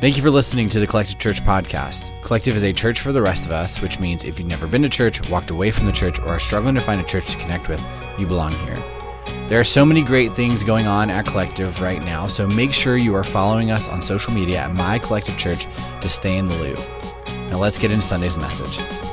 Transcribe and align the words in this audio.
Thank 0.00 0.16
you 0.16 0.22
for 0.22 0.30
listening 0.30 0.68
to 0.68 0.78
the 0.78 0.86
Collective 0.86 1.18
Church 1.18 1.42
podcast. 1.42 2.12
Collective 2.22 2.54
is 2.54 2.62
a 2.62 2.72
church 2.72 3.00
for 3.00 3.10
the 3.10 3.20
rest 3.20 3.44
of 3.44 3.50
us, 3.50 3.80
which 3.80 3.98
means 3.98 4.22
if 4.22 4.38
you've 4.38 4.46
never 4.46 4.68
been 4.68 4.82
to 4.82 4.88
church, 4.88 5.28
walked 5.28 5.50
away 5.50 5.72
from 5.72 5.86
the 5.86 5.92
church, 5.92 6.20
or 6.20 6.28
are 6.28 6.38
struggling 6.38 6.76
to 6.76 6.80
find 6.80 7.00
a 7.00 7.04
church 7.04 7.26
to 7.32 7.36
connect 7.36 7.68
with, 7.68 7.84
you 8.16 8.24
belong 8.24 8.52
here. 8.64 8.76
There 9.48 9.58
are 9.58 9.64
so 9.64 9.84
many 9.84 10.02
great 10.02 10.30
things 10.30 10.62
going 10.62 10.86
on 10.86 11.10
at 11.10 11.26
Collective 11.26 11.80
right 11.80 12.00
now, 12.00 12.28
so 12.28 12.46
make 12.46 12.72
sure 12.72 12.96
you 12.96 13.12
are 13.16 13.24
following 13.24 13.72
us 13.72 13.88
on 13.88 14.00
social 14.00 14.32
media 14.32 14.58
at 14.60 14.72
My 14.72 15.00
Collective 15.00 15.36
Church 15.36 15.66
to 16.00 16.08
stay 16.08 16.38
in 16.38 16.46
the 16.46 16.54
loop. 16.54 16.78
Now 17.50 17.58
let's 17.58 17.76
get 17.76 17.90
into 17.90 18.06
Sunday's 18.06 18.36
message. 18.36 19.07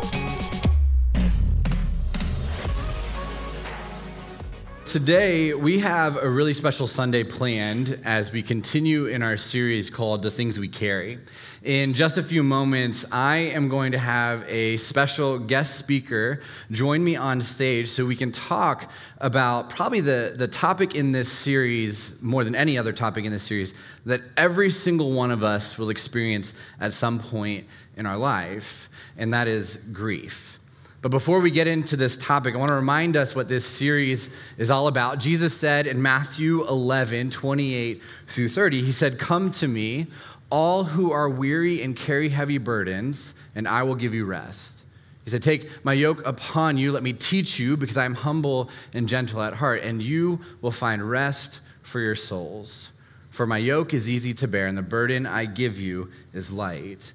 Today, 4.95 5.53
we 5.53 5.79
have 5.79 6.15
a 6.15 6.29
really 6.29 6.53
special 6.53 6.87
Sunday 6.87 7.25
planned 7.25 7.99
as 8.05 8.31
we 8.31 8.41
continue 8.41 9.07
in 9.07 9.23
our 9.23 9.35
series 9.35 9.89
called 9.89 10.23
The 10.23 10.31
Things 10.31 10.57
We 10.57 10.69
Carry. 10.69 11.19
In 11.63 11.93
just 11.93 12.17
a 12.17 12.23
few 12.23 12.43
moments, 12.43 13.05
I 13.11 13.35
am 13.35 13.67
going 13.67 13.91
to 13.91 13.97
have 13.97 14.45
a 14.47 14.77
special 14.77 15.37
guest 15.37 15.77
speaker 15.77 16.39
join 16.71 17.03
me 17.03 17.17
on 17.17 17.41
stage 17.41 17.89
so 17.89 18.05
we 18.05 18.15
can 18.15 18.31
talk 18.31 18.89
about 19.17 19.69
probably 19.69 19.99
the, 19.99 20.33
the 20.37 20.47
topic 20.47 20.95
in 20.95 21.11
this 21.11 21.29
series, 21.29 22.21
more 22.21 22.45
than 22.45 22.55
any 22.55 22.77
other 22.77 22.93
topic 22.93 23.25
in 23.25 23.33
this 23.33 23.43
series, 23.43 23.77
that 24.05 24.21
every 24.37 24.69
single 24.69 25.11
one 25.11 25.29
of 25.29 25.43
us 25.43 25.77
will 25.77 25.89
experience 25.89 26.53
at 26.79 26.93
some 26.93 27.19
point 27.19 27.65
in 27.97 28.05
our 28.05 28.17
life, 28.17 28.87
and 29.17 29.33
that 29.33 29.49
is 29.49 29.75
grief. 29.91 30.54
But 31.01 31.11
before 31.11 31.39
we 31.39 31.51
get 31.51 31.67
into 31.67 31.95
this 31.95 32.17
topic, 32.17 32.55
I 32.55 32.57
want 32.57 32.69
to 32.69 32.75
remind 32.75 33.15
us 33.15 33.35
what 33.35 33.47
this 33.47 33.65
series 33.65 34.35
is 34.57 34.71
all 34.71 34.87
about. 34.87 35.19
Jesus 35.19 35.55
said 35.55 35.85
in 35.85 36.01
Matthew 36.01 36.67
11, 36.67 37.29
28 37.29 38.01
through 38.27 38.49
30, 38.49 38.81
He 38.81 38.91
said, 38.91 39.19
Come 39.19 39.51
to 39.51 39.67
me, 39.67 40.07
all 40.49 40.83
who 40.83 41.11
are 41.11 41.29
weary 41.29 41.81
and 41.81 41.95
carry 41.95 42.29
heavy 42.29 42.57
burdens, 42.57 43.35
and 43.53 43.67
I 43.67 43.83
will 43.83 43.95
give 43.95 44.13
you 44.13 44.25
rest. 44.25 44.83
He 45.23 45.31
said, 45.31 45.41
Take 45.41 45.69
my 45.83 45.93
yoke 45.93 46.25
upon 46.25 46.77
you, 46.77 46.91
let 46.91 47.03
me 47.03 47.13
teach 47.13 47.59
you, 47.59 47.75
because 47.77 47.97
I 47.97 48.05
am 48.05 48.13
humble 48.13 48.69
and 48.93 49.07
gentle 49.07 49.41
at 49.41 49.53
heart, 49.53 49.83
and 49.83 50.01
you 50.01 50.39
will 50.61 50.71
find 50.71 51.07
rest 51.07 51.61
for 51.81 51.99
your 51.99 52.15
souls. 52.15 52.91
For 53.31 53.45
my 53.45 53.57
yoke 53.57 53.93
is 53.93 54.09
easy 54.09 54.33
to 54.35 54.47
bear, 54.47 54.67
and 54.67 54.77
the 54.77 54.81
burden 54.83 55.25
I 55.25 55.45
give 55.45 55.79
you 55.79 56.09
is 56.31 56.51
light. 56.51 57.13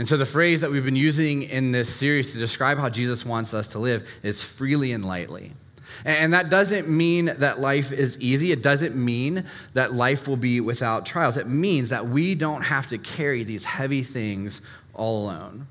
And 0.00 0.08
so, 0.08 0.16
the 0.16 0.24
phrase 0.24 0.62
that 0.62 0.70
we've 0.70 0.82
been 0.82 0.96
using 0.96 1.42
in 1.42 1.72
this 1.72 1.94
series 1.94 2.32
to 2.32 2.38
describe 2.38 2.78
how 2.78 2.88
Jesus 2.88 3.26
wants 3.26 3.52
us 3.52 3.68
to 3.72 3.78
live 3.78 4.08
is 4.22 4.42
freely 4.42 4.92
and 4.92 5.04
lightly. 5.04 5.52
And 6.06 6.32
that 6.32 6.48
doesn't 6.48 6.88
mean 6.88 7.26
that 7.26 7.60
life 7.60 7.92
is 7.92 8.18
easy. 8.18 8.50
It 8.50 8.62
doesn't 8.62 8.96
mean 8.96 9.44
that 9.74 9.92
life 9.92 10.26
will 10.26 10.38
be 10.38 10.58
without 10.62 11.04
trials. 11.04 11.36
It 11.36 11.48
means 11.48 11.90
that 11.90 12.06
we 12.08 12.34
don't 12.34 12.62
have 12.62 12.88
to 12.88 12.96
carry 12.96 13.44
these 13.44 13.66
heavy 13.66 14.02
things 14.02 14.62
all 14.94 15.24
alone. 15.24 15.66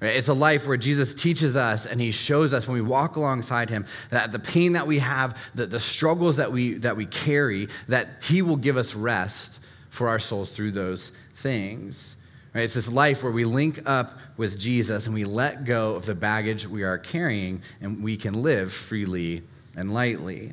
It's 0.00 0.28
a 0.28 0.32
life 0.32 0.66
where 0.66 0.78
Jesus 0.78 1.14
teaches 1.14 1.54
us 1.54 1.84
and 1.84 2.00
he 2.00 2.10
shows 2.10 2.54
us 2.54 2.66
when 2.66 2.76
we 2.76 2.80
walk 2.80 3.16
alongside 3.16 3.68
him 3.68 3.84
that 4.08 4.32
the 4.32 4.38
pain 4.38 4.72
that 4.72 4.86
we 4.86 5.00
have, 5.00 5.38
the, 5.54 5.66
the 5.66 5.78
struggles 5.78 6.38
that 6.38 6.50
we, 6.50 6.72
that 6.78 6.96
we 6.96 7.04
carry, 7.04 7.68
that 7.88 8.08
he 8.22 8.40
will 8.40 8.56
give 8.56 8.78
us 8.78 8.94
rest 8.94 9.62
for 9.90 10.08
our 10.08 10.18
souls 10.18 10.56
through 10.56 10.70
those 10.70 11.10
things. 11.34 12.16
Right? 12.54 12.62
It's 12.62 12.74
this 12.74 12.88
life 12.88 13.22
where 13.22 13.32
we 13.32 13.44
link 13.44 13.80
up 13.84 14.16
with 14.36 14.58
Jesus 14.58 15.06
and 15.06 15.14
we 15.14 15.24
let 15.24 15.64
go 15.64 15.96
of 15.96 16.06
the 16.06 16.14
baggage 16.14 16.68
we 16.68 16.84
are 16.84 16.98
carrying 16.98 17.62
and 17.80 18.02
we 18.02 18.16
can 18.16 18.42
live 18.42 18.72
freely 18.72 19.42
and 19.76 19.92
lightly. 19.92 20.52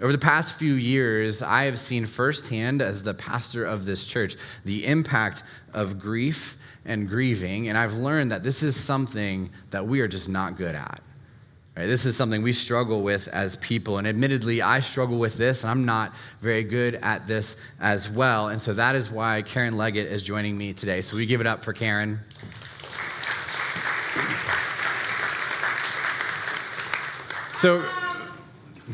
Over 0.00 0.12
the 0.12 0.18
past 0.18 0.58
few 0.58 0.72
years, 0.72 1.42
I 1.42 1.64
have 1.64 1.78
seen 1.78 2.04
firsthand, 2.04 2.82
as 2.82 3.02
the 3.02 3.14
pastor 3.14 3.64
of 3.64 3.84
this 3.84 4.06
church, 4.06 4.36
the 4.64 4.86
impact 4.86 5.42
of 5.72 5.98
grief 5.98 6.58
and 6.84 7.08
grieving, 7.08 7.68
and 7.68 7.76
I've 7.78 7.94
learned 7.94 8.30
that 8.32 8.42
this 8.42 8.62
is 8.62 8.76
something 8.76 9.50
that 9.70 9.86
we 9.86 10.00
are 10.00 10.08
just 10.08 10.28
not 10.28 10.56
good 10.56 10.74
at. 10.74 11.00
Right, 11.76 11.86
this 11.86 12.06
is 12.06 12.16
something 12.16 12.40
we 12.40 12.54
struggle 12.54 13.02
with 13.02 13.28
as 13.28 13.56
people. 13.56 13.98
And 13.98 14.08
admittedly, 14.08 14.62
I 14.62 14.80
struggle 14.80 15.18
with 15.18 15.36
this, 15.36 15.62
and 15.62 15.70
I'm 15.70 15.84
not 15.84 16.16
very 16.40 16.64
good 16.64 16.94
at 16.94 17.26
this 17.26 17.58
as 17.80 18.08
well. 18.08 18.48
And 18.48 18.58
so 18.62 18.72
that 18.72 18.94
is 18.94 19.10
why 19.10 19.42
Karen 19.42 19.76
Leggett 19.76 20.06
is 20.06 20.22
joining 20.22 20.56
me 20.56 20.72
today. 20.72 21.02
So 21.02 21.18
we 21.18 21.26
give 21.26 21.42
it 21.42 21.46
up 21.46 21.62
for 21.62 21.74
Karen. 21.74 22.20
So. 27.58 27.84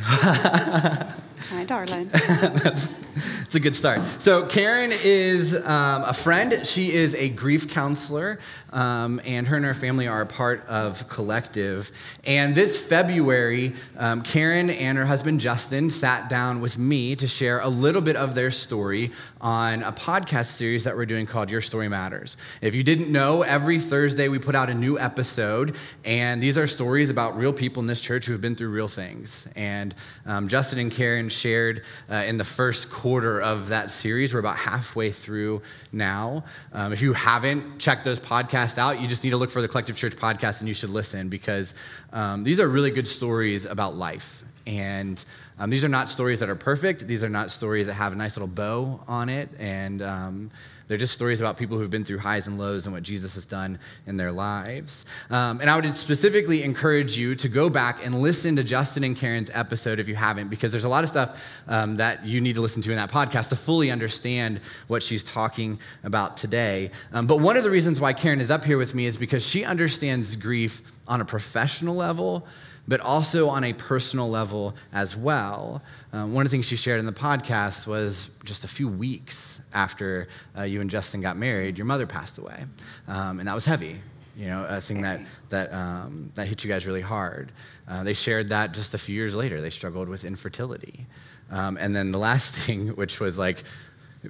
Hi, 1.53 1.65
darling. 1.65 2.11
it's 2.15 3.55
a 3.55 3.61
good 3.61 3.77
start. 3.77 4.01
So, 4.19 4.47
Karen 4.47 4.91
is 5.05 5.55
um, 5.55 6.03
a 6.05 6.15
friend. 6.15 6.67
She 6.67 6.93
is 6.93 7.15
a 7.15 7.29
grief 7.29 7.71
counselor 7.71 8.39
um, 8.73 9.21
and 9.25 9.47
her 9.49 9.57
and 9.57 9.65
her 9.65 9.75
family 9.75 10.09
are 10.09 10.23
a 10.23 10.27
part 10.27 10.67
of 10.67 11.09
Collective. 11.09 11.91
And 12.25 12.55
this 12.55 12.87
February, 12.87 13.75
um, 13.99 14.23
Karen 14.23 14.71
and 14.71 14.97
her 14.97 15.05
husband 15.05 15.41
Justin 15.41 15.91
sat 15.91 16.29
down 16.29 16.61
with 16.61 16.79
me 16.79 17.15
to 17.17 17.29
share 17.29 17.61
a 17.61 17.69
little 17.69 18.01
bit 18.01 18.17
of 18.17 18.35
their 18.35 18.51
story 18.51 19.11
on 19.41 19.83
a 19.83 19.93
podcast 19.93 20.47
series 20.47 20.85
that 20.85 20.97
we're 20.97 21.07
doing 21.07 21.27
called 21.27 21.51
Your 21.51 21.61
Story 21.61 21.89
Matters. 21.89 22.37
If 22.61 22.75
you 22.75 22.83
didn't 22.83 23.11
know, 23.11 23.43
every 23.43 23.81
Thursday 23.81 24.29
we 24.29 24.39
put 24.39 24.55
out 24.55 24.71
a 24.71 24.75
new 24.75 24.99
episode, 24.99 25.75
and 26.05 26.43
these 26.43 26.57
are 26.57 26.67
stories 26.67 27.11
about 27.11 27.37
real 27.37 27.53
people 27.53 27.81
in 27.81 27.87
this 27.87 28.01
church 28.01 28.27
who 28.27 28.33
have 28.33 28.41
been 28.41 28.55
through 28.55 28.71
real 28.71 28.89
things. 28.89 29.47
And 29.57 29.95
um, 30.25 30.49
Justin 30.49 30.79
and 30.79 30.91
Karen 30.91 31.29
shared 31.29 31.83
uh, 32.11 32.15
in 32.15 32.39
the 32.39 32.45
first 32.45 32.91
quarter 32.91 33.41
of 33.41 33.69
that 33.69 33.91
series. 33.91 34.33
We're 34.33 34.41
about 34.41 34.57
halfway 34.57 35.11
through 35.11 35.63
now. 35.93 36.45
Um, 36.73 36.93
if 36.93 37.03
you 37.03 37.13
haven't 37.13 37.79
checked 37.79 38.05
those 38.05 38.21
podcasts, 38.21 38.62
podcast 38.63 38.79
out, 38.79 39.01
you 39.01 39.09
just 39.09 39.25
need 39.25 39.31
to 39.31 39.37
look 39.37 39.51
for 39.51 39.61
the 39.61 39.69
Collective 39.69 39.97
Church 39.97 40.15
podcast 40.15 40.61
and 40.61 40.69
you 40.69 40.75
should 40.75 40.91
listen 40.91 41.29
because 41.29 41.75
um, 42.13 42.45
these 42.45 42.61
are 42.61 42.69
really 42.69 42.91
good 42.91 43.09
stories 43.09 43.67
about 43.67 43.97
life. 43.97 44.45
And 44.67 45.23
um, 45.59 45.71
these 45.71 45.85
are 45.85 45.89
not 45.89 46.09
stories 46.09 46.41
that 46.41 46.49
are 46.49 46.55
perfect. 46.55 47.07
These 47.07 47.25
are 47.25 47.29
not 47.29 47.51
stories 47.51 47.87
that 47.87 47.95
have 47.95 48.13
a 48.13 48.17
nice 48.17 48.37
little 48.37 48.53
bow 48.53 49.01
on 49.09 49.29
it. 49.29 49.49
And 49.59 50.03
um, 50.03 50.51
they're 50.93 50.99
just 50.99 51.15
stories 51.15 51.41
about 51.41 51.57
people 51.57 51.79
who've 51.79 51.89
been 51.89 52.05
through 52.05 52.19
highs 52.19 52.47
and 52.47 52.59
lows 52.59 52.85
and 52.85 52.93
what 52.93 53.03
Jesus 53.03 53.35
has 53.35 53.47
done 53.47 53.79
in 54.07 54.19
their 54.19 54.31
lives. 54.31 55.07
Um, 55.31 55.59
and 55.63 55.71
I 55.71 55.75
would 55.75 55.95
specifically 55.95 56.63
encourage 56.63 57.17
you 57.17 57.35
to 57.37 57.49
go 57.49 57.71
back 57.71 58.05
and 58.05 58.21
listen 58.21 58.57
to 58.57 58.63
Justin 58.63 59.03
and 59.03 59.17
Karen's 59.17 59.49
episode 59.55 59.99
if 59.99 60.07
you 60.07 60.15
haven't, 60.15 60.49
because 60.49 60.71
there's 60.71 60.85
a 60.85 60.91
lot 60.91 61.03
of 61.03 61.09
stuff 61.09 61.63
um, 61.67 61.97
that 61.97 62.27
you 62.27 62.43
need 62.43 62.57
to 62.57 62.61
listen 62.61 62.83
to 62.83 62.91
in 62.91 62.97
that 62.97 63.11
podcast 63.11 63.49
to 63.49 63.57
fully 63.57 63.91
understand 63.91 64.61
what 64.89 65.03
she's 65.03 65.25
talking 65.25 65.81
about 66.05 66.37
today. 66.37 66.91
Um, 67.15 67.27
but 67.27 67.41
one 67.41 67.57
of 67.57 67.65
the 67.65 67.71
reasons 67.71 67.99
why 67.99 68.13
Karen 68.13 68.43
is 68.43 68.51
up 68.51 68.63
here 68.63 68.77
with 68.77 68.95
me 68.95 69.07
is 69.07 69.17
because 69.17 69.47
she 69.47 69.65
understands 69.65 70.37
grief 70.37 70.83
on 71.09 71.23
a 71.23 71.25
professional 71.25 71.95
level 71.95 72.47
but 72.89 73.01
also 73.01 73.49
on 73.49 73.65
a 73.65 73.73
personal 73.73 74.29
level 74.29 74.75
as 74.93 75.17
well. 75.17 75.83
Um, 76.13 76.35
one 76.35 76.45
of 76.45 76.51
the 76.51 76.57
things 76.57 76.67
she 76.67 76.77
shared 76.77 76.99
in 77.01 77.07
the 77.07 77.13
podcast 77.13 77.87
was 77.87 78.37
just 78.45 78.65
a 78.65 78.69
few 78.69 78.89
weeks 78.89 79.61
after 79.73 80.29
uh, 80.57 80.63
you 80.63 80.81
and 80.81 80.91
Justin 80.91 81.21
got 81.21 81.37
married, 81.37 81.79
your 81.79 81.87
mother 81.87 82.07
passed 82.07 82.39
away. 82.39 82.65
Um, 83.09 83.39
and 83.39 83.49
that 83.49 83.55
was 83.55 83.65
heavy, 83.65 84.01
you 84.37 84.47
know, 84.47 84.65
a 84.69 84.81
thing 84.81 85.03
that, 85.03 85.21
that, 85.51 85.73
um, 85.73 86.33
that 86.35 86.47
hit 86.47 86.65
you 86.65 86.69
guys 86.69 86.87
really 86.87 87.01
hard. 87.01 87.53
Uh, 87.89 88.03
they 88.03 88.15
shared 88.15 88.49
that 88.49 88.73
just 88.73 88.95
a 88.95 88.99
few 88.99 89.15
years 89.15 89.37
later. 89.37 89.61
They 89.61 89.71
struggled 89.71 90.09
with 90.09 90.25
infertility. 90.25 91.07
Um, 91.51 91.77
and 91.77 91.95
then 91.95 92.13
the 92.13 92.19
last 92.19 92.55
thing, 92.67 92.89
which 92.89 93.21
was 93.21 93.39
like, 93.39 93.63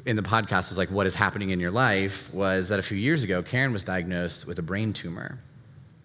in 0.06 0.16
the 0.16 0.22
podcast 0.22 0.70
was 0.70 0.78
like, 0.78 0.90
what 0.90 1.06
is 1.06 1.14
happening 1.14 1.50
in 1.50 1.60
your 1.60 1.70
life, 1.70 2.32
was 2.32 2.70
that 2.70 2.78
a 2.78 2.82
few 2.82 2.96
years 2.96 3.24
ago, 3.24 3.42
Karen 3.42 3.72
was 3.72 3.84
diagnosed 3.84 4.46
with 4.46 4.58
a 4.58 4.62
brain 4.62 4.92
tumor. 4.92 5.38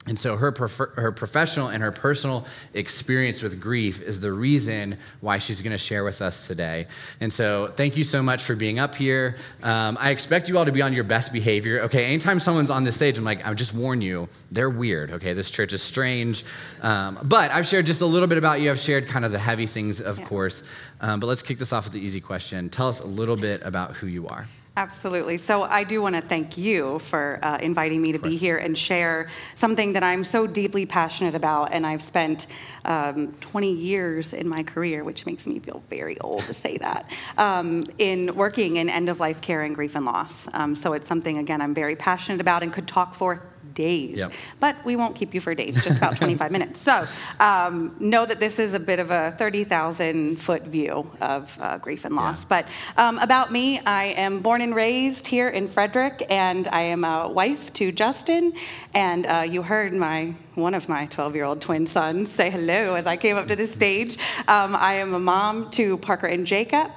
And 0.08 0.18
so 0.18 0.38
her, 0.38 0.52
her 0.52 1.12
professional 1.12 1.68
and 1.68 1.84
her 1.84 1.92
personal 1.92 2.48
experience 2.74 3.42
with 3.42 3.60
grief 3.60 4.02
is 4.02 4.22
the 4.22 4.32
reason 4.32 4.98
why 5.20 5.38
she's 5.38 5.62
going 5.62 5.74
to 5.74 5.78
share 5.78 6.04
with 6.04 6.22
us 6.22 6.48
today. 6.48 6.88
And 7.20 7.32
so 7.32 7.68
thank 7.68 7.98
you 7.98 8.04
so 8.04 8.24
much 8.24 8.44
for 8.44 8.56
being 8.56 8.80
up 8.80 8.96
here. 8.96 9.36
Um, 9.62 9.98
I 10.00 10.12
expect 10.12 10.48
you 10.48 10.58
all 10.58 10.66
to 10.66 10.72
be 10.72 10.82
on 10.82 10.94
your 10.94 11.04
best 11.04 11.34
behavior. 11.34 11.82
Okay, 11.82 12.06
anytime 12.06 12.40
someone's 12.40 12.70
on 12.70 12.86
this 12.86 12.96
stage, 12.96 13.18
I'm 13.18 13.26
like, 13.26 13.46
I 13.46 13.54
just 13.54 13.76
warn 13.76 14.02
you, 14.02 14.30
they're 14.50 14.70
weird. 14.70 15.12
Okay, 15.12 15.34
this 15.34 15.52
church 15.52 15.74
is 15.74 15.82
strange. 15.82 16.46
Um, 16.82 17.20
but 17.24 17.52
I've 17.52 17.68
shared 17.68 17.86
just 17.86 18.02
a 18.02 18.06
little 18.06 18.28
bit 18.28 18.38
about 18.38 18.62
you. 18.62 18.72
I've 18.72 18.80
shared 18.80 19.08
kind 19.08 19.26
of 19.26 19.32
the 19.32 19.40
heavy 19.40 19.66
things, 19.66 20.00
of 20.00 20.20
yeah. 20.20 20.26
course. 20.26 20.64
Um, 21.02 21.20
but 21.20 21.28
let's 21.28 21.42
kick 21.42 21.58
this 21.58 21.74
off 21.74 21.84
with 21.84 21.94
the 21.94 22.00
easy 22.00 22.22
question. 22.22 22.70
Tell 22.70 22.88
us 22.88 23.02
a 23.02 23.08
little 23.08 23.36
bit 23.36 23.62
about 23.64 23.92
who 23.98 24.08
you 24.08 24.28
are. 24.28 24.48
Absolutely. 24.78 25.40
So 25.40 25.64
I 25.64 25.84
do 25.84 26.04
want 26.04 26.14
to 26.18 26.22
thank 26.22 26.56
you 26.56 27.00
for 27.00 27.40
uh, 27.42 27.58
inviting 27.60 28.00
me 28.00 28.12
to 28.12 28.20
be 28.20 28.38
here 28.38 28.58
and 28.58 28.78
share 28.78 29.28
something 29.56 29.94
that 29.94 30.04
I'm 30.04 30.24
so 30.24 30.46
deeply 30.46 30.86
passionate 30.86 31.34
about. 31.34 31.72
And 31.72 31.84
I've 31.84 32.04
spent 32.04 32.46
um, 32.86 33.34
20 33.42 33.74
years 33.74 34.34
in 34.34 34.48
my 34.48 34.62
career, 34.62 35.04
which 35.04 35.26
makes 35.26 35.48
me 35.48 35.58
feel 35.58 35.82
very 35.90 36.20
old 36.20 36.44
to 36.44 36.54
say 36.54 36.78
that, 36.78 37.10
um, 37.40 37.86
in 37.98 38.36
working 38.36 38.76
in 38.76 38.88
end 38.88 39.10
of 39.10 39.20
life 39.20 39.42
care 39.42 39.64
and 39.64 39.74
grief 39.74 39.96
and 39.96 40.06
loss. 40.06 40.48
Um, 40.54 40.76
so 40.76 40.94
it's 40.94 41.08
something, 41.08 41.40
again, 41.40 41.60
I'm 41.60 41.74
very 41.74 41.96
passionate 41.96 42.40
about 42.40 42.62
and 42.62 42.72
could 42.72 42.88
talk 42.88 43.16
for 43.16 43.42
days. 43.78 44.18
Yep. 44.18 44.32
But 44.60 44.76
we 44.84 44.96
won't 44.96 45.16
keep 45.16 45.34
you 45.36 45.40
for 45.40 45.54
days, 45.54 45.82
just 45.84 45.98
about 45.98 46.18
25 46.24 46.52
minutes. 46.52 46.82
So 46.82 47.06
um, 47.40 47.96
know 48.00 48.26
that 48.26 48.40
this 48.40 48.58
is 48.58 48.74
a 48.74 48.80
bit 48.80 49.00
of 49.00 49.12
a 49.12 49.32
30,000 49.38 50.38
foot 50.38 50.64
view 50.64 51.10
of 51.22 51.56
uh, 51.62 51.78
grief 51.78 52.04
and 52.04 52.16
loss. 52.16 52.40
Yeah. 52.42 52.46
But 52.50 52.68
um, 52.98 53.20
about 53.20 53.52
me, 53.52 53.80
I 53.80 54.06
am 54.26 54.42
born 54.42 54.62
and 54.62 54.76
raised 54.76 55.28
here 55.28 55.48
in 55.48 55.68
Frederick, 55.70 56.26
and 56.30 56.68
I 56.68 56.82
am 56.82 57.04
a 57.04 57.30
wife 57.30 57.72
to 57.74 57.92
Justin. 57.92 58.54
And 58.96 59.28
uh, 59.28 59.46
you 59.48 59.62
heard 59.62 59.94
my 59.94 60.34
one 60.56 60.74
of 60.74 60.90
my 60.90 61.06
12 61.06 61.36
year 61.36 61.46
old 61.46 61.62
twin 61.62 61.86
sons 61.86 62.32
say 62.32 62.50
hello 62.50 62.96
as 62.96 63.06
I 63.06 63.16
came 63.16 63.38
up 63.38 63.48
to 63.48 63.56
the 63.56 63.68
stage. 63.80 64.18
Um, 64.48 64.76
I 64.76 64.94
am 64.96 65.14
a 65.14 65.20
mom 65.20 65.70
to 65.72 65.98
Parker 65.98 66.26
and 66.26 66.48
Jacob. 66.48 66.90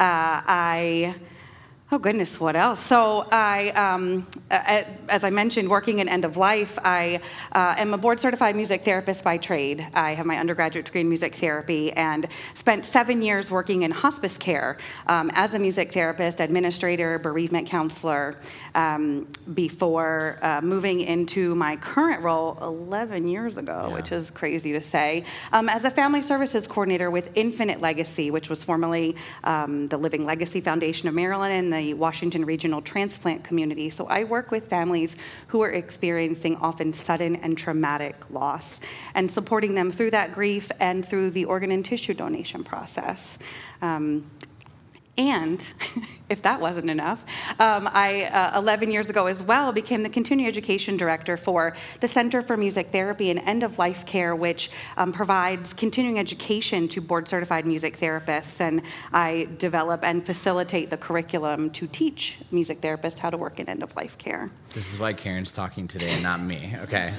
Uh, 0.00 0.40
I 0.48 1.14
Oh 1.94 1.98
goodness, 1.98 2.40
what 2.40 2.56
else? 2.56 2.80
So 2.80 3.26
I, 3.30 3.68
um, 3.72 4.26
as 4.50 5.24
I 5.24 5.28
mentioned, 5.28 5.68
working 5.68 5.98
in 5.98 6.08
end 6.08 6.24
of 6.24 6.38
life, 6.38 6.78
I 6.82 7.20
uh, 7.52 7.74
am 7.76 7.92
a 7.92 7.98
board 7.98 8.18
certified 8.18 8.56
music 8.56 8.80
therapist 8.80 9.22
by 9.22 9.36
trade. 9.36 9.86
I 9.92 10.12
have 10.12 10.24
my 10.24 10.38
undergraduate 10.38 10.86
degree 10.86 11.02
in 11.02 11.10
music 11.10 11.34
therapy 11.34 11.92
and 11.92 12.28
spent 12.54 12.86
seven 12.86 13.20
years 13.20 13.50
working 13.50 13.82
in 13.82 13.90
hospice 13.90 14.38
care 14.38 14.78
um, 15.06 15.30
as 15.34 15.52
a 15.52 15.58
music 15.58 15.92
therapist, 15.92 16.40
administrator, 16.40 17.18
bereavement 17.18 17.68
counselor, 17.68 18.36
um, 18.74 19.26
before 19.52 20.38
uh, 20.40 20.62
moving 20.62 21.00
into 21.00 21.54
my 21.54 21.76
current 21.76 22.22
role 22.22 22.56
11 22.62 23.28
years 23.28 23.58
ago, 23.58 23.88
Yeah. 23.88 23.94
which 23.94 24.12
is 24.12 24.30
crazy 24.30 24.72
to 24.72 24.80
say, 24.80 25.26
um, 25.52 25.68
as 25.68 25.84
a 25.84 25.90
family 25.90 26.22
services 26.22 26.66
coordinator 26.66 27.10
with 27.10 27.36
Infinite 27.36 27.82
Legacy, 27.82 28.30
which 28.30 28.48
was 28.48 28.64
formerly 28.64 29.14
um, 29.44 29.88
the 29.88 29.98
Living 29.98 30.24
Legacy 30.24 30.62
Foundation 30.62 31.06
of 31.06 31.14
Maryland 31.14 31.52
and 31.52 31.70
the 31.70 31.81
Washington 31.92 32.44
Regional 32.44 32.80
Transplant 32.80 33.44
Community. 33.44 33.90
So 33.90 34.06
I 34.06 34.24
work 34.24 34.50
with 34.50 34.68
families 34.68 35.16
who 35.48 35.60
are 35.62 35.70
experiencing 35.70 36.56
often 36.56 36.92
sudden 36.92 37.36
and 37.36 37.58
traumatic 37.58 38.30
loss 38.30 38.80
and 39.14 39.30
supporting 39.30 39.74
them 39.74 39.90
through 39.90 40.10
that 40.12 40.32
grief 40.32 40.70
and 40.80 41.04
through 41.04 41.30
the 41.30 41.44
organ 41.44 41.70
and 41.70 41.84
tissue 41.84 42.14
donation 42.14 42.62
process. 42.64 43.38
Um, 43.82 44.30
and 45.18 45.60
if 46.30 46.40
that 46.42 46.60
wasn't 46.60 46.88
enough, 46.88 47.24
um, 47.60 47.88
I, 47.92 48.24
uh, 48.24 48.58
11 48.58 48.90
years 48.90 49.10
ago 49.10 49.26
as 49.26 49.42
well, 49.42 49.70
became 49.72 50.02
the 50.02 50.08
continuing 50.08 50.48
education 50.48 50.96
director 50.96 51.36
for 51.36 51.76
the 52.00 52.08
Center 52.08 52.40
for 52.40 52.56
Music 52.56 52.86
Therapy 52.86 53.28
and 53.28 53.38
End 53.40 53.62
of 53.62 53.78
Life 53.78 54.06
Care, 54.06 54.34
which 54.34 54.70
um, 54.96 55.12
provides 55.12 55.74
continuing 55.74 56.18
education 56.18 56.88
to 56.88 57.02
board 57.02 57.28
certified 57.28 57.66
music 57.66 57.98
therapists. 57.98 58.60
And 58.60 58.80
I 59.12 59.48
develop 59.58 60.02
and 60.02 60.24
facilitate 60.24 60.88
the 60.88 60.96
curriculum 60.96 61.70
to 61.72 61.86
teach 61.86 62.38
music 62.50 62.78
therapists 62.78 63.18
how 63.18 63.28
to 63.28 63.36
work 63.36 63.60
in 63.60 63.68
end 63.68 63.82
of 63.82 63.94
life 63.96 64.16
care. 64.16 64.50
This 64.72 64.90
is 64.90 64.98
why 64.98 65.12
Karen's 65.12 65.52
talking 65.52 65.86
today 65.86 66.10
and 66.10 66.22
not 66.22 66.40
me. 66.40 66.74
Okay. 66.84 67.12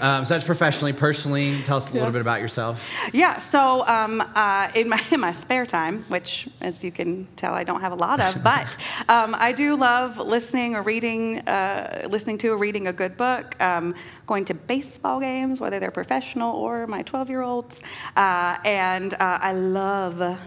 Um, 0.00 0.26
so 0.26 0.34
that's 0.34 0.44
professionally, 0.44 0.92
personally. 0.92 1.62
Tell 1.62 1.78
us 1.78 1.90
a 1.90 1.94
little 1.94 2.12
bit 2.12 2.20
about 2.20 2.42
yourself. 2.42 2.92
Yeah, 3.14 3.38
so 3.38 3.86
um, 3.86 4.20
uh, 4.20 4.70
in, 4.74 4.90
my, 4.90 5.02
in 5.10 5.20
my 5.20 5.32
spare 5.32 5.64
time, 5.64 6.04
which 6.08 6.48
as 6.60 6.84
you 6.84 6.92
can 6.92 7.26
tell, 7.40 7.54
I 7.54 7.64
don't 7.64 7.80
have 7.80 7.92
a 7.92 8.00
lot 8.08 8.20
of, 8.20 8.42
but 8.44 8.66
um, 9.08 9.34
I 9.38 9.52
do 9.52 9.76
love 9.76 10.18
listening 10.18 10.74
or 10.76 10.82
reading, 10.82 11.38
uh, 11.48 12.06
listening 12.08 12.38
to 12.38 12.48
or 12.52 12.58
reading 12.58 12.86
a 12.86 12.92
good 12.92 13.16
book, 13.16 13.60
um, 13.60 13.94
going 14.26 14.44
to 14.46 14.54
baseball 14.54 15.18
games, 15.20 15.60
whether 15.60 15.78
they're 15.80 15.90
professional 15.90 16.54
or 16.54 16.86
my 16.86 17.02
12 17.02 17.30
year 17.30 17.42
olds. 17.42 17.82
Uh, 18.16 18.56
and 18.64 19.14
uh, 19.14 19.18
I 19.50 19.52
love 19.52 20.38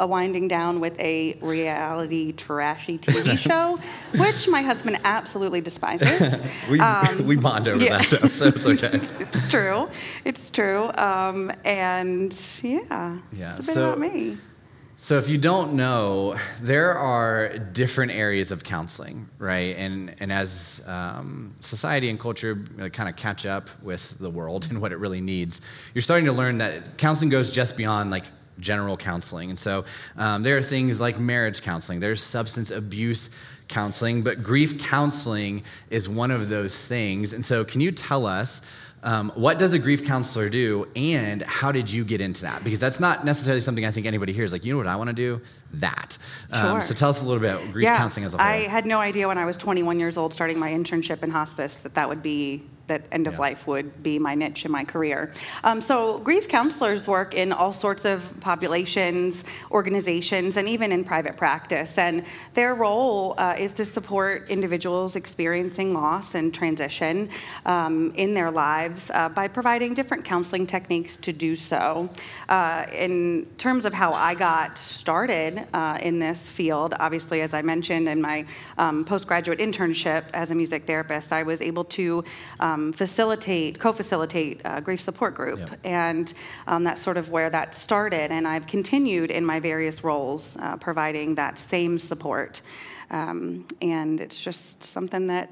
a 0.00 0.06
winding 0.06 0.46
down 0.48 0.78
with 0.80 0.94
a 1.00 1.36
reality 1.40 2.30
trashy 2.32 2.98
TV 2.98 3.36
show, 3.48 3.80
which 4.22 4.46
my 4.48 4.62
husband 4.62 4.96
absolutely 5.02 5.60
despises. 5.60 6.40
We, 6.70 6.78
Um, 6.80 7.26
we 7.26 7.36
bond 7.36 7.66
over 7.66 7.82
yeah. 7.82 7.98
that, 7.98 8.10
though, 8.20 8.28
so 8.28 8.44
it's 8.48 8.66
okay. 8.66 9.00
It's 9.18 9.50
true. 9.50 9.88
It's 10.26 10.50
true. 10.50 10.90
Um, 10.98 11.50
and 11.64 12.30
yeah, 12.62 13.16
Yeah, 13.32 13.56
it's 13.56 13.60
a 13.60 13.66
bit 13.68 13.74
so- 13.74 13.88
about 13.88 13.98
me. 13.98 14.36
So, 15.00 15.16
if 15.16 15.28
you 15.28 15.38
don't 15.38 15.74
know, 15.74 16.36
there 16.60 16.92
are 16.98 17.56
different 17.56 18.10
areas 18.10 18.50
of 18.50 18.64
counseling, 18.64 19.28
right? 19.38 19.76
And, 19.76 20.12
and 20.18 20.32
as 20.32 20.82
um, 20.88 21.54
society 21.60 22.10
and 22.10 22.18
culture 22.18 22.56
kind 22.92 23.08
of 23.08 23.14
catch 23.14 23.46
up 23.46 23.70
with 23.80 24.18
the 24.18 24.28
world 24.28 24.66
and 24.70 24.80
what 24.80 24.90
it 24.90 24.96
really 24.96 25.20
needs, 25.20 25.60
you're 25.94 26.02
starting 26.02 26.26
to 26.26 26.32
learn 26.32 26.58
that 26.58 26.98
counseling 26.98 27.30
goes 27.30 27.52
just 27.52 27.76
beyond 27.76 28.10
like 28.10 28.24
general 28.58 28.96
counseling. 28.96 29.50
And 29.50 29.58
so, 29.58 29.84
um, 30.16 30.42
there 30.42 30.56
are 30.56 30.62
things 30.62 30.98
like 31.00 31.16
marriage 31.16 31.62
counseling, 31.62 32.00
there's 32.00 32.20
substance 32.20 32.72
abuse 32.72 33.30
counseling, 33.68 34.22
but 34.22 34.42
grief 34.42 34.82
counseling 34.82 35.62
is 35.90 36.08
one 36.08 36.32
of 36.32 36.48
those 36.48 36.84
things. 36.84 37.34
And 37.34 37.44
so, 37.44 37.64
can 37.64 37.80
you 37.80 37.92
tell 37.92 38.26
us? 38.26 38.62
Um, 39.02 39.30
what 39.36 39.58
does 39.58 39.72
a 39.72 39.78
grief 39.78 40.04
counselor 40.04 40.48
do, 40.48 40.88
and 40.96 41.42
how 41.42 41.70
did 41.70 41.90
you 41.90 42.04
get 42.04 42.20
into 42.20 42.42
that? 42.42 42.64
Because 42.64 42.80
that's 42.80 42.98
not 42.98 43.24
necessarily 43.24 43.60
something 43.60 43.84
I 43.86 43.90
think 43.92 44.06
anybody 44.06 44.32
here 44.32 44.44
is 44.44 44.52
like, 44.52 44.64
you 44.64 44.72
know 44.72 44.78
what 44.78 44.86
I 44.88 44.96
want 44.96 45.08
to 45.08 45.14
do? 45.14 45.40
That. 45.74 46.18
Um, 46.50 46.62
Sure. 46.62 46.80
so 46.80 46.94
tell 46.94 47.10
us 47.10 47.22
a 47.22 47.24
little 47.24 47.40
bit 47.40 47.54
about 47.54 47.72
grief 47.72 47.86
counseling 47.88 48.24
as 48.26 48.34
a 48.34 48.38
whole. 48.38 48.46
I 48.46 48.62
had 48.62 48.86
no 48.86 48.98
idea 48.98 49.28
when 49.28 49.38
I 49.38 49.44
was 49.44 49.56
21 49.56 50.00
years 50.00 50.16
old, 50.16 50.32
starting 50.32 50.58
my 50.58 50.70
internship 50.70 51.22
in 51.22 51.30
hospice, 51.30 51.76
that 51.76 51.94
that 51.94 52.08
would 52.08 52.22
be 52.22 52.62
that 52.88 53.02
end 53.12 53.26
of 53.26 53.34
Yeah. 53.34 53.40
life 53.40 53.66
would 53.66 54.02
be 54.02 54.18
my 54.18 54.34
niche 54.34 54.64
in 54.64 54.72
my 54.72 54.84
career. 54.84 55.32
Um, 55.62 55.80
so 55.80 56.18
grief 56.18 56.48
counselors 56.48 57.06
work 57.06 57.34
in 57.34 57.52
all 57.52 57.72
sorts 57.72 58.04
of 58.04 58.22
populations, 58.40 59.44
organizations, 59.70 60.56
and 60.56 60.68
even 60.68 60.90
in 60.92 61.04
private 61.04 61.36
practice. 61.36 61.96
And 61.98 62.24
their 62.54 62.74
role 62.74 63.34
uh, 63.38 63.54
is 63.58 63.72
to 63.74 63.84
support 63.84 64.48
individuals 64.50 65.16
experiencing 65.16 65.94
loss 65.94 66.34
and 66.34 66.52
transition 66.52 67.28
um, 67.66 68.12
in 68.16 68.34
their 68.34 68.50
lives 68.50 69.10
uh, 69.14 69.28
by 69.28 69.48
providing 69.48 69.94
different 69.94 70.24
counseling 70.24 70.66
techniques 70.66 71.16
to 71.16 71.32
do 71.32 71.54
so. 71.56 72.08
Uh, 72.48 72.86
in 72.94 73.46
terms 73.58 73.84
of 73.84 73.92
how 73.92 74.12
I 74.12 74.34
got 74.34 74.78
started 74.78 75.66
uh, 75.74 75.98
in 76.00 76.18
this 76.18 76.50
field, 76.50 76.94
obviously, 76.98 77.42
as 77.42 77.52
I 77.52 77.60
mentioned 77.60 78.08
in 78.08 78.22
my 78.22 78.46
um, 78.78 79.04
postgraduate 79.04 79.58
internship 79.58 80.24
as 80.32 80.50
a 80.50 80.54
music 80.54 80.84
therapist, 80.84 81.30
I 81.30 81.42
was 81.42 81.60
able 81.60 81.84
to 81.84 82.24
um, 82.58 82.94
facilitate, 82.94 83.78
co 83.78 83.92
facilitate 83.92 84.62
a 84.64 84.80
grief 84.80 85.02
support 85.02 85.34
group. 85.34 85.58
Yep. 85.58 85.80
And 85.84 86.34
um, 86.66 86.84
that's 86.84 87.02
sort 87.02 87.18
of 87.18 87.30
where 87.30 87.50
that 87.50 87.74
started. 87.74 88.30
And 88.30 88.48
I've 88.48 88.66
continued 88.66 89.30
in 89.30 89.44
my 89.44 89.60
various 89.60 90.02
roles 90.02 90.56
uh, 90.58 90.78
providing 90.78 91.34
that 91.34 91.58
same 91.58 91.98
support. 91.98 92.62
Um, 93.10 93.66
and 93.82 94.20
it's 94.20 94.40
just 94.40 94.82
something 94.82 95.26
that 95.26 95.50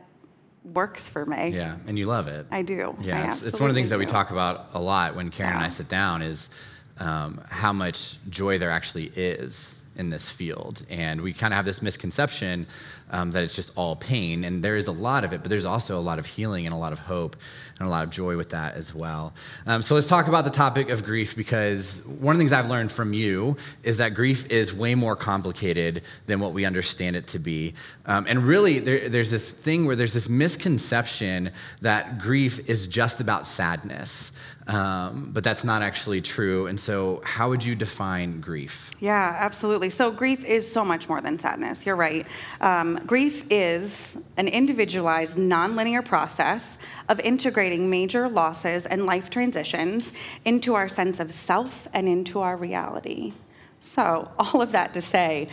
works 0.65 1.09
for 1.09 1.25
me. 1.25 1.51
yeah, 1.51 1.77
and 1.87 1.99
you 1.99 2.07
love 2.07 2.27
it. 2.27 2.47
I 2.51 2.63
do. 2.63 2.97
Yeah, 3.01 3.23
I 3.23 3.29
it's, 3.29 3.43
it's 3.43 3.61
one 3.61 3.69
of 3.71 3.75
the 3.75 3.79
things 3.79 3.91
that 3.91 3.99
we 3.99 4.07
talk 4.07 4.31
about 4.31 4.71
a 4.75 4.81
lot 4.81 5.15
when 5.15 5.31
Karen 5.31 5.55
and 5.55 5.63
I 5.65 5.69
sit 5.69 5.89
down 5.89 6.23
is 6.23 6.51
um, 6.99 7.41
how 7.49 7.73
much 7.73 8.19
joy 8.31 8.59
there 8.59 8.71
actually 8.71 9.13
is 9.17 9.83
in 9.97 10.11
this 10.11 10.31
field. 10.31 10.85
And 10.91 11.21
we 11.21 11.33
kind 11.33 11.53
of 11.53 11.57
have 11.57 11.65
this 11.65 11.83
misconception 11.83 12.67
um, 13.11 13.31
that 13.31 13.45
it's 13.45 13.55
just 13.55 13.77
all 13.77 13.95
pain, 13.95 14.45
and 14.45 14.63
there 14.63 14.77
is 14.77 14.89
a 14.89 14.93
lot 14.93 15.23
of 15.23 15.33
it, 15.33 15.41
but 15.41 15.49
there's 15.49 15.65
also 15.65 15.97
a 15.97 16.01
lot 16.01 16.19
of 16.19 16.27
healing 16.27 16.67
and 16.67 16.75
a 16.75 16.79
lot 16.79 16.93
of 16.93 16.99
hope 16.99 17.37
and 17.79 17.87
a 17.87 17.91
lot 17.91 18.05
of 18.05 18.11
joy 18.11 18.37
with 18.37 18.51
that 18.51 18.75
as 18.75 18.95
well. 18.95 19.33
Um, 19.67 19.81
so 19.81 19.95
let's 19.95 20.09
talk 20.09 20.27
about 20.27 20.45
the 20.45 20.51
topic 20.51 20.91
of 20.91 21.05
grief 21.05 21.37
because 21.37 22.05
one 22.05 22.35
of 22.35 22.39
the 22.39 22.43
things 22.43 22.53
I've 22.53 22.69
learned 22.69 22.91
from 22.91 23.13
you 23.13 23.57
is 23.85 23.99
that 23.99 24.15
grief 24.15 24.51
is 24.51 24.75
way 24.75 24.95
more 24.97 25.15
complicated 25.15 26.03
than 26.27 26.41
what 26.41 26.53
we 26.53 26.65
understand 26.65 27.15
it 27.15 27.29
to 27.29 27.39
be. 27.39 27.75
Um, 28.07 28.27
and 28.29 28.43
really, 28.43 28.81
there, 28.81 29.09
there's 29.09 29.31
this 29.31 29.53
thing 29.53 29.87
where 29.87 29.95
there's 29.95 30.15
this 30.15 30.29
misconception 30.29 31.51
that 31.83 32.19
grief 32.19 32.69
is 32.69 32.89
just 32.89 33.21
about 33.21 33.47
sadness, 33.47 34.33
um, 34.69 35.31
but 35.33 35.45
that's 35.45 35.63
not 35.63 35.83
actually 35.83 36.21
true. 36.21 36.67
And 36.67 36.79
so, 36.79 37.21
how 37.25 37.49
would 37.51 37.65
you 37.65 37.77
define 37.77 38.41
grief? 38.41 38.91
Yeah, 39.01 39.37
absolutely. 39.39 39.91
So, 39.91 40.11
grief 40.11 40.45
is 40.45 40.71
so 40.71 40.85
much 40.85 41.09
more 41.09 41.21
than 41.21 41.39
sadness. 41.39 41.87
You're 41.87 41.97
right. 41.97 42.27
Um, 42.61 42.97
grief 43.07 43.47
is 43.51 44.25
an 44.37 44.49
individualized, 44.49 45.37
nonlinear 45.37 46.05
process 46.05 46.79
of 47.09 47.21
integrating 47.21 47.89
major 47.91 48.29
losses 48.29 48.87
and 48.87 49.07
life 49.07 49.31
transitions 49.31 50.13
into 50.45 50.75
our 50.75 50.89
sense 50.89 51.21
of 51.21 51.31
self 51.31 51.87
and 51.95 52.09
into 52.09 52.41
our 52.41 52.57
reality. 52.57 53.35
So, 53.81 54.31
all 54.39 54.61
of 54.61 54.73
that 54.73 54.95
to 54.95 55.01
say, 55.01 55.49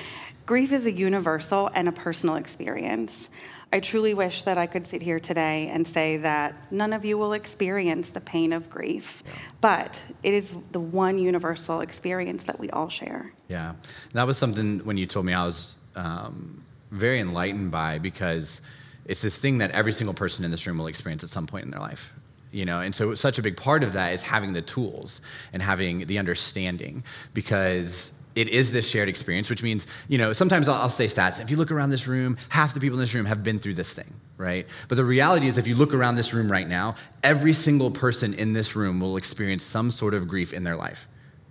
grief 0.47 0.71
is 0.71 0.87
a 0.87 0.91
universal 0.91 1.69
and 1.75 1.87
a 1.87 1.91
personal 1.91 2.35
experience. 2.35 3.29
I 3.73 3.79
truly 3.79 4.13
wish 4.13 4.43
that 4.43 4.59
I 4.59 4.67
could 4.67 4.85
sit 4.85 5.01
here 5.01 5.19
today 5.19 5.67
and 5.67 5.87
say 5.87 6.17
that 6.17 6.53
none 6.69 6.93
of 6.93 7.03
you 7.05 7.17
will 7.17 7.33
experience 7.33 8.11
the 8.11 8.21
pain 8.21 8.53
of 8.53 8.69
grief, 8.69 9.23
but 9.61 9.99
it 10.21 10.35
is 10.35 10.53
the 10.71 10.79
one 10.79 11.17
universal 11.17 11.81
experience 11.81 12.43
that 12.43 12.59
we 12.59 12.69
all 12.69 12.87
share. 12.87 13.33
Yeah, 13.47 13.73
that 14.13 14.27
was 14.27 14.37
something 14.37 14.85
when 14.85 14.97
you 14.97 15.07
told 15.07 15.25
me 15.25 15.33
I 15.33 15.43
was 15.43 15.75
um, 15.95 16.63
very 16.91 17.19
enlightened 17.19 17.71
by 17.71 17.97
because 17.97 18.61
it's 19.07 19.23
this 19.23 19.39
thing 19.39 19.57
that 19.57 19.71
every 19.71 19.91
single 19.91 20.13
person 20.13 20.45
in 20.45 20.51
this 20.51 20.67
room 20.67 20.77
will 20.77 20.85
experience 20.85 21.23
at 21.23 21.31
some 21.31 21.47
point 21.47 21.65
in 21.65 21.71
their 21.71 21.81
life. 21.81 22.13
You 22.51 22.65
know, 22.65 22.79
and 22.79 22.93
so 22.93 23.15
such 23.15 23.39
a 23.39 23.41
big 23.41 23.57
part 23.57 23.81
of 23.81 23.93
that 23.93 24.13
is 24.13 24.21
having 24.21 24.53
the 24.53 24.61
tools 24.61 25.19
and 25.51 25.63
having 25.63 26.05
the 26.05 26.19
understanding 26.19 27.03
because 27.33 28.11
it 28.35 28.49
is 28.49 28.71
this 28.71 28.89
shared 28.89 29.09
experience, 29.09 29.49
which 29.49 29.63
means, 29.63 29.87
you 30.07 30.17
know, 30.17 30.33
sometimes 30.33 30.67
I'll, 30.67 30.81
I'll, 30.81 30.89
say 30.89 31.05
stats. 31.05 31.39
If 31.39 31.51
you 31.51 31.57
look 31.57 31.71
around 31.71 31.89
this 31.89 32.07
room, 32.07 32.37
half 32.49 32.73
the 32.73 32.79
people 32.79 32.97
in 32.97 33.01
this 33.01 33.13
room 33.13 33.25
have 33.25 33.43
been 33.43 33.59
through 33.59 33.75
this 33.75 33.93
thing, 33.93 34.13
right? 34.37 34.67
But 34.87 34.95
the 34.95 35.05
reality 35.05 35.47
is, 35.47 35.57
if 35.57 35.67
you 35.67 35.75
look 35.75 35.93
around 35.93 36.15
this 36.15 36.33
room 36.33 36.51
right 36.51 36.67
now, 36.67 36.95
every 37.23 37.53
single 37.53 37.91
person 37.91 38.33
in 38.33 38.53
this 38.53 38.75
room 38.75 38.99
will 38.99 39.17
experience 39.17 39.63
some 39.63 39.91
sort 39.91 40.13
of 40.13 40.27
grief 40.27 40.53
in 40.53 40.63
their 40.63 40.75
life. 40.75 41.07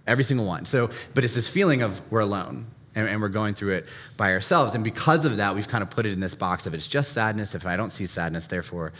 Every 0.07 0.25
single 0.25 0.47
one. 0.47 0.65
So, 0.67 0.91
but 1.15 1.25
it's 1.25 1.35
this 1.35 1.49
feeling 1.49 1.83
of 1.83 2.01
we're 2.11 2.21
alone 2.21 2.67
and, 2.95 3.09
and 3.09 3.21
we're 3.21 3.29
going 3.29 3.55
through 3.55 3.75
it 3.75 3.89
by 4.17 4.33
ourselves. 4.33 4.75
And 4.75 4.83
because 4.83 5.25
of 5.25 5.37
that, 5.37 5.55
we've 5.55 5.69
kind 5.69 5.83
of 5.83 5.91
put 5.91 6.07
it 6.07 6.13
in 6.13 6.21
this 6.21 6.35
box 6.35 6.67
of 6.67 6.75
it's 6.75 6.89
just 6.89 7.13
sadness. 7.13 7.55
If 7.55 7.67
I 7.67 7.77
don't 7.77 7.91
see 7.91 8.07
sadness, 8.07 8.49
therefore 8.49 8.93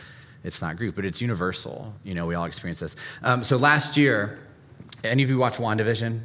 it's 0.45 0.63
not 0.63 0.77
grief, 0.77 0.95
but 0.95 1.05
it's 1.05 1.21
universal. 1.21 1.95
You 2.05 2.15
know, 2.15 2.27
we 2.27 2.35
all 2.35 2.45
experience 2.45 2.81
this. 2.81 2.97
Um, 3.23 3.43
so 3.43 3.57
last 3.57 3.97
year, 3.97 4.39
any 5.05 5.23
of 5.23 5.31
you 5.31 5.39
watch 5.39 5.57
WandaVision? 5.57 6.21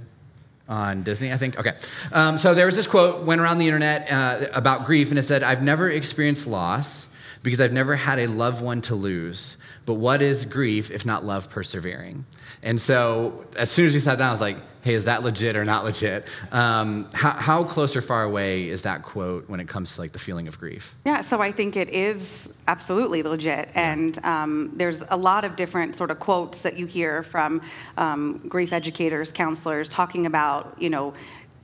On 0.69 1.03
Disney, 1.03 1.31
I 1.31 1.37
think. 1.37 1.59
Okay. 1.59 1.73
Um, 2.11 2.37
so 2.37 2.53
there 2.53 2.65
was 2.65 2.75
this 2.75 2.87
quote 2.87 3.25
went 3.25 3.41
around 3.41 3.57
the 3.57 3.65
internet 3.65 4.11
uh, 4.11 4.47
about 4.53 4.85
grief, 4.85 5.09
and 5.09 5.19
it 5.19 5.23
said, 5.23 5.43
"I've 5.43 5.63
never 5.63 5.89
experienced 5.89 6.47
loss 6.47 7.07
because 7.43 7.61
I've 7.61 7.73
never 7.73 7.95
had 7.95 8.19
a 8.19 8.27
loved 8.27 8.61
one 8.61 8.81
to 8.81 8.95
lose. 8.95 9.57
But 9.87 9.95
what 9.95 10.21
is 10.21 10.45
grief 10.45 10.91
if 10.91 11.05
not 11.05 11.25
love 11.25 11.49
persevering?" 11.49 12.25
And 12.61 12.79
so 12.79 13.45
as 13.57 13.71
soon 13.71 13.85
as 13.85 13.93
we 13.93 13.99
sat 13.99 14.17
down, 14.17 14.27
I 14.27 14.31
was 14.31 14.41
like, 14.41 14.57
"Hey, 14.83 14.93
is 14.93 15.05
that 15.05 15.23
legit 15.23 15.55
or 15.55 15.63
not 15.63 15.85
legit?" 15.85 16.25
Um, 16.51 17.07
how, 17.13 17.31
how 17.31 17.63
close 17.63 17.95
or 17.95 18.01
far 18.01 18.23
away 18.23 18.67
is 18.67 18.81
that 18.81 19.01
quote 19.03 19.49
when 19.49 19.61
it 19.61 19.67
comes 19.69 19.95
to 19.95 20.01
like 20.01 20.11
the 20.11 20.19
feeling 20.19 20.47
of 20.49 20.59
grief? 20.59 20.93
Yeah. 21.05 21.21
So 21.21 21.41
I 21.41 21.53
think 21.53 21.77
it 21.77 21.87
is 21.87 22.53
absolutely 22.67 23.23
legit, 23.23 23.69
and 23.75 24.23
um, 24.25 24.73
there's 24.75 25.01
a 25.09 25.17
lot 25.17 25.45
of 25.45 25.55
different 25.55 25.95
sort 25.95 26.11
of 26.11 26.19
quotes 26.19 26.63
that 26.63 26.77
you 26.77 26.85
hear 26.85 27.23
from 27.23 27.61
um, 27.97 28.37
grief 28.49 28.73
educators, 28.73 29.31
counselors, 29.31 29.87
talking 29.87 30.25
about 30.25 30.75
you 30.77 30.89
know 30.89 31.13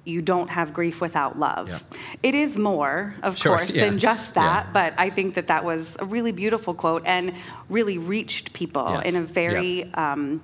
you 0.06 0.22
don't 0.22 0.50
have 0.50 0.74
grief 0.74 1.00
without 1.00 1.40
love. 1.40 1.70
Yeah. 1.70 1.80
It 2.24 2.36
is 2.36 2.58
more, 2.58 3.16
of 3.24 3.38
sure, 3.38 3.58
course, 3.58 3.74
yeah. 3.74 3.90
than 3.90 4.00
just 4.00 4.34
that, 4.36 4.66
yeah. 4.66 4.74
but 4.74 4.94
I 4.98 5.10
think 5.10 5.36
that 5.36 5.48
that 5.48 5.64
was 5.64 5.98
a 6.00 6.06
really 6.06 6.32
beautiful 6.32 6.74
quote 6.74 7.04
and 7.06 7.34
really 7.70 7.98
reached 7.98 8.54
people 8.54 8.86
yes. 8.90 9.06
in 9.06 9.16
a 9.16 9.22
very 9.22 9.80
yep. 9.80 9.98
um, 9.98 10.42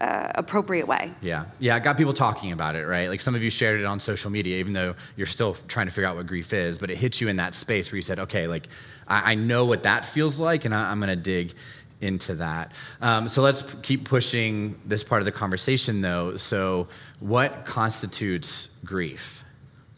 uh, 0.00 0.32
appropriate 0.34 0.88
way. 0.88 1.12
Yeah, 1.22 1.44
yeah, 1.60 1.76
I 1.76 1.78
got 1.78 1.96
people 1.96 2.12
talking 2.12 2.50
about 2.50 2.74
it, 2.74 2.84
right? 2.86 3.08
Like 3.08 3.20
some 3.20 3.36
of 3.36 3.44
you 3.44 3.50
shared 3.50 3.78
it 3.78 3.84
on 3.86 4.00
social 4.00 4.32
media, 4.32 4.58
even 4.58 4.72
though 4.72 4.96
you're 5.16 5.28
still 5.28 5.54
trying 5.54 5.86
to 5.86 5.92
figure 5.92 6.08
out 6.08 6.16
what 6.16 6.26
grief 6.26 6.52
is, 6.52 6.78
but 6.78 6.90
it 6.90 6.96
hits 6.96 7.20
you 7.20 7.28
in 7.28 7.36
that 7.36 7.54
space 7.54 7.92
where 7.92 7.96
you 7.96 8.02
said, 8.02 8.18
okay, 8.18 8.48
like 8.48 8.66
I, 9.06 9.32
I 9.32 9.34
know 9.36 9.64
what 9.64 9.84
that 9.84 10.04
feels 10.04 10.40
like, 10.40 10.64
and 10.64 10.74
I, 10.74 10.90
I'm 10.90 10.98
going 10.98 11.08
to 11.08 11.16
dig 11.16 11.54
into 12.02 12.34
that. 12.36 12.72
Um, 13.00 13.28
so 13.28 13.42
let's 13.42 13.74
keep 13.82 14.04
pushing 14.04 14.80
this 14.84 15.04
part 15.04 15.22
of 15.22 15.26
the 15.26 15.32
conversation, 15.32 16.00
though. 16.00 16.36
So, 16.36 16.88
what 17.20 17.64
constitutes 17.64 18.70
grief? 18.84 19.44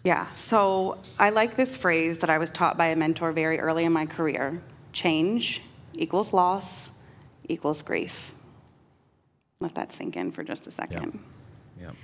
Yeah, 0.04 0.26
so 0.34 0.98
I 1.18 1.30
like 1.30 1.56
this 1.56 1.76
phrase 1.76 2.18
that 2.18 2.28
I 2.28 2.36
was 2.36 2.50
taught 2.50 2.76
by 2.76 2.86
a 2.86 2.96
mentor 2.96 3.32
very 3.32 3.58
early 3.58 3.84
in 3.84 3.92
my 3.92 4.04
career 4.04 4.62
change 4.92 5.62
equals 5.94 6.32
loss 6.32 7.00
equals 7.48 7.82
grief. 7.82 8.34
Let 9.60 9.74
that 9.76 9.92
sink 9.92 10.16
in 10.16 10.30
for 10.30 10.44
just 10.44 10.66
a 10.66 10.70
second. 10.70 11.18
Yep. 11.80 11.94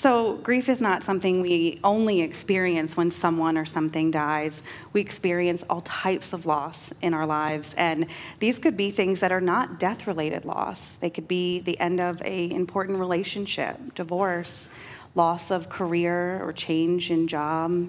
So, 0.00 0.36
grief 0.36 0.70
is 0.70 0.80
not 0.80 1.04
something 1.04 1.42
we 1.42 1.78
only 1.84 2.22
experience 2.22 2.96
when 2.96 3.10
someone 3.10 3.58
or 3.58 3.66
something 3.66 4.10
dies. 4.10 4.62
We 4.94 5.02
experience 5.02 5.62
all 5.68 5.82
types 5.82 6.32
of 6.32 6.46
loss 6.46 6.94
in 7.02 7.12
our 7.12 7.26
lives, 7.26 7.74
and 7.74 8.06
these 8.38 8.58
could 8.58 8.78
be 8.78 8.92
things 8.92 9.20
that 9.20 9.30
are 9.30 9.42
not 9.42 9.78
death 9.78 10.06
related 10.06 10.46
loss. 10.46 10.96
They 11.00 11.10
could 11.10 11.28
be 11.28 11.60
the 11.60 11.78
end 11.78 12.00
of 12.00 12.22
an 12.22 12.50
important 12.50 12.98
relationship, 12.98 13.94
divorce, 13.94 14.70
loss 15.14 15.50
of 15.50 15.68
career 15.68 16.42
or 16.42 16.54
change 16.54 17.10
in 17.10 17.28
job, 17.28 17.86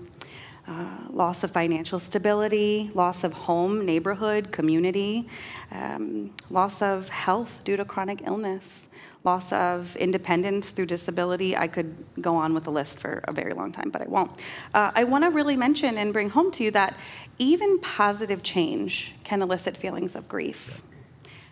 uh, 0.68 0.98
loss 1.12 1.46
of 1.46 1.52
financial 1.52 1.98
stability, 1.98 2.92
loss 2.94 3.24
of 3.24 3.32
home, 3.32 3.86
neighborhood, 3.86 4.52
community, 4.52 5.30
um, 5.72 6.32
loss 6.50 6.82
of 6.82 7.08
health 7.08 7.62
due 7.64 7.78
to 7.78 7.86
chronic 7.86 8.22
illness 8.26 8.88
loss 9.24 9.54
of 9.54 9.96
independence 9.98 10.72
through 10.72 10.88
disability. 10.88 11.56
I 11.56 11.68
could 11.68 11.96
go 12.20 12.36
on 12.36 12.54
with 12.54 12.64
the 12.64 12.72
list 12.72 13.00
for 13.00 13.24
a 13.26 13.32
very 13.32 13.54
long 13.54 13.72
time, 13.72 13.90
but 13.90 14.02
I 14.02 14.06
won't. 14.06 14.32
Uh, 14.74 14.92
I 14.96 15.04
want 15.04 15.24
to 15.24 15.30
really 15.30 15.56
mention 15.56 15.98
and 15.98 16.12
bring 16.12 16.30
home 16.30 16.52
to 16.54 16.64
you 16.64 16.72
that 16.72 16.96
even 17.38 17.80
positive 17.80 18.44
change 18.44 19.14
can 19.24 19.42
elicit 19.42 19.78
feelings 19.78 20.16
of 20.16 20.28
grief. 20.28 20.82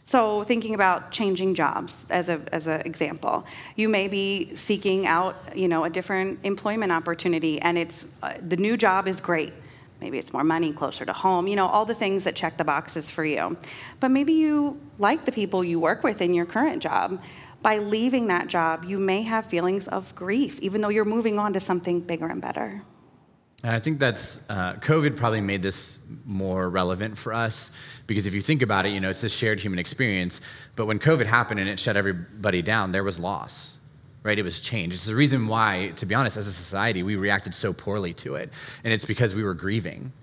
So, 0.03 0.43
thinking 0.43 0.73
about 0.73 1.11
changing 1.11 1.53
jobs 1.53 2.07
as 2.09 2.29
a 2.29 2.41
as 2.51 2.65
an 2.65 2.81
example, 2.81 3.45
you 3.75 3.87
may 3.87 4.07
be 4.07 4.55
seeking 4.55 5.05
out, 5.05 5.35
you 5.55 5.67
know, 5.67 5.83
a 5.83 5.89
different 5.91 6.39
employment 6.43 6.91
opportunity, 6.91 7.61
and 7.61 7.77
it's 7.77 8.07
uh, 8.23 8.33
the 8.41 8.57
new 8.57 8.75
job 8.75 9.07
is 9.07 9.21
great. 9.21 9.53
Maybe 10.01 10.17
it's 10.17 10.33
more 10.33 10.43
money, 10.43 10.73
closer 10.73 11.05
to 11.05 11.13
home, 11.13 11.47
you 11.47 11.55
know, 11.55 11.67
all 11.67 11.85
the 11.85 11.93
things 11.93 12.23
that 12.23 12.35
check 12.35 12.57
the 12.57 12.63
boxes 12.63 13.11
for 13.11 13.23
you. 13.23 13.57
But 13.99 14.09
maybe 14.09 14.33
you 14.33 14.79
like 14.97 15.25
the 15.25 15.31
people 15.31 15.63
you 15.63 15.79
work 15.79 16.03
with 16.03 16.21
in 16.21 16.33
your 16.33 16.45
current 16.45 16.81
job 16.81 17.21
by 17.61 17.77
leaving 17.77 18.27
that 18.27 18.47
job, 18.47 18.85
you 18.85 18.97
may 18.97 19.23
have 19.23 19.45
feelings 19.45 19.87
of 19.87 20.13
grief, 20.15 20.59
even 20.59 20.81
though 20.81 20.89
you're 20.89 21.05
moving 21.05 21.39
on 21.39 21.53
to 21.53 21.59
something 21.59 22.01
bigger 22.01 22.27
and 22.27 22.41
better. 22.41 22.81
And 23.63 23.75
I 23.75 23.79
think 23.79 23.99
that's 23.99 24.41
uh, 24.49 24.75
COVID 24.75 25.17
probably 25.17 25.41
made 25.41 25.61
this 25.61 25.99
more 26.25 26.69
relevant 26.69 27.17
for 27.17 27.33
us 27.33 27.71
because 28.07 28.25
if 28.25 28.33
you 28.33 28.39
think 28.39 28.61
about 28.61 28.85
it, 28.85 28.89
you 28.89 29.01
know, 29.01 29.09
it's 29.09 29.23
a 29.23 29.29
shared 29.29 29.59
human 29.59 29.79
experience. 29.79 30.39
But 30.77 30.85
when 30.85 30.97
COVID 30.97 31.25
happened 31.25 31.59
and 31.59 31.67
it 31.67 31.77
shut 31.79 31.97
everybody 31.97 32.61
down, 32.61 32.93
there 32.93 33.03
was 33.03 33.19
loss, 33.19 33.77
right? 34.23 34.39
It 34.39 34.43
was 34.43 34.61
change. 34.61 34.93
It's 34.93 35.05
the 35.05 35.15
reason 35.15 35.47
why, 35.47 35.91
to 35.97 36.05
be 36.05 36.15
honest, 36.15 36.37
as 36.37 36.47
a 36.47 36.53
society, 36.53 37.03
we 37.03 37.17
reacted 37.17 37.53
so 37.53 37.73
poorly 37.73 38.13
to 38.15 38.35
it. 38.35 38.53
And 38.85 38.93
it's 38.93 39.05
because 39.05 39.35
we 39.35 39.43
were 39.43 39.53
grieving 39.53 40.13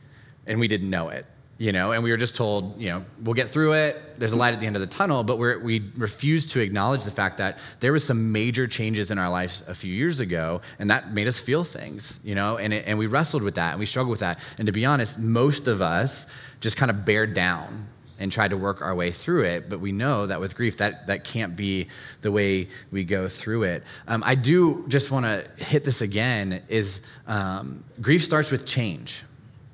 and 0.47 0.59
we 0.59 0.67
didn't 0.67 0.89
know 0.89 1.11
it 1.11 1.27
you 1.59 1.73
know, 1.73 1.93
and 1.93 2.03
we 2.03 2.11
were 2.11 2.19
just 2.19 2.37
told, 2.37 2.79
you 2.79 2.91
know, 2.91 3.05
we'll 3.23 3.35
get 3.35 3.49
through 3.49 3.73
it. 3.73 3.97
There's 4.19 4.33
a 4.33 4.37
light 4.37 4.53
at 4.53 4.61
the 4.61 4.67
end 4.67 4.77
of 4.77 4.81
the 4.81 4.89
tunnel, 4.89 5.25
but 5.25 5.39
we 5.39 5.57
we 5.57 5.91
refused 5.97 6.51
to 6.51 6.61
acknowledge 6.61 7.05
the 7.05 7.11
fact 7.11 7.39
that 7.39 7.59
there 7.81 7.93
was 7.93 8.05
some 8.05 8.31
major 8.33 8.67
changes 8.67 9.11
in 9.11 9.19
our 9.19 9.31
lives 9.31 9.65
a 9.67 9.75
few 9.75 9.93
years 9.93 10.21
ago, 10.21 10.61
and 10.79 10.91
that 10.91 11.13
made 11.13 11.27
us 11.27 11.41
feel 11.41 11.65
things, 11.65 12.21
you 12.23 12.35
know, 12.35 12.59
and, 12.59 12.75
it, 12.75 12.85
and 12.87 12.99
we 12.99 13.07
wrestled 13.07 13.43
with 13.43 13.55
that 13.55 13.71
and 13.71 13.79
we 13.79 13.87
struggled 13.87 14.11
with 14.11 14.21
that. 14.21 14.39
And 14.59 14.67
to 14.67 14.73
be 14.73 14.85
honest, 14.85 15.19
most 15.19 15.67
of 15.67 15.81
us 15.81 16.27
just 16.61 16.77
kind 16.77 16.91
of 16.91 17.07
bared 17.07 17.33
down 17.33 17.89
and 18.19 18.33
tried 18.33 18.49
to 18.49 18.57
work 18.57 18.83
our 18.83 18.95
way 18.95 19.11
through 19.11 19.45
it. 19.45 19.69
But 19.69 19.81
we 19.81 19.93
know 19.93 20.27
that 20.27 20.41
with 20.41 20.57
grief, 20.57 20.79
that, 20.79 21.07
that 21.07 21.25
can't 21.25 21.57
be 21.57 21.89
the 22.23 22.33
way 22.33 22.69
we 22.91 23.05
go 23.05 23.29
through 23.29 23.65
it. 23.65 23.83
Um, 24.09 24.23
I 24.25 24.35
do 24.35 24.85
just 24.89 25.11
want 25.11 25.27
to 25.27 25.45
hit 25.63 25.85
this 25.85 26.01
again 26.01 26.63
is 26.69 27.03
um, 27.27 27.85
grief 28.01 28.25
starts 28.25 28.51
with 28.51 28.67
change 28.67 29.23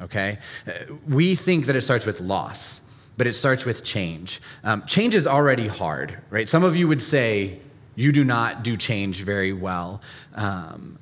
okay? 0.02 0.38
Uh, 0.66 0.94
we 1.08 1.34
think 1.34 1.66
that 1.66 1.76
it 1.76 1.82
starts 1.82 2.06
with 2.06 2.20
loss, 2.20 2.80
but 3.16 3.26
it 3.26 3.34
starts 3.34 3.64
with 3.64 3.84
change. 3.84 4.40
Um, 4.64 4.84
change 4.86 5.14
is 5.14 5.26
already 5.26 5.68
hard, 5.68 6.18
right? 6.30 6.48
Some 6.48 6.64
of 6.64 6.76
you 6.76 6.88
would 6.88 7.02
say 7.02 7.58
you 7.94 8.12
do 8.12 8.24
not 8.24 8.62
do 8.62 8.76
change 8.76 9.22
very 9.22 9.52
well. 9.52 10.00
Um, 10.34 10.98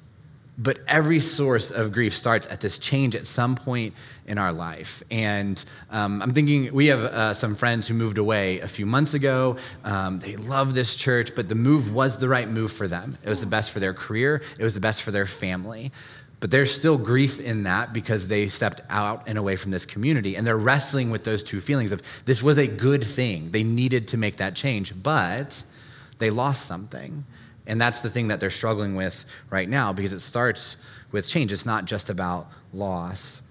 but 0.61 0.79
every 0.87 1.21
source 1.21 1.71
of 1.71 1.91
grief 1.91 2.15
starts 2.15 2.47
at 2.49 2.61
this 2.61 2.79
change 2.79 3.17
at 3.17 3.27
some 3.27 3.57
point 3.57 3.95
in 4.27 4.37
our 4.37 4.53
life. 4.53 5.03
And 5.11 5.63
um, 5.91 6.21
I'm 6.21 6.35
thinking 6.35 6.73
we 6.75 6.89
have 6.89 7.01
uh, 7.01 7.35
some 7.35 7.55
friends 7.55 7.89
who 7.89 7.95
moved 7.95 8.19
away 8.19 8.61
a 8.61 8.69
few 8.69 8.85
months 8.85 9.15
ago. 9.15 9.57
Um, 9.85 10.19
they 10.19 10.37
love 10.37 10.75
this 10.75 10.97
church, 10.97 11.35
but 11.35 11.49
the 11.49 11.55
move 11.55 11.95
was 11.95 12.19
the 12.19 12.29
right 12.29 12.49
move 12.49 12.71
for 12.71 12.87
them. 12.87 13.17
It 13.25 13.29
was 13.31 13.41
the 13.41 13.47
best 13.47 13.71
for 13.71 13.81
their 13.81 13.95
career, 13.95 14.43
it 14.59 14.63
was 14.63 14.75
the 14.75 14.81
best 14.81 15.03
for 15.03 15.13
their 15.13 15.27
family. 15.27 15.93
But 16.41 16.51
there's 16.51 16.75
still 16.75 16.97
grief 16.97 17.39
in 17.39 17.65
that 17.65 17.93
because 17.93 18.29
they 18.29 18.49
stepped 18.49 18.81
out 18.89 19.25
and 19.27 19.37
away 19.37 19.57
from 19.57 19.71
this 19.71 19.85
community. 19.85 20.37
And 20.37 20.47
they're 20.47 20.57
wrestling 20.57 21.11
with 21.11 21.25
those 21.25 21.43
two 21.43 21.61
feelings 21.61 21.93
of 21.93 22.03
this 22.25 22.43
was 22.43 22.57
a 22.57 22.67
good 22.67 23.05
thing. 23.05 23.51
They 23.51 23.63
needed 23.63 24.09
to 24.09 24.17
make 24.17 24.39
that 24.39 24.57
change, 24.57 25.01
but 25.03 25.63
they 26.19 26.31
lost 26.31 26.65
something. 26.65 27.25
And 27.67 27.79
that's 27.79 28.01
the 28.01 28.09
thing 28.09 28.29
that 28.29 28.41
they're 28.41 28.51
struggling 28.51 28.95
with 28.95 29.27
right 29.51 29.69
now 29.69 29.93
because 29.93 30.15
it 30.15 30.21
starts 30.21 30.77
with 31.13 31.29
change. 31.29 31.53
It's 31.53 31.67
not 31.67 31.85
just 31.85 32.09
about 32.09 32.51
loss. 32.73 33.43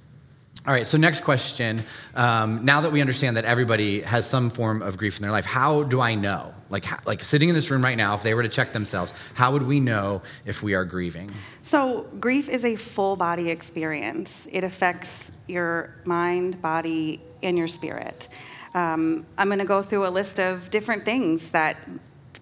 All 0.66 0.74
right, 0.74 0.86
so 0.86 0.98
next 0.98 1.24
question. 1.24 1.82
Um, 2.16 2.66
now 2.66 2.82
that 2.82 2.92
we 2.92 3.02
understand 3.02 3.38
that 3.38 3.46
everybody 3.46 4.02
has 4.02 4.28
some 4.28 4.50
form 4.50 4.82
of 4.82 4.98
grief 4.98 5.18
in 5.18 5.22
their 5.22 5.32
life, 5.32 5.46
how 5.46 5.84
do 5.84 6.02
I 6.02 6.16
know? 6.16 6.54
Like, 6.70 7.06
like 7.08 7.24
sitting 7.24 7.50
in 7.50 7.56
this 7.56 7.72
room 7.72 7.84
right 7.84 7.98
now, 7.98 8.14
if 8.14 8.24
they 8.24 8.34
were 8.34 8.44
to 8.44 8.50
check 8.50 8.72
themselves, 8.74 9.14
how 9.34 9.52
would 9.52 9.66
we 9.66 9.80
know 9.80 10.22
if 10.46 10.62
we 10.62 10.76
are 10.76 10.86
grieving? 10.86 11.32
So, 11.64 12.08
grief 12.20 12.48
is 12.48 12.64
a 12.64 12.76
full 12.76 13.16
body 13.16 13.50
experience, 13.50 14.48
it 14.52 14.64
affects 14.64 15.32
your 15.48 15.96
mind, 16.06 16.62
body, 16.62 17.22
and 17.42 17.58
your 17.58 17.68
spirit. 17.68 18.28
Um, 18.76 19.26
I'm 19.38 19.48
going 19.48 19.60
to 19.60 19.66
go 19.66 19.82
through 19.82 20.06
a 20.08 20.10
list 20.10 20.40
of 20.40 20.70
different 20.70 21.04
things 21.06 21.52
that 21.52 21.76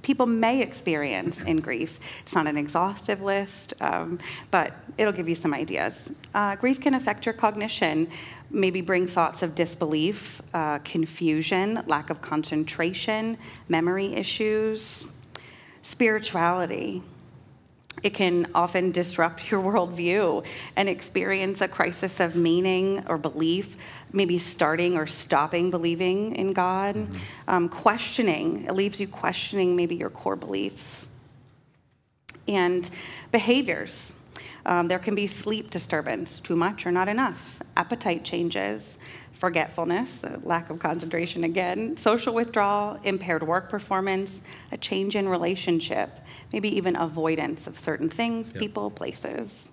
people 0.01 0.25
may 0.25 0.61
experience 0.61 1.41
in 1.41 1.59
grief. 1.59 1.99
It's 2.21 2.33
not 2.33 2.47
an 2.47 2.57
exhaustive 2.57 3.21
list, 3.21 3.73
um, 3.81 4.19
but 4.51 4.73
it'll 4.97 5.11
give 5.11 5.27
you 5.27 5.35
some 5.35 5.53
ideas. 5.53 6.13
Uh, 6.33 6.55
grief 6.55 6.79
can 6.79 6.93
affect 6.93 7.25
your 7.25 7.33
cognition, 7.33 8.09
maybe 8.49 8.81
bring 8.81 9.07
thoughts 9.07 9.43
of 9.43 9.55
disbelief, 9.55 10.41
uh, 10.53 10.79
confusion, 10.79 11.81
lack 11.87 12.09
of 12.09 12.21
concentration, 12.21 13.37
memory 13.67 14.13
issues, 14.13 15.05
spirituality. 15.81 17.01
It 18.03 18.13
can 18.13 18.47
often 18.53 18.91
disrupt 18.91 19.49
your 19.49 19.61
worldview 19.61 20.45
and 20.75 20.87
experience 20.87 21.61
a 21.61 21.67
crisis 21.67 22.19
of 22.19 22.35
meaning 22.35 23.03
or 23.07 23.17
belief, 23.17 23.75
maybe 24.13 24.37
starting 24.37 24.95
or 24.95 25.07
stopping 25.07 25.71
believing 25.71 26.35
in 26.35 26.53
God. 26.53 26.95
Mm-hmm. 26.95 27.49
Um, 27.49 27.69
questioning, 27.69 28.65
it 28.65 28.73
leaves 28.73 29.01
you 29.01 29.07
questioning 29.07 29.75
maybe 29.75 29.95
your 29.95 30.09
core 30.09 30.35
beliefs. 30.35 31.07
And 32.47 32.89
behaviors. 33.31 34.16
Um, 34.67 34.89
there 34.89 34.99
can 34.99 35.15
be 35.15 35.27
sleep 35.27 35.69
disturbance, 35.69 36.41
too 36.41 36.57
much 36.57 36.85
or 36.85 36.91
not 36.91 37.07
enough, 37.07 37.61
appetite 37.77 38.25
changes, 38.25 38.99
forgetfulness, 39.31 40.25
lack 40.43 40.69
of 40.69 40.79
concentration 40.79 41.45
again, 41.45 41.95
social 41.95 42.35
withdrawal, 42.35 42.99
impaired 43.05 43.43
work 43.43 43.69
performance, 43.69 44.45
a 44.73 44.77
change 44.77 45.15
in 45.15 45.29
relationship, 45.29 46.09
maybe 46.51 46.75
even 46.75 46.97
avoidance 46.97 47.65
of 47.65 47.79
certain 47.79 48.09
things, 48.09 48.51
yep. 48.51 48.61
people, 48.61 48.91
places. 48.91 49.69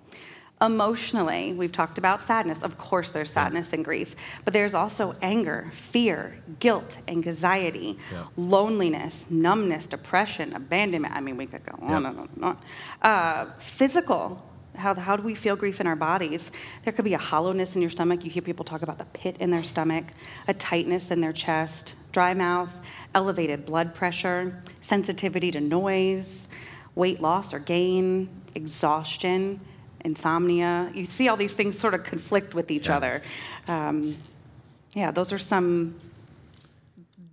Emotionally, 0.62 1.52
we've 1.52 1.72
talked 1.72 1.98
about 1.98 2.20
sadness. 2.20 2.62
Of 2.62 2.78
course, 2.78 3.10
there's 3.10 3.32
sadness 3.32 3.72
and 3.72 3.84
grief, 3.84 4.14
but 4.44 4.52
there's 4.52 4.74
also 4.74 5.16
anger, 5.20 5.70
fear, 5.72 6.38
guilt, 6.60 7.00
anxiety, 7.08 7.98
loneliness, 8.36 9.28
numbness, 9.28 9.88
depression, 9.88 10.54
abandonment. 10.54 11.16
I 11.16 11.20
mean, 11.20 11.36
we 11.36 11.46
could 11.46 11.66
go 11.66 11.76
on 11.82 12.06
and 12.06 12.18
on 12.18 12.28
and 12.36 12.44
on. 12.44 12.58
Uh, 13.02 13.50
physical, 13.58 14.40
how, 14.76 14.95
how 14.95 15.16
do 15.16 15.23
we 15.23 15.35
feel 15.35 15.57
grief 15.57 15.81
in 15.81 15.87
our 15.87 15.97
bodies? 15.97 16.50
There 16.83 16.93
could 16.93 17.04
be 17.04 17.14
a 17.14 17.19
hollowness 17.19 17.76
in 17.76 17.83
your 17.83 17.90
stomach. 17.90 18.25
You 18.25 18.31
hear 18.31 18.43
people 18.43 18.64
talk 18.64 18.83
about 18.83 18.99
the 18.99 19.04
pit 19.07 19.37
in 19.40 19.50
their 19.50 19.62
stomach, 19.62 20.04
a 20.49 20.54
tightness 20.54 21.11
in 21.11 21.21
their 21.21 21.33
chest, 21.33 22.12
dry 22.12 22.35
mouth, 22.35 22.85
elevated 23.14 23.66
blood 23.66 23.95
pressure, 23.95 24.61
sensitivity 24.81 25.50
to 25.52 25.61
noise, 25.61 26.49
weight 26.95 27.21
loss 27.21 27.54
or 27.54 27.59
gain, 27.59 28.28
exhaustion, 28.54 29.61
insomnia. 30.04 30.90
You 30.95 31.07
see 31.07 31.28
all 31.28 31.37
these 31.37 31.54
things 31.54 31.78
sort 31.78 31.95
of 31.95 32.04
conflict 32.04 32.54
with 32.54 32.71
each 32.71 32.88
yeah. 32.88 32.97
other. 32.97 33.23
Um, 33.69 34.16
yeah, 34.95 35.11
those 35.11 35.33
are 35.33 35.38
some 35.38 35.97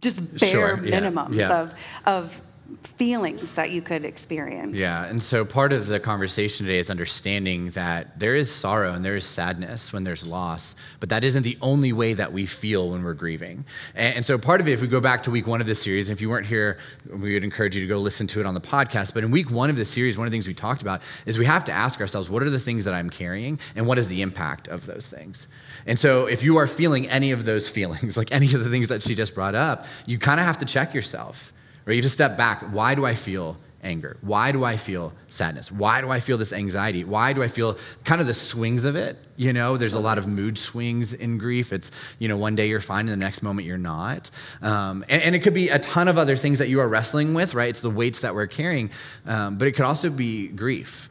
just 0.02 0.40
bare 0.40 0.50
sure. 0.50 0.78
minimums 0.78 1.36
yeah. 1.36 1.48
Yeah. 1.48 1.62
of 1.62 1.74
of 2.06 2.51
feelings 2.84 3.54
that 3.54 3.72
you 3.72 3.82
could 3.82 4.06
experience. 4.06 4.76
Yeah, 4.76 5.06
and 5.06 5.22
so 5.22 5.46
part 5.46 5.74
of 5.74 5.88
the 5.88 6.00
conversation 6.00 6.66
today 6.66 6.80
is 6.80 6.90
understanding 6.90 7.72
that 7.72 8.20
there 8.20 8.36
is 8.36 8.54
sorrow 8.54 8.94
and 8.94 9.04
there 9.04 9.16
is 9.16 9.26
sadness 9.26 9.94
when 9.94 10.04
there's 10.04 10.26
loss, 10.26 10.76
but 11.00 11.10
that 11.10 11.24
isn't 11.24 11.44
the 11.44 11.58
only 11.62 11.94
way 11.94 12.14
that 12.14 12.32
we 12.34 12.46
feel 12.46 12.92
when 12.92 13.04
we're 13.04 13.14
grieving. 13.14 13.66
And, 13.96 14.18
and 14.18 14.26
so 14.26 14.38
part 14.38 14.62
of 14.62 14.68
it, 14.68 14.72
if 14.72 14.82
we 14.82 14.88
go 14.88 15.02
back 15.02 15.24
to 15.24 15.32
week 15.32 15.48
one 15.48 15.62
of 15.62 15.68
this 15.68 15.82
series, 15.82 16.10
if 16.10 16.22
you 16.22 16.30
weren't 16.30 16.48
here, 16.48 16.78
we 17.10 17.34
would 17.34 17.44
encourage 17.44 17.76
you 17.76 17.82
to 17.82 17.88
go 17.88 17.98
listen 18.00 18.28
to 18.28 18.40
it 18.40 18.46
on 18.46 18.54
the 18.54 18.62
podcast. 18.62 19.14
But 19.14 19.24
in 19.24 19.32
week 19.32 19.52
one 19.52 19.70
of 19.70 19.76
this 19.76 19.90
series, 19.90 20.18
one 20.18 20.28
of 20.28 20.32
the 20.32 20.36
things 20.36 20.48
we 20.48 20.54
talked 20.54 20.82
about 20.82 21.02
is 21.26 21.38
we 21.38 21.46
have 21.46 21.66
to 21.66 21.72
ask 21.72 22.02
ourselves, 22.02 22.30
what 22.30 22.44
are 22.44 22.50
the 22.50 22.60
things 22.60 22.86
that 22.86 22.94
I'm 22.94 23.10
carrying, 23.10 23.60
and 23.76 23.88
what 23.88 23.98
is 23.98 24.08
the 24.08 24.22
impact 24.22 24.68
of 24.68 24.86
those 24.86 25.10
things? 25.10 25.48
And 25.86 25.98
so 25.98 26.28
if 26.28 26.44
you 26.44 26.58
are 26.58 26.68
feeling 26.68 27.10
any 27.10 27.32
of 27.32 27.46
those 27.46 27.70
feelings, 27.78 28.18
like 28.18 28.32
any 28.32 28.54
of 28.54 28.64
the 28.64 28.70
things 28.70 28.90
that 28.90 29.04
she 29.04 29.16
just 29.16 29.36
brought 29.36 29.56
up, 29.56 29.86
you 30.06 30.18
kind 30.18 30.40
of 30.40 30.46
have 30.46 30.60
to 30.60 30.66
check 30.66 30.94
yourself 30.94 31.54
Right? 31.86 31.94
You 31.94 32.02
have 32.02 32.10
to 32.10 32.14
step 32.14 32.38
back. 32.38 32.62
Why 32.62 32.96
do 32.96 33.06
I 33.06 33.16
feel 33.16 33.58
anger? 33.84 34.18
Why 34.22 34.52
do 34.52 34.64
I 34.64 34.78
feel 34.78 35.14
sadness? 35.30 35.72
Why 35.72 36.02
do 36.02 36.10
I 36.10 36.20
feel 36.20 36.38
this 36.38 36.54
anxiety? 36.54 37.04
Why 37.04 37.34
do 37.34 37.42
I 37.42 37.48
feel 37.48 37.78
kind 38.06 38.22
of 38.22 38.28
the 38.28 38.34
swings 38.34 38.86
of 38.86 38.96
it? 38.96 39.18
You 39.38 39.54
know, 39.54 39.78
there's 39.78 39.94
a 39.94 40.00
lot 40.00 40.18
of 40.18 40.28
mood 40.28 40.58
swings 40.58 41.14
in 41.14 41.38
grief. 41.38 41.74
It's, 41.74 41.92
you 42.20 42.28
know, 42.28 42.38
one 42.38 42.56
day 42.56 42.70
you're 42.70 42.80
fine 42.80 43.10
and 43.10 43.22
the 43.22 43.26
next 43.26 43.42
moment 43.42 43.68
you're 43.68 43.78
not. 43.78 44.30
Um, 44.62 45.04
and, 45.10 45.22
and, 45.24 45.36
it 45.36 45.40
could 45.40 45.54
be 45.54 45.70
a 45.70 45.80
ton 45.80 46.08
of 46.08 46.18
other 46.18 46.36
things 46.36 46.60
that 46.60 46.70
you 46.70 46.80
are 46.80 46.88
wrestling 46.88 47.34
with, 47.34 47.56
right? 47.56 47.70
It's 47.70 47.82
the 47.82 47.90
weights 47.90 48.22
that 48.22 48.36
we're 48.36 48.48
carrying. 48.48 48.92
Um, 49.26 49.58
but 49.58 49.68
it 49.68 49.72
could 49.72 49.86
also 49.86 50.10
be 50.10 50.48
grief. 50.48 51.10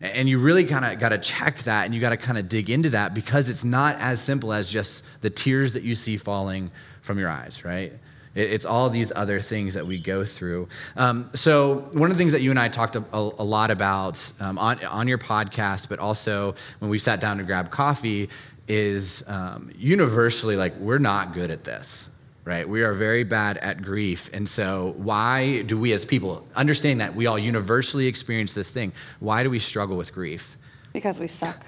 And 0.00 0.28
you 0.28 0.38
really 0.38 0.64
kind 0.64 0.84
of 0.84 0.98
got 0.98 1.10
to 1.10 1.18
check 1.18 1.58
that 1.58 1.84
and 1.84 1.94
you 1.94 2.00
got 2.00 2.10
to 2.10 2.16
kind 2.16 2.36
of 2.36 2.48
dig 2.48 2.70
into 2.70 2.90
that 2.90 3.14
because 3.14 3.48
it's 3.48 3.62
not 3.62 3.96
as 4.00 4.20
simple 4.20 4.52
as 4.52 4.68
just 4.68 5.04
the 5.20 5.30
tears 5.30 5.74
that 5.74 5.84
you 5.84 5.94
see 5.94 6.16
falling 6.16 6.72
from 7.02 7.20
your 7.20 7.28
eyes, 7.28 7.64
right? 7.64 7.92
It's 8.34 8.64
all 8.64 8.88
these 8.88 9.12
other 9.14 9.40
things 9.40 9.74
that 9.74 9.86
we 9.86 9.98
go 9.98 10.24
through. 10.24 10.68
Um, 10.96 11.30
so, 11.34 11.88
one 11.92 12.10
of 12.10 12.16
the 12.16 12.18
things 12.18 12.32
that 12.32 12.40
you 12.40 12.50
and 12.50 12.58
I 12.58 12.68
talked 12.68 12.96
a, 12.96 13.04
a 13.12 13.44
lot 13.44 13.70
about 13.70 14.32
um, 14.40 14.58
on, 14.58 14.82
on 14.84 15.06
your 15.06 15.18
podcast, 15.18 15.88
but 15.88 15.98
also 15.98 16.54
when 16.78 16.90
we 16.90 16.98
sat 16.98 17.20
down 17.20 17.38
to 17.38 17.44
grab 17.44 17.70
coffee, 17.70 18.30
is 18.68 19.22
um, 19.28 19.70
universally 19.76 20.56
like, 20.56 20.74
we're 20.76 20.98
not 20.98 21.34
good 21.34 21.50
at 21.50 21.64
this, 21.64 22.08
right? 22.44 22.66
We 22.66 22.84
are 22.84 22.94
very 22.94 23.24
bad 23.24 23.58
at 23.58 23.82
grief. 23.82 24.30
And 24.32 24.48
so, 24.48 24.94
why 24.96 25.62
do 25.62 25.78
we 25.78 25.92
as 25.92 26.06
people, 26.06 26.46
understand 26.56 27.00
that 27.02 27.14
we 27.14 27.26
all 27.26 27.38
universally 27.38 28.06
experience 28.06 28.54
this 28.54 28.70
thing, 28.70 28.92
why 29.20 29.42
do 29.42 29.50
we 29.50 29.58
struggle 29.58 29.98
with 29.98 30.14
grief? 30.14 30.56
Because 30.94 31.18
we 31.18 31.28
suck. 31.28 31.62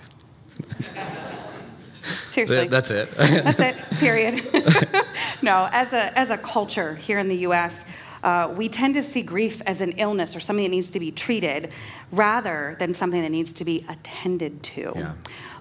Seriously. 2.30 2.68
That's 2.68 2.90
it. 2.90 3.10
That's 3.14 3.60
it, 3.60 3.76
period. 3.98 4.42
no, 5.42 5.68
as 5.72 5.92
a, 5.92 6.18
as 6.18 6.30
a 6.30 6.38
culture 6.38 6.94
here 6.94 7.18
in 7.18 7.28
the 7.28 7.38
US, 7.48 7.86
uh, 8.22 8.52
we 8.56 8.68
tend 8.68 8.94
to 8.94 9.02
see 9.02 9.22
grief 9.22 9.62
as 9.66 9.80
an 9.80 9.92
illness 9.92 10.36
or 10.36 10.40
something 10.40 10.64
that 10.64 10.70
needs 10.70 10.90
to 10.90 11.00
be 11.00 11.10
treated 11.10 11.70
rather 12.10 12.76
than 12.78 12.94
something 12.94 13.22
that 13.22 13.30
needs 13.30 13.52
to 13.54 13.64
be 13.64 13.84
attended 13.88 14.62
to. 14.62 14.92
Yeah. 14.96 15.12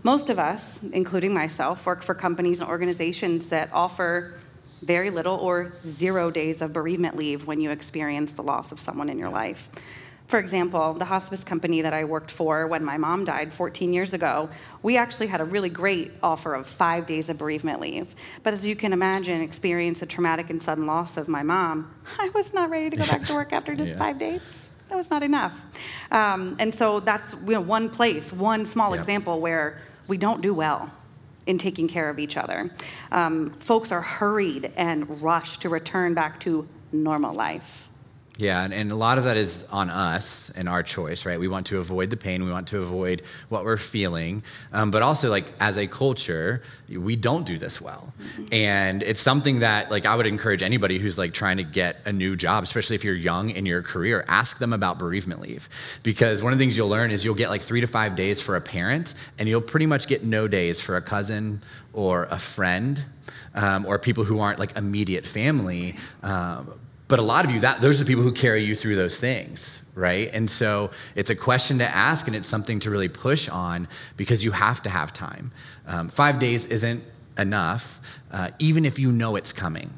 Most 0.03 0.29
of 0.29 0.37
us, 0.37 0.83
including 0.83 1.33
myself, 1.33 1.85
work 1.85 2.03
for 2.03 2.13
companies 2.13 2.59
and 2.59 2.69
organizations 2.69 3.47
that 3.47 3.69
offer 3.71 4.33
very 4.83 5.09
little 5.09 5.35
or 5.35 5.71
zero 5.81 6.29
days 6.29 6.61
of 6.61 6.73
bereavement 6.73 7.15
leave 7.15 7.47
when 7.47 7.61
you 7.61 7.71
experience 7.71 8.33
the 8.33 8.43
loss 8.43 8.71
of 8.71 8.79
someone 8.79 9.09
in 9.09 9.17
your 9.17 9.29
life. 9.29 9.71
For 10.33 10.39
example, 10.39 10.95
the 10.95 11.05
hospice 11.05 11.43
company 11.43 11.83
that 11.83 11.93
I 11.93 12.05
worked 12.05 12.31
for 12.31 12.65
when 12.65 12.83
my 12.83 12.97
mom 12.97 13.23
died 13.23 13.53
14 13.53 13.93
years 13.93 14.15
ago, 14.15 14.49
we 14.81 14.97
actually 14.97 15.27
had 15.27 15.41
a 15.41 15.43
really 15.43 15.69
great 15.69 16.09
offer 16.23 16.55
of 16.55 16.65
five 16.65 17.05
days 17.05 17.29
of 17.29 17.37
bereavement 17.37 17.79
leave. 17.79 18.15
But 18.41 18.55
as 18.55 18.65
you 18.65 18.75
can 18.75 18.93
imagine, 18.93 19.43
experience 19.43 19.99
the 19.99 20.07
traumatic 20.07 20.49
and 20.49 20.59
sudden 20.59 20.87
loss 20.87 21.17
of 21.17 21.27
my 21.27 21.43
mom, 21.43 21.93
I 22.19 22.29
was 22.29 22.51
not 22.51 22.71
ready 22.71 22.89
to 22.89 22.95
go 22.95 23.05
back 23.05 23.25
to 23.25 23.35
work 23.35 23.53
after 23.53 23.75
just 23.75 23.91
yeah. 23.91 23.97
five 23.99 24.17
days. 24.17 24.41
That 24.89 24.95
was 24.95 25.11
not 25.11 25.21
enough. 25.21 25.53
Um, 26.09 26.55
and 26.57 26.73
so 26.73 26.99
that's 26.99 27.35
you 27.45 27.51
know, 27.51 27.61
one 27.61 27.87
place, 27.89 28.33
one 28.33 28.65
small 28.65 28.95
example 28.95 29.39
where 29.39 29.83
we 30.07 30.17
don't 30.17 30.41
do 30.41 30.55
well 30.55 30.91
in 31.45 31.59
taking 31.59 31.87
care 31.87 32.09
of 32.09 32.17
each 32.17 32.37
other. 32.37 32.71
Um, 33.11 33.51
folks 33.59 33.91
are 33.91 34.01
hurried 34.01 34.71
and 34.77 35.21
rushed 35.21 35.61
to 35.61 35.69
return 35.69 36.15
back 36.15 36.39
to 36.39 36.67
normal 36.91 37.35
life. 37.35 37.82
Yeah, 38.37 38.63
and, 38.63 38.73
and, 38.73 38.91
a 38.91 38.95
lot 38.95 39.19
of 39.19 39.25
that 39.25 39.37
is 39.37 39.63
on 39.71 39.91
us 39.91 40.51
and 40.55 40.67
our 40.67 40.81
choice, 40.81 41.23
right? 41.23 41.39
We 41.39 41.47
want 41.47 41.67
to 41.67 41.77
avoid 41.77 42.09
the 42.09 42.17
pain, 42.17 42.43
we 42.43 42.49
want 42.49 42.67
to 42.69 42.79
avoid 42.79 43.21
what 43.49 43.63
we're 43.63 43.77
feeling. 43.77 44.43
Um, 44.71 44.89
but 44.89 45.03
also, 45.03 45.29
like, 45.29 45.45
as 45.59 45.77
a 45.77 45.85
culture, 45.85 46.63
we 46.89 47.15
don't 47.15 47.45
do 47.45 47.59
this 47.59 47.79
well. 47.79 48.11
And 48.51 49.03
it's 49.03 49.21
something 49.21 49.59
that, 49.59 49.91
like, 49.91 50.07
I 50.07 50.15
would 50.15 50.25
encourage 50.25 50.63
anybody 50.63 50.97
who's, 50.97 51.15
like, 51.15 51.33
trying 51.33 51.57
to 51.57 51.63
get 51.63 51.97
a 52.05 52.11
new 52.11 52.35
job, 52.35 52.63
especially 52.63 52.95
if 52.95 53.03
you're 53.03 53.13
young 53.13 53.51
in 53.51 53.67
your 53.67 53.83
career, 53.83 54.25
ask 54.27 54.57
them 54.57 54.73
about 54.73 54.97
bereavement 54.97 55.39
leave. 55.39 55.69
Because 56.01 56.41
one 56.41 56.51
of 56.53 56.57
the 56.57 56.65
things 56.65 56.75
you'll 56.75 56.89
learn 56.89 57.11
is 57.11 57.23
you'll 57.23 57.35
get, 57.35 57.49
like, 57.49 57.61
three 57.61 57.81
to 57.81 57.87
five 57.87 58.15
days 58.15 58.41
for 58.41 58.55
a 58.55 58.61
parent, 58.61 59.13
and 59.37 59.47
you'll 59.47 59.61
pretty 59.61 59.85
much 59.85 60.07
get 60.07 60.23
no 60.23 60.47
days 60.47 60.81
for 60.81 60.97
a 60.97 61.01
cousin 61.01 61.61
or 61.93 62.23
a 62.31 62.39
friend. 62.39 63.05
Um, 63.55 63.85
or 63.85 63.99
people 63.99 64.23
who 64.23 64.39
aren't 64.39 64.57
like 64.57 64.75
immediate 64.75 65.27
family. 65.27 65.95
Um, 66.23 66.73
but 67.13 67.19
a 67.19 67.21
lot 67.21 67.45
of 67.45 67.51
you, 67.51 67.59
that, 67.59 67.79
those 67.79 68.01
are 68.01 68.05
the 68.05 68.07
people 68.07 68.23
who 68.23 68.31
carry 68.31 68.63
you 68.63 68.73
through 68.73 68.95
those 68.95 69.19
things, 69.19 69.83
right? 69.93 70.31
And 70.33 70.49
so 70.49 70.89
it's 71.13 71.29
a 71.29 71.35
question 71.35 71.77
to 71.77 71.83
ask 71.87 72.25
and 72.25 72.35
it's 72.35 72.47
something 72.47 72.79
to 72.79 72.89
really 72.89 73.07
push 73.07 73.47
on 73.47 73.87
because 74.17 74.43
you 74.43 74.49
have 74.49 74.81
to 74.81 74.89
have 74.89 75.13
time. 75.13 75.51
Um, 75.85 76.09
five 76.09 76.39
days 76.39 76.65
isn't 76.65 77.03
enough, 77.37 78.01
uh, 78.31 78.49
even 78.57 78.83
if 78.83 78.97
you 78.97 79.11
know 79.11 79.35
it's 79.35 79.53
coming 79.53 79.93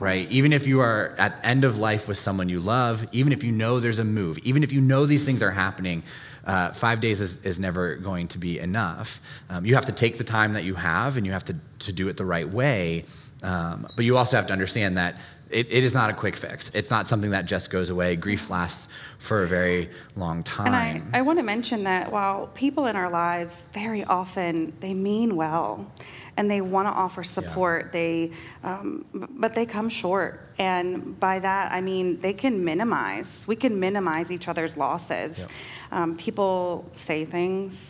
right? 0.00 0.30
Even 0.30 0.52
if 0.52 0.64
you 0.68 0.78
are 0.78 1.16
at 1.18 1.40
end 1.44 1.64
of 1.64 1.78
life 1.78 2.06
with 2.06 2.16
someone 2.16 2.48
you 2.48 2.60
love, 2.60 3.04
even 3.10 3.32
if 3.32 3.42
you 3.42 3.50
know 3.50 3.80
there's 3.80 3.98
a 3.98 4.04
move, 4.04 4.38
even 4.44 4.62
if 4.62 4.72
you 4.72 4.80
know 4.80 5.06
these 5.06 5.24
things 5.24 5.42
are 5.42 5.50
happening, 5.50 6.04
uh, 6.44 6.70
five 6.70 7.00
days 7.00 7.20
is, 7.20 7.44
is 7.44 7.58
never 7.58 7.96
going 7.96 8.28
to 8.28 8.38
be 8.38 8.60
enough. 8.60 9.20
Um, 9.50 9.66
you 9.66 9.74
have 9.74 9.86
to 9.86 9.92
take 9.92 10.16
the 10.16 10.22
time 10.22 10.52
that 10.52 10.62
you 10.62 10.74
have 10.74 11.16
and 11.16 11.26
you 11.26 11.32
have 11.32 11.44
to, 11.46 11.56
to 11.80 11.92
do 11.92 12.06
it 12.06 12.16
the 12.16 12.24
right 12.24 12.48
way. 12.48 13.06
Um, 13.42 13.88
but 13.96 14.04
you 14.04 14.16
also 14.16 14.36
have 14.36 14.46
to 14.48 14.52
understand 14.52 14.96
that 14.98 15.20
it, 15.50 15.66
it 15.70 15.84
is 15.84 15.94
not 15.94 16.10
a 16.10 16.12
quick 16.12 16.36
fix. 16.36 16.70
It's 16.74 16.90
not 16.90 17.06
something 17.06 17.30
that 17.30 17.46
just 17.46 17.70
goes 17.70 17.90
away. 17.90 18.16
Grief 18.16 18.50
lasts 18.50 18.88
for 19.18 19.42
a 19.42 19.46
very 19.46 19.90
long 20.16 20.42
time. 20.42 20.66
And 20.66 20.76
I, 21.14 21.18
I 21.18 21.22
want 21.22 21.38
to 21.38 21.42
mention 21.42 21.84
that 21.84 22.12
while 22.12 22.48
people 22.48 22.86
in 22.86 22.96
our 22.96 23.10
lives 23.10 23.62
very 23.72 24.04
often 24.04 24.72
they 24.80 24.94
mean 24.94 25.36
well 25.36 25.90
and 26.36 26.50
they 26.50 26.60
want 26.60 26.86
to 26.86 26.92
offer 26.92 27.24
support, 27.24 27.86
yeah. 27.86 27.90
they 27.92 28.32
um, 28.62 29.04
but 29.12 29.54
they 29.54 29.66
come 29.66 29.88
short. 29.88 30.40
And 30.58 31.18
by 31.18 31.38
that 31.38 31.72
I 31.72 31.80
mean 31.80 32.20
they 32.20 32.34
can 32.34 32.64
minimize. 32.64 33.44
We 33.48 33.56
can 33.56 33.80
minimize 33.80 34.30
each 34.30 34.48
other's 34.48 34.76
losses. 34.76 35.40
Yeah. 35.40 36.02
Um, 36.02 36.16
people 36.16 36.90
say 36.94 37.24
things 37.24 37.82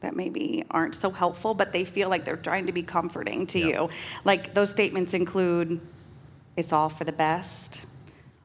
that 0.00 0.14
maybe 0.14 0.64
aren't 0.70 0.94
so 0.94 1.10
helpful, 1.10 1.54
but 1.54 1.72
they 1.72 1.84
feel 1.84 2.08
like 2.08 2.24
they're 2.24 2.36
trying 2.36 2.66
to 2.66 2.72
be 2.72 2.82
comforting 2.82 3.46
to 3.46 3.58
yeah. 3.58 3.66
you. 3.66 3.90
Like 4.24 4.52
those 4.54 4.70
statements 4.70 5.14
include 5.14 5.80
it's 6.56 6.72
all 6.72 6.88
for 6.88 7.04
the 7.04 7.12
best 7.12 7.82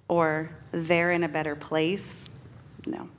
or 0.08 0.50
they're 0.72 1.12
in 1.12 1.24
a 1.24 1.30
better 1.30 1.56
place. 1.56 2.26
No. 2.86 3.10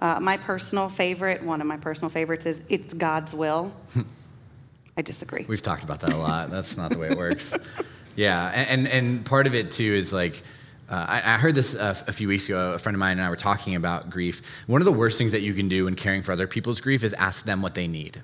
Uh, 0.00 0.20
my 0.20 0.36
personal 0.36 0.90
favorite, 0.90 1.42
one 1.42 1.62
of 1.62 1.66
my 1.66 1.78
personal 1.78 2.10
favorites, 2.10 2.44
is 2.44 2.62
It's 2.68 2.92
God's 2.92 3.32
Will. 3.32 3.72
I 4.98 5.02
disagree. 5.02 5.46
We've 5.48 5.62
talked 5.62 5.84
about 5.84 6.00
that 6.00 6.12
a 6.12 6.16
lot. 6.16 6.50
That's 6.50 6.76
not 6.76 6.90
the 6.90 6.98
way 6.98 7.08
it 7.08 7.18
works. 7.18 7.56
yeah, 8.16 8.50
and, 8.54 8.86
and, 8.86 8.88
and 8.88 9.26
part 9.26 9.46
of 9.46 9.54
it 9.54 9.70
too 9.70 9.84
is 9.94 10.12
like, 10.12 10.42
uh, 10.90 11.06
I, 11.08 11.34
I, 11.34 11.38
heard 11.38 11.54
this 11.54 11.74
uh, 11.74 11.96
a 12.06 12.12
few 12.12 12.28
weeks 12.28 12.48
ago. 12.48 12.74
A 12.74 12.78
friend 12.78 12.94
of 12.94 13.00
mine 13.00 13.12
and 13.12 13.22
I 13.22 13.30
were 13.30 13.36
talking 13.36 13.74
about 13.74 14.08
grief. 14.08 14.62
One 14.66 14.80
of 14.80 14.84
the 14.84 14.92
worst 14.92 15.18
things 15.18 15.32
that 15.32 15.40
you 15.40 15.52
can 15.52 15.68
do 15.68 15.86
when 15.86 15.96
caring 15.96 16.22
for 16.22 16.32
other 16.32 16.46
people's 16.46 16.80
grief 16.80 17.02
is 17.02 17.12
ask 17.14 17.44
them 17.44 17.60
what 17.60 17.74
they 17.74 17.88
need 17.88 18.20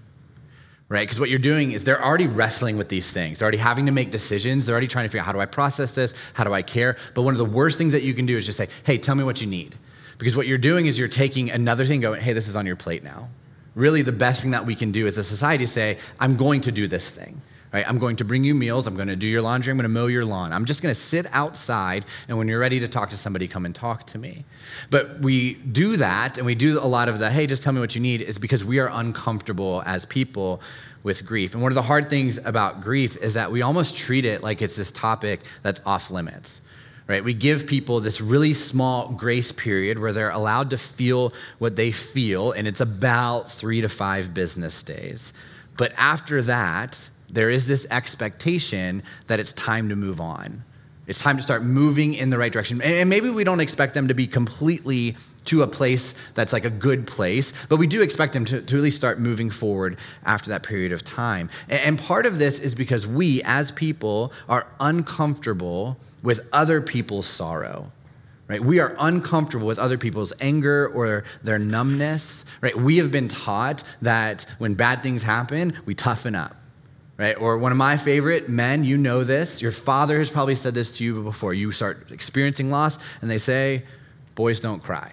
right? 0.93 1.09
Because 1.09 1.19
what 1.19 1.31
you're 1.31 1.39
doing 1.39 1.73
is 1.73 1.85
they're 1.85 2.05
already 2.05 2.27
wrestling 2.27 2.77
with 2.77 2.91
these 2.91 3.11
things. 3.11 3.39
They're 3.39 3.47
already 3.47 3.59
having 3.59 3.87
to 3.87 3.93
make 3.93 4.11
decisions. 4.11 4.67
They're 4.67 4.75
already 4.75 4.87
trying 4.87 5.07
to 5.07 5.09
figure 5.09 5.21
out 5.21 5.27
how 5.27 5.33
do 5.33 5.41
I 5.41 5.47
process 5.47 5.95
this? 5.95 6.13
How 6.35 6.45
do 6.45 6.53
I 6.53 6.61
care? 6.61 6.99
But 7.15 7.23
one 7.23 7.33
of 7.33 7.39
the 7.39 7.47
worst 7.47 7.79
things 7.79 7.95
that 7.95 8.03
you 8.03 8.13
can 8.13 8.27
do 8.27 8.37
is 8.37 8.45
just 8.45 8.59
say, 8.59 8.69
hey, 8.85 8.99
tell 8.99 9.15
me 9.15 9.25
what 9.25 9.41
you 9.41 9.47
need. 9.47 9.75
Because 10.19 10.37
what 10.37 10.47
you're 10.47 10.59
doing 10.59 10.85
is 10.85 10.99
you're 10.99 11.09
taking 11.09 11.51
another 11.51 11.87
thing, 11.87 12.03
going, 12.03 12.21
hey, 12.21 12.35
this 12.35 12.47
is 12.47 12.57
on 12.57 12.67
your 12.67 12.77
plate 12.77 13.03
now. 13.03 13.31
Really, 13.75 14.03
the 14.03 14.13
best 14.13 14.43
thing 14.43 14.51
that 14.51 14.67
we 14.67 14.75
can 14.75 14.93
do 14.93 15.07
as 15.07 15.17
a 15.17 15.25
society 15.25 15.65
is 15.65 15.73
say, 15.73 15.97
I'm 16.21 16.37
going 16.37 16.61
to 16.61 16.73
do 16.73 16.87
this 16.87 17.11
thing. 17.11 17.41
Right? 17.73 17.89
I'm 17.89 17.99
going 17.99 18.17
to 18.17 18.25
bring 18.25 18.45
you 18.45 18.55
meals. 18.55 18.87
I'm 18.87 18.97
going 18.97 19.09
to 19.09 19.17
do 19.17 19.27
your 19.27 19.41
laundry. 19.41 19.71
I'm 19.71 19.79
going 19.79 19.85
to 19.85 19.89
mow 19.89 20.07
your 20.07 20.27
lawn. 20.27 20.53
I'm 20.53 20.67
just 20.67 20.83
going 20.83 20.95
to 20.95 21.01
sit 21.01 21.27
outside, 21.33 22.05
and 22.29 22.37
when 22.37 22.47
you're 22.47 22.61
ready 22.61 22.81
to 22.81 22.89
talk 22.89 23.09
to 23.11 23.17
somebody, 23.17 23.49
come 23.49 23.65
and 23.65 23.75
talk 23.75 24.05
to 24.09 24.19
me. 24.19 24.45
But 24.91 25.21
we 25.21 25.55
do 25.55 25.97
that, 25.97 26.37
and 26.37 26.45
we 26.45 26.55
do 26.55 26.79
a 26.79 26.85
lot 26.85 27.09
of 27.09 27.19
the, 27.19 27.31
hey, 27.31 27.47
just 27.47 27.63
tell 27.63 27.73
me 27.73 27.81
what 27.81 27.95
you 27.95 28.03
need, 28.03 28.21
is 28.21 28.37
because 28.37 28.63
we 28.63 28.79
are 28.79 28.91
uncomfortable 28.93 29.83
as 29.87 30.05
people 30.05 30.61
with 31.03 31.25
grief. 31.25 31.55
And 31.55 31.63
one 31.63 31.73
of 31.73 31.75
the 31.75 31.83
hard 31.83 32.11
things 32.11 32.37
about 32.45 32.83
grief 32.83 33.17
is 33.17 33.35
that 33.35 33.51
we 33.51 33.63
almost 33.63 33.97
treat 33.97 34.27
it 34.27 34.43
like 34.43 34.61
it's 34.61 34.77
this 34.77 34.93
topic 34.93 35.41
that's 35.63 35.81
off 35.87 36.11
limits. 36.11 36.61
Right? 37.09 37.25
We 37.25 37.35
give 37.35 37.67
people 37.67 38.01
this 38.01 38.21
really 38.21 38.53
small 38.53 39.09
grace 39.09 39.51
period 39.51 39.99
where 39.99 40.13
they're 40.13 40.31
allowed 40.31 40.71
to 40.71 40.79
feel 40.79 41.33
what 41.59 41.77
they 41.77 41.91
feel, 41.91 42.53
and 42.53 42.69
it's 42.69 42.83
about 42.83 43.51
three 43.51 43.81
to 43.81 43.89
five 43.89 44.35
business 44.35 44.83
days. 44.83 45.33
But 45.77 45.93
after 45.97 46.43
that, 46.43 47.09
there 47.33 47.51
is 47.51 47.67
this 47.67 47.87
expectation 47.91 49.03
that 49.27 49.41
it's 49.41 49.53
time 49.55 49.89
to 49.89 49.97
move 49.97 50.21
on. 50.21 50.65
It's 51.07 51.21
time 51.21 51.37
to 51.37 51.43
start 51.43 51.65
moving 51.65 52.15
in 52.15 52.31
the 52.31 52.39
right 52.39 52.53
direction. 52.53 52.81
And 52.81 53.11
maybe 53.11 53.29
we 53.29 53.43
don't 53.43 53.61
expect 53.61 53.95
them 53.95 54.09
to 54.09 54.15
be 54.15 54.27
completely 54.27 55.17
to 55.47 55.63
a 55.63 55.67
place 55.67 56.13
that's 56.35 56.53
like 56.53 56.65
a 56.65 56.71
good 56.71 57.07
place, 57.07 57.53
but 57.67 57.77
we 57.77 57.89
do 57.89 58.01
expect 58.03 58.33
them 58.33 58.45
to, 58.45 58.61
to 58.61 58.77
least 58.79 58.97
start 58.97 59.19
moving 59.19 59.51
forward 59.51 59.99
after 60.25 60.51
that 60.51 60.63
period 60.63 60.93
of 60.93 61.03
time. 61.03 61.51
And 61.69 61.99
part 61.99 62.27
of 62.27 62.39
this 62.39 62.61
is 62.61 62.77
because 62.77 63.07
we, 63.09 63.43
as 63.45 63.73
people, 63.73 64.33
are 64.49 64.69
uncomfortable 64.79 65.99
with 66.23 66.49
other 66.53 66.81
people's 66.81 67.27
sorrow. 67.27 67.91
Right? 68.47 68.63
We 68.63 68.79
are 68.79 68.95
uncomfortable 69.01 69.67
with 69.67 69.79
other 69.79 69.99
people's 69.99 70.33
anger 70.41 70.87
or 70.87 71.25
their 71.43 71.59
numbness. 71.59 72.45
Right? 72.61 72.77
We 72.77 72.99
have 72.99 73.11
been 73.11 73.29
taught 73.29 73.83
that 74.03 74.47
when 74.59 74.75
bad 74.75 75.03
things 75.03 75.25
happen, 75.25 75.73
we 75.87 75.95
toughen 75.95 76.35
up 76.37 76.62
right? 77.17 77.41
Or 77.41 77.59
one 77.59 77.73
of 77.73 77.79
my 77.79 77.97
favorite 77.97 78.49
men, 78.49 78.85
you 78.85 78.97
know 78.97 79.25
this. 79.25 79.63
Your 79.63 79.73
father 79.73 80.19
has 80.19 80.31
probably 80.31 80.55
said 80.55 80.75
this 80.75 80.97
to 80.99 81.05
you 81.05 81.23
before. 81.23 81.55
You 81.55 81.71
start 81.71 82.11
experiencing 82.11 82.71
loss, 82.71 82.99
and 83.21 83.31
they 83.31 83.39
say, 83.39 83.83
boys 84.35 84.61
don't 84.61 84.83
cry, 84.83 85.13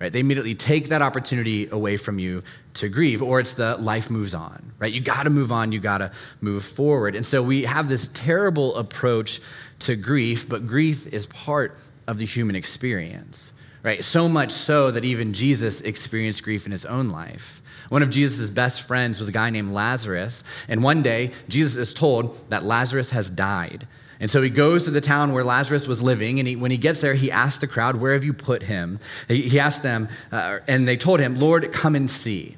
right? 0.00 0.12
They 0.12 0.20
immediately 0.20 0.54
take 0.54 0.88
that 0.88 1.02
opportunity 1.02 1.68
away 1.68 1.96
from 1.96 2.18
you 2.18 2.42
to 2.74 2.88
grieve, 2.88 3.22
or 3.22 3.40
it's 3.40 3.54
the 3.54 3.76
life 3.76 4.10
moves 4.10 4.34
on, 4.34 4.72
right? 4.78 4.92
You 4.92 5.00
got 5.00 5.24
to 5.24 5.30
move 5.30 5.50
on, 5.50 5.72
you 5.72 5.80
got 5.80 5.98
to 5.98 6.12
move 6.40 6.64
forward. 6.64 7.16
And 7.16 7.26
so 7.26 7.42
we 7.42 7.64
have 7.64 7.88
this 7.88 8.08
terrible 8.14 8.76
approach 8.76 9.40
to 9.80 9.96
grief, 9.96 10.48
but 10.48 10.66
grief 10.66 11.06
is 11.08 11.26
part 11.26 11.76
of 12.06 12.18
the 12.18 12.24
human 12.24 12.56
experience, 12.56 13.52
right? 13.82 14.04
So 14.04 14.28
much 14.28 14.52
so 14.52 14.90
that 14.92 15.04
even 15.04 15.32
Jesus 15.32 15.80
experienced 15.80 16.44
grief 16.44 16.64
in 16.64 16.72
his 16.72 16.84
own 16.84 17.10
life. 17.10 17.60
One 17.88 18.02
of 18.02 18.10
Jesus' 18.10 18.50
best 18.50 18.86
friends 18.86 19.18
was 19.18 19.28
a 19.28 19.32
guy 19.32 19.50
named 19.50 19.72
Lazarus. 19.72 20.44
And 20.68 20.82
one 20.82 21.02
day, 21.02 21.32
Jesus 21.48 21.76
is 21.76 21.94
told 21.94 22.50
that 22.50 22.64
Lazarus 22.64 23.10
has 23.10 23.30
died. 23.30 23.86
And 24.20 24.30
so 24.30 24.42
he 24.42 24.50
goes 24.50 24.84
to 24.84 24.90
the 24.90 25.00
town 25.00 25.32
where 25.32 25.44
Lazarus 25.44 25.86
was 25.86 26.02
living, 26.02 26.38
and 26.38 26.48
he, 26.48 26.56
when 26.56 26.70
he 26.70 26.76
gets 26.76 27.00
there, 27.00 27.14
he 27.14 27.30
asks 27.30 27.60
the 27.60 27.68
crowd, 27.68 27.96
Where 27.96 28.12
have 28.12 28.24
you 28.24 28.32
put 28.32 28.64
him? 28.64 28.98
He, 29.28 29.42
he 29.42 29.60
asked 29.60 29.82
them, 29.82 30.08
uh, 30.32 30.58
and 30.66 30.88
they 30.88 30.96
told 30.96 31.20
him, 31.20 31.38
Lord, 31.38 31.72
come 31.72 31.94
and 31.94 32.10
see. 32.10 32.56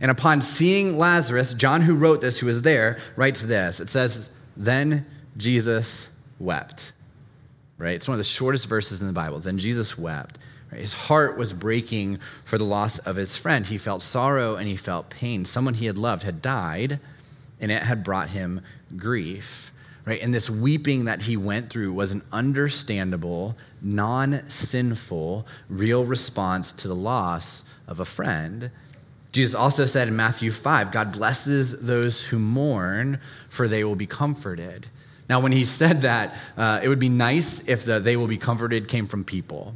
And 0.00 0.10
upon 0.10 0.42
seeing 0.42 0.98
Lazarus, 0.98 1.54
John, 1.54 1.82
who 1.82 1.94
wrote 1.94 2.20
this, 2.20 2.40
who 2.40 2.46
was 2.46 2.62
there, 2.62 2.98
writes 3.16 3.42
this. 3.42 3.80
It 3.80 3.88
says, 3.88 4.30
Then 4.56 5.06
Jesus 5.36 6.14
wept. 6.38 6.92
Right? 7.78 7.94
It's 7.94 8.08
one 8.08 8.14
of 8.14 8.18
the 8.18 8.24
shortest 8.24 8.68
verses 8.68 9.00
in 9.00 9.06
the 9.06 9.12
Bible. 9.12 9.38
Then 9.38 9.58
Jesus 9.58 9.96
wept. 9.96 10.38
His 10.72 10.92
heart 10.92 11.36
was 11.38 11.52
breaking 11.52 12.18
for 12.44 12.58
the 12.58 12.64
loss 12.64 12.98
of 12.98 13.16
his 13.16 13.36
friend. 13.36 13.66
He 13.66 13.78
felt 13.78 14.02
sorrow 14.02 14.56
and 14.56 14.68
he 14.68 14.76
felt 14.76 15.10
pain. 15.10 15.44
Someone 15.44 15.74
he 15.74 15.86
had 15.86 15.98
loved 15.98 16.22
had 16.22 16.42
died, 16.42 17.00
and 17.60 17.72
it 17.72 17.82
had 17.82 18.04
brought 18.04 18.30
him 18.30 18.60
grief. 18.96 19.72
Right? 20.04 20.22
And 20.22 20.32
this 20.32 20.48
weeping 20.48 21.04
that 21.04 21.22
he 21.22 21.36
went 21.36 21.70
through 21.70 21.92
was 21.92 22.12
an 22.12 22.22
understandable, 22.32 23.56
non 23.82 24.48
sinful, 24.48 25.46
real 25.68 26.04
response 26.04 26.72
to 26.72 26.88
the 26.88 26.94
loss 26.94 27.70
of 27.86 28.00
a 28.00 28.04
friend. 28.04 28.70
Jesus 29.32 29.54
also 29.54 29.84
said 29.84 30.08
in 30.08 30.16
Matthew 30.16 30.50
5 30.50 30.92
God 30.92 31.12
blesses 31.12 31.80
those 31.80 32.24
who 32.24 32.38
mourn, 32.38 33.20
for 33.50 33.68
they 33.68 33.84
will 33.84 33.96
be 33.96 34.06
comforted. 34.06 34.86
Now, 35.28 35.40
when 35.40 35.52
he 35.52 35.64
said 35.64 36.02
that, 36.02 36.36
uh, 36.56 36.80
it 36.82 36.88
would 36.88 36.98
be 36.98 37.10
nice 37.10 37.68
if 37.68 37.84
the 37.84 38.00
they 38.00 38.16
will 38.16 38.28
be 38.28 38.38
comforted 38.38 38.88
came 38.88 39.06
from 39.06 39.24
people. 39.24 39.74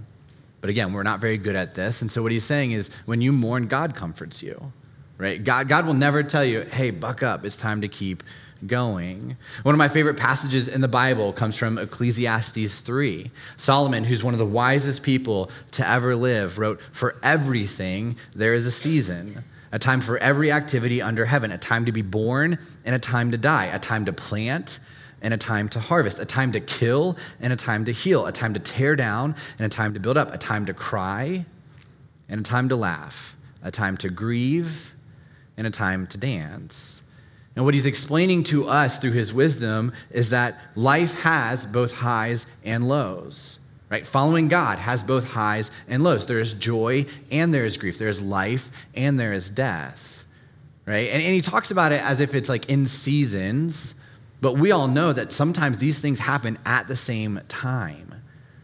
But 0.62 0.70
again, 0.70 0.92
we're 0.94 1.02
not 1.02 1.20
very 1.20 1.36
good 1.36 1.56
at 1.56 1.74
this. 1.74 2.00
And 2.00 2.10
so 2.10 2.22
what 2.22 2.32
he's 2.32 2.44
saying 2.44 2.70
is 2.70 2.94
when 3.04 3.20
you 3.20 3.32
mourn, 3.32 3.66
God 3.66 3.94
comforts 3.94 4.42
you, 4.42 4.72
right? 5.18 5.42
God, 5.42 5.68
God 5.68 5.86
will 5.86 5.92
never 5.92 6.22
tell 6.22 6.44
you, 6.44 6.62
hey, 6.62 6.90
buck 6.90 7.22
up, 7.22 7.44
it's 7.44 7.56
time 7.56 7.82
to 7.82 7.88
keep 7.88 8.22
going. 8.64 9.36
One 9.64 9.74
of 9.74 9.78
my 9.80 9.88
favorite 9.88 10.16
passages 10.16 10.68
in 10.68 10.80
the 10.80 10.88
Bible 10.88 11.32
comes 11.32 11.58
from 11.58 11.78
Ecclesiastes 11.78 12.80
3. 12.80 13.30
Solomon, 13.56 14.04
who's 14.04 14.22
one 14.22 14.34
of 14.34 14.38
the 14.38 14.46
wisest 14.46 15.02
people 15.02 15.50
to 15.72 15.88
ever 15.88 16.14
live, 16.14 16.58
wrote, 16.58 16.80
For 16.92 17.16
everything 17.24 18.16
there 18.32 18.54
is 18.54 18.64
a 18.64 18.70
season, 18.70 19.42
a 19.72 19.80
time 19.80 20.00
for 20.00 20.16
every 20.18 20.52
activity 20.52 21.02
under 21.02 21.24
heaven, 21.24 21.50
a 21.50 21.58
time 21.58 21.86
to 21.86 21.92
be 21.92 22.02
born 22.02 22.56
and 22.84 22.94
a 22.94 23.00
time 23.00 23.32
to 23.32 23.38
die, 23.38 23.64
a 23.64 23.80
time 23.80 24.04
to 24.04 24.12
plant 24.12 24.78
and 25.22 25.32
a 25.32 25.38
time 25.38 25.68
to 25.70 25.80
harvest, 25.80 26.18
a 26.18 26.26
time 26.26 26.52
to 26.52 26.60
kill 26.60 27.16
and 27.40 27.52
a 27.52 27.56
time 27.56 27.84
to 27.86 27.92
heal, 27.92 28.26
a 28.26 28.32
time 28.32 28.52
to 28.54 28.60
tear 28.60 28.96
down 28.96 29.34
and 29.58 29.64
a 29.64 29.74
time 29.74 29.94
to 29.94 30.00
build 30.00 30.18
up, 30.18 30.34
a 30.34 30.38
time 30.38 30.66
to 30.66 30.74
cry 30.74 31.46
and 32.28 32.40
a 32.40 32.44
time 32.44 32.68
to 32.68 32.76
laugh, 32.76 33.36
a 33.62 33.70
time 33.70 33.96
to 33.96 34.10
grieve 34.10 34.92
and 35.56 35.66
a 35.66 35.70
time 35.70 36.06
to 36.08 36.18
dance. 36.18 37.02
And 37.54 37.64
what 37.64 37.74
he's 37.74 37.86
explaining 37.86 38.44
to 38.44 38.66
us 38.66 38.98
through 38.98 39.12
his 39.12 39.32
wisdom 39.32 39.92
is 40.10 40.30
that 40.30 40.58
life 40.74 41.20
has 41.20 41.66
both 41.66 41.92
highs 41.92 42.46
and 42.64 42.88
lows. 42.88 43.58
Right? 43.90 44.06
Following 44.06 44.48
God 44.48 44.78
has 44.78 45.04
both 45.04 45.32
highs 45.32 45.70
and 45.86 46.02
lows. 46.02 46.26
There 46.26 46.40
is 46.40 46.54
joy 46.54 47.04
and 47.30 47.52
there 47.52 47.66
is 47.66 47.76
grief. 47.76 47.98
There 47.98 48.08
is 48.08 48.22
life 48.22 48.70
and 48.94 49.20
there 49.20 49.34
is 49.34 49.50
death. 49.50 50.24
Right? 50.86 51.10
And, 51.10 51.22
and 51.22 51.34
he 51.34 51.42
talks 51.42 51.70
about 51.70 51.92
it 51.92 52.02
as 52.02 52.20
if 52.20 52.34
it's 52.34 52.48
like 52.48 52.70
in 52.70 52.86
seasons 52.86 53.94
but 54.42 54.58
we 54.58 54.72
all 54.72 54.88
know 54.88 55.12
that 55.12 55.32
sometimes 55.32 55.78
these 55.78 56.00
things 56.00 56.18
happen 56.18 56.58
at 56.66 56.88
the 56.88 56.96
same 56.96 57.40
time, 57.46 58.12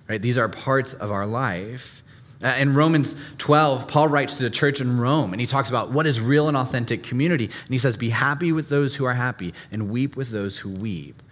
right? 0.09 0.21
These 0.21 0.37
are 0.37 0.49
parts 0.49 0.93
of 0.93 1.13
our 1.13 1.25
life. 1.25 2.03
Uh, 2.43 2.57
in 2.59 2.75
Romans 2.75 3.15
12, 3.39 3.87
Paul 3.87 4.09
writes 4.09 4.39
to 4.39 4.43
the 4.43 4.51
church 4.51 4.81
in 4.81 4.99
Rome, 4.99 5.33
and 5.33 5.41
he 5.41 5.47
talks 5.47 5.69
about 5.69 5.93
what 5.93 6.05
is 6.05 6.21
real 6.21 6.49
and 6.49 6.57
authentic 6.57 7.05
community. 7.05 7.45
And 7.45 7.69
he 7.69 7.79
says, 7.79 7.97
Be 7.97 8.11
happy 8.11 8.51
with 8.51 8.69
those 8.69 8.97
who 8.97 9.05
are 9.05 9.15
happy, 9.15 9.55
and 9.71 9.89
weep 9.89 10.17
with 10.17 10.31
those 10.31 10.59
who 10.59 10.69
weep. 10.69 11.23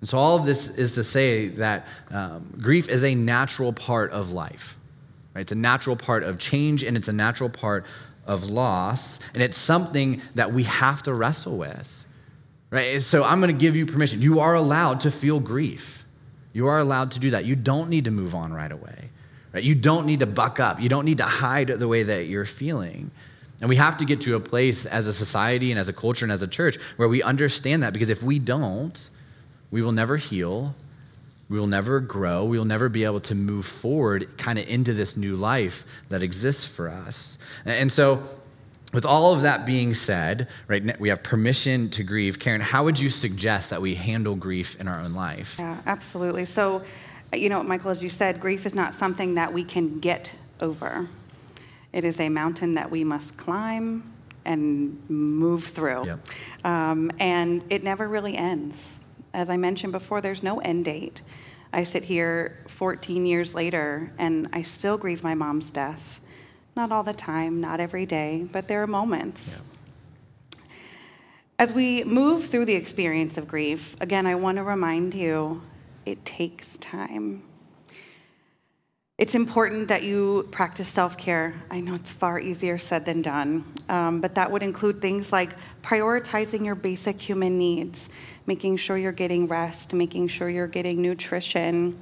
And 0.00 0.08
so, 0.08 0.18
all 0.18 0.36
of 0.36 0.46
this 0.46 0.78
is 0.78 0.94
to 0.94 1.02
say 1.02 1.48
that 1.48 1.86
um, 2.12 2.54
grief 2.60 2.88
is 2.88 3.02
a 3.02 3.16
natural 3.16 3.72
part 3.72 4.12
of 4.12 4.30
life. 4.30 4.76
Right? 5.34 5.40
It's 5.40 5.52
a 5.52 5.56
natural 5.56 5.96
part 5.96 6.22
of 6.22 6.38
change, 6.38 6.84
and 6.84 6.96
it's 6.96 7.08
a 7.08 7.12
natural 7.12 7.50
part 7.50 7.86
of 8.24 8.44
loss. 8.44 9.18
And 9.34 9.42
it's 9.42 9.58
something 9.58 10.22
that 10.36 10.52
we 10.52 10.62
have 10.62 11.02
to 11.04 11.12
wrestle 11.12 11.58
with. 11.58 12.03
Right? 12.74 13.00
So 13.00 13.22
I'm 13.22 13.38
going 13.38 13.54
to 13.54 13.60
give 13.60 13.76
you 13.76 13.86
permission. 13.86 14.20
You 14.20 14.40
are 14.40 14.54
allowed 14.54 15.02
to 15.02 15.12
feel 15.12 15.38
grief. 15.38 16.04
You 16.52 16.66
are 16.66 16.80
allowed 16.80 17.12
to 17.12 17.20
do 17.20 17.30
that. 17.30 17.44
You 17.44 17.54
don't 17.54 17.88
need 17.88 18.06
to 18.06 18.10
move 18.10 18.34
on 18.34 18.52
right 18.52 18.72
away. 18.72 19.10
Right? 19.52 19.62
You 19.62 19.76
don't 19.76 20.06
need 20.06 20.18
to 20.18 20.26
buck 20.26 20.58
up. 20.58 20.80
You 20.80 20.88
don't 20.88 21.04
need 21.04 21.18
to 21.18 21.24
hide 21.24 21.68
the 21.68 21.86
way 21.86 22.02
that 22.02 22.26
you're 22.26 22.44
feeling. 22.44 23.12
And 23.60 23.68
we 23.68 23.76
have 23.76 23.98
to 23.98 24.04
get 24.04 24.22
to 24.22 24.34
a 24.34 24.40
place 24.40 24.86
as 24.86 25.06
a 25.06 25.12
society 25.12 25.70
and 25.70 25.78
as 25.78 25.88
a 25.88 25.92
culture 25.92 26.24
and 26.24 26.32
as 26.32 26.42
a 26.42 26.48
church 26.48 26.76
where 26.96 27.08
we 27.08 27.22
understand 27.22 27.84
that 27.84 27.92
because 27.92 28.08
if 28.08 28.24
we 28.24 28.40
don't, 28.40 29.08
we 29.70 29.80
will 29.80 29.92
never 29.92 30.16
heal. 30.16 30.74
We 31.48 31.60
will 31.60 31.68
never 31.68 32.00
grow. 32.00 32.44
We 32.44 32.58
will 32.58 32.64
never 32.64 32.88
be 32.88 33.04
able 33.04 33.20
to 33.20 33.36
move 33.36 33.66
forward 33.66 34.36
kind 34.36 34.58
of 34.58 34.68
into 34.68 34.92
this 34.94 35.16
new 35.16 35.36
life 35.36 35.86
that 36.08 36.22
exists 36.22 36.66
for 36.66 36.88
us. 36.88 37.38
And 37.64 37.92
so 37.92 38.20
with 38.94 39.04
all 39.04 39.34
of 39.34 39.42
that 39.42 39.66
being 39.66 39.92
said, 39.92 40.48
right, 40.68 40.98
we 41.00 41.08
have 41.08 41.22
permission 41.24 41.90
to 41.90 42.04
grieve. 42.04 42.38
Karen, 42.38 42.60
how 42.60 42.84
would 42.84 42.98
you 42.98 43.10
suggest 43.10 43.70
that 43.70 43.82
we 43.82 43.96
handle 43.96 44.36
grief 44.36 44.80
in 44.80 44.86
our 44.86 45.00
own 45.00 45.12
life? 45.14 45.56
Yeah, 45.58 45.80
absolutely. 45.84 46.44
So, 46.44 46.84
you 47.32 47.48
know, 47.48 47.62
Michael, 47.64 47.90
as 47.90 48.04
you 48.04 48.08
said, 48.08 48.40
grief 48.40 48.64
is 48.64 48.74
not 48.74 48.94
something 48.94 49.34
that 49.34 49.52
we 49.52 49.64
can 49.64 49.98
get 49.98 50.32
over. 50.60 51.08
It 51.92 52.04
is 52.04 52.20
a 52.20 52.28
mountain 52.28 52.74
that 52.74 52.90
we 52.90 53.02
must 53.02 53.36
climb 53.36 54.12
and 54.44 54.98
move 55.10 55.64
through. 55.64 56.06
Yep. 56.06 56.28
Um, 56.64 57.10
and 57.18 57.62
it 57.70 57.82
never 57.82 58.06
really 58.06 58.36
ends. 58.36 59.00
As 59.32 59.50
I 59.50 59.56
mentioned 59.56 59.92
before, 59.92 60.20
there's 60.20 60.44
no 60.44 60.60
end 60.60 60.84
date. 60.84 61.20
I 61.72 61.82
sit 61.82 62.04
here 62.04 62.62
14 62.68 63.26
years 63.26 63.54
later 63.54 64.12
and 64.18 64.48
I 64.52 64.62
still 64.62 64.96
grieve 64.96 65.24
my 65.24 65.34
mom's 65.34 65.72
death. 65.72 66.20
Not 66.76 66.90
all 66.90 67.04
the 67.04 67.12
time, 67.12 67.60
not 67.60 67.78
every 67.78 68.04
day, 68.04 68.48
but 68.50 68.66
there 68.66 68.82
are 68.82 68.86
moments. 68.86 69.62
As 71.56 71.72
we 71.72 72.02
move 72.02 72.46
through 72.46 72.64
the 72.64 72.74
experience 72.74 73.38
of 73.38 73.46
grief, 73.46 73.96
again, 74.00 74.26
I 74.26 74.34
want 74.34 74.56
to 74.56 74.64
remind 74.64 75.14
you 75.14 75.62
it 76.04 76.24
takes 76.24 76.76
time. 76.78 77.42
It's 79.16 79.36
important 79.36 79.86
that 79.88 80.02
you 80.02 80.48
practice 80.50 80.88
self 80.88 81.16
care. 81.16 81.54
I 81.70 81.78
know 81.78 81.94
it's 81.94 82.10
far 82.10 82.40
easier 82.40 82.78
said 82.78 83.04
than 83.04 83.22
done, 83.22 83.64
um, 83.88 84.20
but 84.20 84.34
that 84.34 84.50
would 84.50 84.64
include 84.64 85.00
things 85.00 85.30
like 85.30 85.50
prioritizing 85.82 86.64
your 86.64 86.74
basic 86.74 87.20
human 87.20 87.56
needs, 87.56 88.08
making 88.46 88.78
sure 88.78 88.98
you're 88.98 89.12
getting 89.12 89.46
rest, 89.46 89.94
making 89.94 90.26
sure 90.26 90.50
you're 90.50 90.66
getting 90.66 91.00
nutrition. 91.00 91.96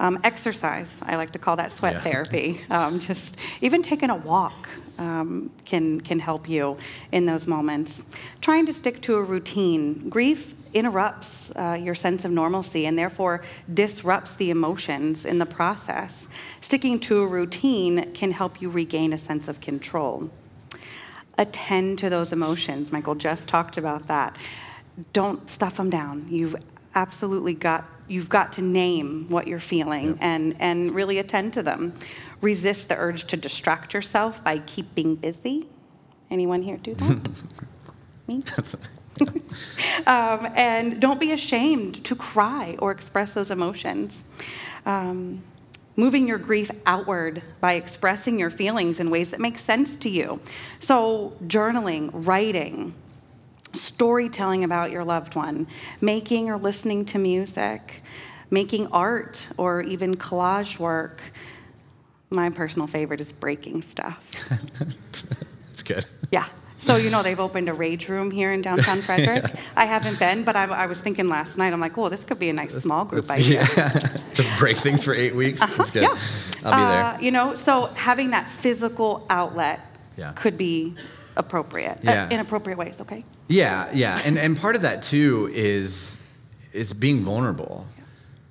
Um, 0.00 0.18
exercise, 0.24 0.96
I 1.02 1.16
like 1.16 1.32
to 1.32 1.38
call 1.38 1.56
that 1.56 1.72
sweat 1.72 1.92
Yeah. 1.92 2.00
therapy. 2.00 2.60
Um, 2.70 3.00
just 3.00 3.36
even 3.60 3.82
taking 3.82 4.08
a 4.08 4.16
walk 4.16 4.70
um, 4.98 5.50
can, 5.66 6.00
can 6.00 6.18
help 6.20 6.48
you 6.48 6.78
in 7.12 7.26
those 7.26 7.46
moments. 7.46 8.02
Trying 8.40 8.64
to 8.66 8.72
stick 8.72 9.02
to 9.02 9.16
a 9.16 9.22
routine. 9.22 10.08
Grief 10.08 10.54
interrupts 10.72 11.50
uh, 11.54 11.78
your 11.78 11.94
sense 11.94 12.24
of 12.24 12.30
normalcy 12.30 12.86
and 12.86 12.98
therefore 12.98 13.44
disrupts 13.72 14.34
the 14.36 14.50
emotions 14.50 15.26
in 15.26 15.38
the 15.38 15.46
process. 15.46 16.28
Sticking 16.62 16.98
to 17.00 17.20
a 17.22 17.26
routine 17.26 18.10
can 18.14 18.32
help 18.32 18.62
you 18.62 18.70
regain 18.70 19.12
a 19.12 19.18
sense 19.18 19.48
of 19.48 19.60
control. 19.60 20.30
Attend 21.36 21.98
to 21.98 22.08
those 22.08 22.32
emotions. 22.32 22.90
Michael 22.90 23.16
just 23.16 23.48
talked 23.48 23.76
about 23.76 24.08
that. 24.08 24.34
Don't 25.12 25.50
stuff 25.50 25.76
them 25.76 25.90
down. 25.90 26.24
You've 26.30 26.56
absolutely 26.94 27.54
got 27.54 27.84
you've 28.10 28.28
got 28.28 28.52
to 28.54 28.62
name 28.62 29.26
what 29.28 29.46
you're 29.46 29.60
feeling 29.60 30.18
and 30.20 30.56
and 30.58 30.92
really 30.94 31.18
attend 31.18 31.54
to 31.54 31.62
them. 31.62 31.94
Resist 32.40 32.88
the 32.88 32.96
urge 32.96 33.26
to 33.28 33.36
distract 33.36 33.94
yourself 33.94 34.42
by 34.42 34.58
keeping 34.58 35.14
busy. 35.14 35.68
Anyone 36.30 36.62
here 36.62 36.76
do 36.76 36.94
that? 36.94 37.30
Me? 38.26 38.42
um, 40.06 40.48
and 40.56 41.00
don't 41.00 41.20
be 41.20 41.32
ashamed 41.32 42.02
to 42.04 42.16
cry 42.16 42.76
or 42.78 42.90
express 42.90 43.34
those 43.34 43.50
emotions. 43.50 44.24
Um, 44.86 45.42
moving 45.96 46.26
your 46.26 46.38
grief 46.38 46.70
outward 46.86 47.42
by 47.60 47.74
expressing 47.74 48.38
your 48.38 48.50
feelings 48.50 48.98
in 48.98 49.10
ways 49.10 49.30
that 49.30 49.40
make 49.40 49.58
sense 49.58 49.96
to 49.96 50.08
you. 50.08 50.40
So, 50.78 51.36
journaling, 51.44 52.10
writing, 52.12 52.94
storytelling 53.72 54.64
about 54.64 54.90
your 54.90 55.04
loved 55.04 55.34
one, 55.34 55.66
making 56.00 56.50
or 56.50 56.56
listening 56.58 57.04
to 57.06 57.18
music, 57.18 58.02
making 58.50 58.86
art, 58.88 59.48
or 59.56 59.80
even 59.82 60.16
collage 60.16 60.78
work. 60.78 61.20
My 62.30 62.50
personal 62.50 62.86
favorite 62.86 63.20
is 63.20 63.32
breaking 63.32 63.82
stuff. 63.82 64.34
It's 65.72 65.82
good. 65.82 66.04
Yeah. 66.30 66.44
So, 66.78 66.96
you 66.96 67.08
know, 67.10 67.22
they've 67.22 67.40
opened 67.40 67.68
a 67.68 67.72
rage 67.74 68.08
room 68.08 68.30
here 68.30 68.52
in 68.52 68.60
downtown 68.62 69.00
Frederick. 69.08 69.44
I 69.76 69.84
haven't 69.86 70.18
been, 70.18 70.44
but 70.44 70.56
I, 70.56 70.64
I 70.64 70.86
was 70.86 71.00
thinking 71.00 71.28
last 71.28 71.56
night, 71.58 71.72
I'm 71.72 71.80
like, 71.80 71.96
oh, 71.96 72.08
this 72.10 72.22
could 72.24 72.38
be 72.38 72.48
a 72.50 72.52
nice 72.52 72.74
small 72.74 73.04
group 73.06 73.30
idea. 73.30 73.66
Yeah. 73.76 73.88
Just 74.34 74.58
break 74.58 74.76
things 74.78 75.04
for 75.04 75.14
eight 75.14 75.34
weeks. 75.34 75.60
That's 75.60 75.90
good. 75.90 76.02
yeah. 76.02 76.18
I'll 76.64 76.74
be 76.76 76.92
there. 76.92 77.04
Uh, 77.04 77.18
you 77.20 77.30
know, 77.30 77.54
so 77.56 77.86
having 77.94 78.30
that 78.30 78.46
physical 78.46 79.24
outlet 79.30 79.80
Yeah. 80.16 80.32
could 80.32 80.56
be 80.58 80.96
appropriate 81.36 81.98
Yeah. 82.02 82.24
uh, 82.26 82.34
in 82.34 82.40
appropriate 82.40 82.78
ways, 82.78 83.00
okay? 83.00 83.24
Yeah, 83.48 83.88
yeah, 83.92 84.20
and 84.24 84.38
and 84.38 84.56
part 84.56 84.76
of 84.76 84.82
that 84.82 85.02
too 85.02 85.50
is 85.52 86.18
is 86.72 86.92
being 86.92 87.20
vulnerable, 87.24 87.84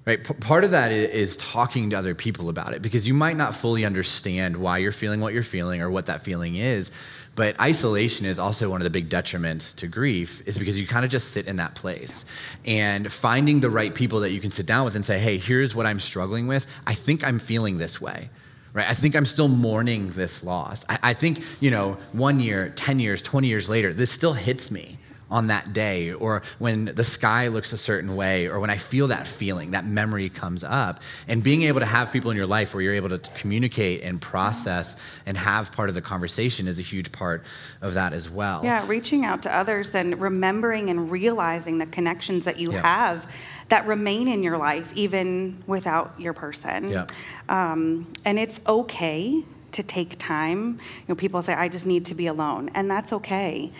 right? 0.06 0.24
P- 0.24 0.34
part 0.34 0.63
of 0.65 0.72
that 0.72 0.92
is, 0.92 1.10
is 1.10 1.38
talking 1.38 1.89
to 1.92 1.98
other 1.98 2.13
people 2.15 2.50
about 2.50 2.74
it 2.74 2.82
because 2.82 3.08
you 3.08 3.13
might 3.13 3.38
not 3.38 3.56
fully 3.56 3.86
understand 3.86 4.58
why 4.58 4.78
you're 4.80 4.92
feeling 4.92 5.22
what 5.22 5.34
you're 5.34 5.44
feeling 5.44 5.82
or 5.82 5.89
what 5.89 6.08
that 6.08 6.22
feeling 6.24 6.56
is. 6.56 6.92
But 7.36 7.58
isolation 7.62 8.26
is 8.26 8.38
also 8.38 8.70
one 8.70 8.82
of 8.82 8.84
the 8.84 8.89
big 8.89 9.08
detriments 9.08 9.74
to 9.78 9.88
grief, 9.88 10.46
is 10.46 10.58
because 10.58 10.78
you 10.78 10.86
kind 10.86 11.06
of 11.06 11.12
just 11.12 11.30
sit 11.32 11.48
in 11.48 11.56
that 11.56 11.74
place. 11.74 12.26
And 12.65 13.10
finding 13.10 13.62
the 13.62 13.70
right 13.70 13.96
people 13.96 14.20
that 14.22 14.32
you 14.32 14.42
can 14.42 14.52
sit 14.52 14.65
down 14.65 14.84
with 14.84 14.96
and 14.96 15.06
say, 15.06 15.20
hey, 15.20 15.38
here's 15.38 15.74
what 15.74 15.86
I'm 15.86 16.00
struggling 16.02 16.48
with. 16.48 16.68
I 16.86 16.94
think 16.96 17.26
I'm 17.26 17.39
feeling 17.39 17.78
this 17.78 18.02
way 18.02 18.30
right? 18.73 18.88
I 18.88 18.93
think 18.93 19.15
I'm 19.15 19.25
still 19.25 19.47
mourning 19.47 20.10
this 20.10 20.43
loss. 20.43 20.86
I, 20.89 20.99
I 21.03 21.13
think, 21.13 21.43
you 21.60 21.71
know, 21.71 21.97
one 22.12 22.39
year, 22.39 22.69
10 22.69 22.99
years, 22.99 23.21
20 23.21 23.47
years 23.47 23.69
later, 23.69 23.93
this 23.93 24.12
still 24.12 24.34
hits 24.34 24.71
me 24.71 24.97
on 25.32 25.45
that 25.45 25.73
day, 25.73 26.12
or 26.12 26.41
when 26.58 26.86
the 26.86 27.03
sky 27.03 27.49
looks 27.49 27.71
a 27.71 27.77
certain 27.77 28.15
way, 28.15 28.47
or 28.47 28.60
when 28.60 28.71
I 28.71 28.77
feel 28.77 29.05
that 29.10 29.27
feeling, 29.27 29.71
that 29.71 29.86
memory 29.86 30.27
comes 30.27 30.63
up. 30.63 31.01
And 31.27 31.43
being 31.43 31.62
able 31.62 31.82
to 31.82 31.86
have 31.86 32.12
people 32.12 32.32
in 32.32 32.38
your 32.38 32.47
life 32.47 32.73
where 32.73 32.82
you're 32.82 32.95
able 32.95 33.10
to 33.10 33.19
communicate 33.38 34.01
and 34.01 34.19
process 34.19 34.99
and 35.27 35.38
have 35.38 35.71
part 35.71 35.88
of 35.89 35.93
the 35.93 36.01
conversation 36.01 36.67
is 36.67 36.79
a 36.79 36.82
huge 36.82 37.12
part 37.12 37.43
of 37.79 37.93
that 37.93 38.13
as 38.13 38.27
well. 38.27 38.62
Yeah, 38.63 38.84
reaching 38.88 39.23
out 39.23 39.43
to 39.43 39.55
others 39.55 39.93
and 39.93 40.19
remembering 40.19 40.89
and 40.89 41.12
realizing 41.12 41.77
the 41.77 41.86
connections 41.86 42.45
that 42.45 42.58
you 42.60 42.73
Yeah. 42.73 42.82
have 42.82 43.32
that 43.69 43.86
remain 43.86 44.27
in 44.27 44.43
your 44.43 44.58
life 44.58 44.91
even 44.95 45.63
without 45.67 46.19
your 46.19 46.34
person. 46.34 46.89
Yeah. 46.89 47.05
Um, 47.47 48.12
and 48.25 48.38
it's 48.38 48.60
okay 48.67 49.43
to 49.71 49.84
take 49.84 50.17
time. 50.17 50.71
You 50.71 51.05
know, 51.10 51.15
people 51.15 51.41
say, 51.41 51.53
I 51.53 51.69
just 51.69 51.86
need 51.86 52.05
to 52.08 52.15
be 52.15 52.27
alone, 52.27 52.69
and 52.73 52.89
that's 52.89 53.13
okay. 53.13 53.71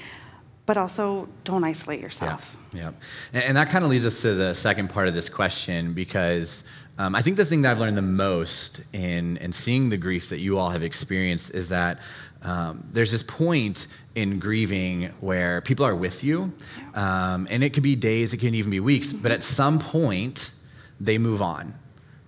But 0.65 0.78
also, 0.78 1.28
don't 1.43 1.63
isolate 1.63 1.99
yourself. 1.99 2.56
Yeah, 2.73 2.80
yeah. 2.80 2.91
And, 3.34 3.43
and 3.43 3.58
that 3.58 3.69
kind 3.69 3.84
of 3.84 3.89
leads 3.89 4.06
us 4.06 4.21
to 4.21 4.36
the 4.36 4.54
second 4.54 4.91
part 4.91 5.08
of 5.08 5.15
this 5.15 5.28
question 5.28 5.93
because 5.93 6.63
um, 6.99 7.15
I 7.15 7.21
think 7.21 7.38
the 7.38 7.45
thing 7.45 7.63
that 7.63 7.71
I've 7.71 7.80
learned 7.80 7.97
the 7.97 8.04
most 8.04 8.84
in, 8.93 9.38
in 9.38 9.52
seeing 9.52 9.89
the 9.89 9.97
grief 9.97 10.30
that 10.30 10.39
you 10.39 10.60
all 10.60 10.69
have 10.69 10.84
experienced 10.84 11.56
is 11.56 11.69
that 11.69 11.99
um, 12.41 12.84
there's 12.91 13.12
this 13.12 13.23
point 13.23 13.88
in 14.15 14.39
grieving 14.39 15.12
where 15.19 15.62
people 15.62 15.86
are 15.86 15.95
with 15.95 16.23
you, 16.23 16.54
um, 16.93 17.47
and 17.49 17.63
it 17.63 17.73
could 17.73 17.84
be 17.84 17.95
days, 17.95 18.34
it 18.34 18.38
can 18.38 18.56
even 18.56 18.71
be 18.71 18.80
weeks, 18.80 19.12
but 19.12 19.32
at 19.32 19.43
some 19.43 19.80
point, 19.80 20.52
they 20.99 21.17
move 21.17 21.41
on 21.41 21.73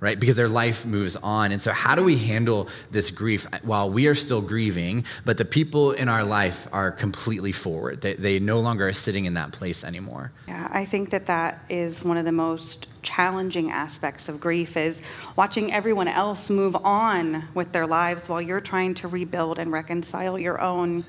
right? 0.01 0.19
Because 0.19 0.35
their 0.35 0.49
life 0.49 0.85
moves 0.85 1.15
on. 1.15 1.53
And 1.53 1.61
so, 1.61 1.71
how 1.71 1.95
do 1.95 2.03
we 2.03 2.17
handle 2.17 2.67
this 2.89 3.11
grief 3.11 3.45
while 3.63 3.89
we 3.89 4.07
are 4.07 4.15
still 4.15 4.41
grieving, 4.41 5.05
but 5.23 5.37
the 5.37 5.45
people 5.45 5.91
in 5.91 6.09
our 6.09 6.25
life 6.25 6.67
are 6.73 6.91
completely 6.91 7.53
forward? 7.53 8.01
They, 8.01 8.15
they 8.15 8.39
no 8.39 8.59
longer 8.59 8.89
are 8.89 8.93
sitting 8.93 9.25
in 9.25 9.35
that 9.35 9.53
place 9.53 9.85
anymore. 9.85 10.31
Yeah, 10.47 10.67
I 10.73 10.83
think 10.83 11.11
that 11.11 11.27
that 11.27 11.63
is 11.69 12.03
one 12.03 12.17
of 12.17 12.25
the 12.25 12.31
most 12.33 13.01
challenging 13.03 13.71
aspects 13.71 14.27
of 14.27 14.41
grief 14.41 14.75
is 14.75 15.01
watching 15.35 15.71
everyone 15.71 16.07
else 16.07 16.49
move 16.49 16.75
on 16.75 17.47
with 17.53 17.71
their 17.71 17.87
lives 17.87 18.27
while 18.27 18.41
you're 18.41 18.61
trying 18.61 18.95
to 18.95 19.07
rebuild 19.07 19.59
and 19.59 19.71
reconcile 19.71 20.37
your 20.37 20.59
own. 20.59 21.05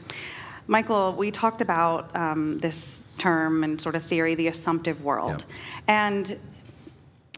Michael, 0.67 1.13
we 1.13 1.31
talked 1.31 1.61
about 1.61 2.15
um, 2.15 2.59
this 2.61 3.07
term 3.19 3.65
and 3.65 3.81
sort 3.81 3.95
of 3.95 4.03
theory, 4.03 4.35
the 4.35 4.49
assumptive 4.49 5.03
world. 5.03 5.45
And 5.89 6.39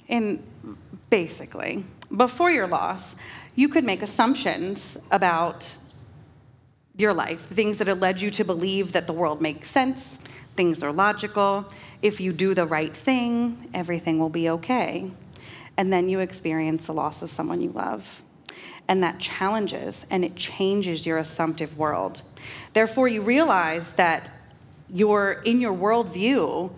in 0.08 0.42
basically, 1.10 1.84
before 2.14 2.50
your 2.50 2.66
loss, 2.66 3.16
you 3.54 3.68
could 3.68 3.84
make 3.84 4.02
assumptions 4.02 4.98
about 5.10 5.76
your 6.96 7.12
life, 7.12 7.40
things 7.40 7.78
that 7.78 7.86
have 7.86 8.00
led 8.00 8.20
you 8.20 8.30
to 8.30 8.44
believe 8.44 8.92
that 8.92 9.06
the 9.06 9.12
world 9.12 9.40
makes 9.40 9.70
sense, 9.70 10.18
things 10.56 10.82
are 10.82 10.92
logical. 10.92 11.72
If 12.02 12.20
you 12.20 12.32
do 12.32 12.54
the 12.54 12.66
right 12.66 12.92
thing, 12.92 13.70
everything 13.74 14.18
will 14.18 14.28
be 14.28 14.48
okay. 14.50 15.10
And 15.76 15.92
then 15.92 16.08
you 16.08 16.20
experience 16.20 16.86
the 16.86 16.92
loss 16.92 17.22
of 17.22 17.30
someone 17.30 17.60
you 17.60 17.70
love. 17.70 18.22
And 18.86 19.02
that 19.02 19.18
challenges 19.18 20.06
and 20.10 20.24
it 20.24 20.36
changes 20.36 21.06
your 21.06 21.18
assumptive 21.18 21.78
world. 21.78 22.22
Therefore, 22.74 23.08
you 23.08 23.22
realize 23.22 23.96
that 23.96 24.30
your 24.90 25.42
in 25.44 25.60
your 25.60 25.74
worldview, 25.74 26.70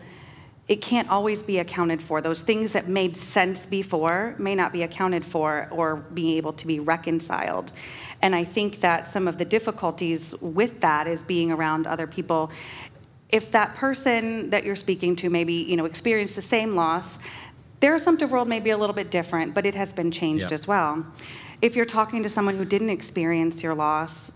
it 0.68 0.82
can't 0.82 1.08
always 1.08 1.42
be 1.42 1.58
accounted 1.58 2.02
for. 2.02 2.20
Those 2.20 2.42
things 2.42 2.72
that 2.72 2.88
made 2.88 3.16
sense 3.16 3.66
before 3.66 4.34
may 4.38 4.54
not 4.54 4.72
be 4.72 4.82
accounted 4.82 5.24
for 5.24 5.68
or 5.70 5.96
be 5.96 6.36
able 6.38 6.52
to 6.54 6.66
be 6.66 6.80
reconciled. 6.80 7.70
And 8.20 8.34
I 8.34 8.44
think 8.44 8.80
that 8.80 9.06
some 9.06 9.28
of 9.28 9.38
the 9.38 9.44
difficulties 9.44 10.34
with 10.40 10.80
that 10.80 11.06
is 11.06 11.22
being 11.22 11.52
around 11.52 11.86
other 11.86 12.06
people. 12.06 12.50
If 13.28 13.52
that 13.52 13.74
person 13.76 14.50
that 14.50 14.64
you're 14.64 14.76
speaking 14.76 15.14
to 15.16 15.30
maybe, 15.30 15.54
you 15.54 15.76
know, 15.76 15.84
experienced 15.84 16.34
the 16.34 16.42
same 16.42 16.74
loss, 16.74 17.18
their 17.80 17.94
assumptive 17.94 18.30
world 18.30 18.48
may 18.48 18.58
be 18.58 18.70
a 18.70 18.76
little 18.76 18.94
bit 18.94 19.10
different, 19.10 19.54
but 19.54 19.66
it 19.66 19.74
has 19.74 19.92
been 19.92 20.10
changed 20.10 20.50
as 20.50 20.66
well. 20.66 21.06
If 21.62 21.76
you're 21.76 21.86
talking 21.86 22.22
to 22.22 22.28
someone 22.28 22.56
who 22.56 22.64
didn't 22.64 22.90
experience 22.90 23.62
your 23.62 23.74
loss, 23.74 24.32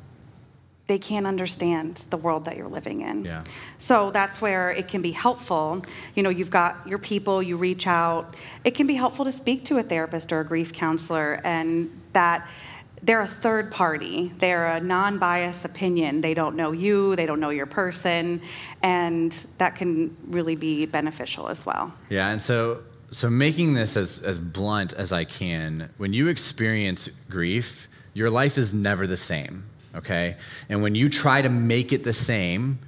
they 0.90 0.98
can't 0.98 1.24
understand 1.24 1.98
the 2.10 2.16
world 2.16 2.46
that 2.46 2.56
you're 2.56 2.66
living 2.66 3.02
in. 3.02 3.24
Yeah. 3.24 3.44
So 3.78 4.10
that's 4.10 4.42
where 4.42 4.72
it 4.72 4.88
can 4.88 5.02
be 5.02 5.12
helpful. 5.12 5.84
You 6.16 6.24
know, 6.24 6.30
you've 6.30 6.50
got 6.50 6.84
your 6.84 6.98
people, 6.98 7.40
you 7.40 7.56
reach 7.56 7.86
out. 7.86 8.34
It 8.64 8.72
can 8.72 8.88
be 8.88 8.94
helpful 8.94 9.24
to 9.24 9.30
speak 9.30 9.64
to 9.66 9.78
a 9.78 9.84
therapist 9.84 10.32
or 10.32 10.40
a 10.40 10.44
grief 10.44 10.72
counselor, 10.72 11.40
and 11.44 11.90
that 12.12 12.44
they're 13.04 13.20
a 13.20 13.28
third 13.28 13.70
party. 13.70 14.32
They're 14.38 14.66
a 14.66 14.80
non 14.80 15.20
biased 15.20 15.64
opinion. 15.64 16.22
They 16.22 16.34
don't 16.34 16.56
know 16.56 16.72
you, 16.72 17.14
they 17.14 17.24
don't 17.24 17.38
know 17.38 17.50
your 17.50 17.66
person, 17.66 18.42
and 18.82 19.30
that 19.58 19.76
can 19.76 20.16
really 20.26 20.56
be 20.56 20.86
beneficial 20.86 21.46
as 21.46 21.64
well. 21.64 21.94
Yeah, 22.08 22.30
and 22.30 22.42
so, 22.42 22.80
so 23.12 23.30
making 23.30 23.74
this 23.74 23.96
as, 23.96 24.22
as 24.22 24.40
blunt 24.40 24.92
as 24.94 25.12
I 25.12 25.22
can, 25.22 25.90
when 25.98 26.12
you 26.12 26.26
experience 26.26 27.06
grief, 27.28 27.86
your 28.12 28.28
life 28.28 28.58
is 28.58 28.74
never 28.74 29.06
the 29.06 29.16
same, 29.16 29.69
okay? 29.94 30.36
And 30.68 30.82
when 30.82 30.94
you 30.94 31.08
try 31.08 31.42
to 31.42 31.48
make 31.48 31.92
it 31.92 32.04
the 32.04 32.12
same, 32.12 32.78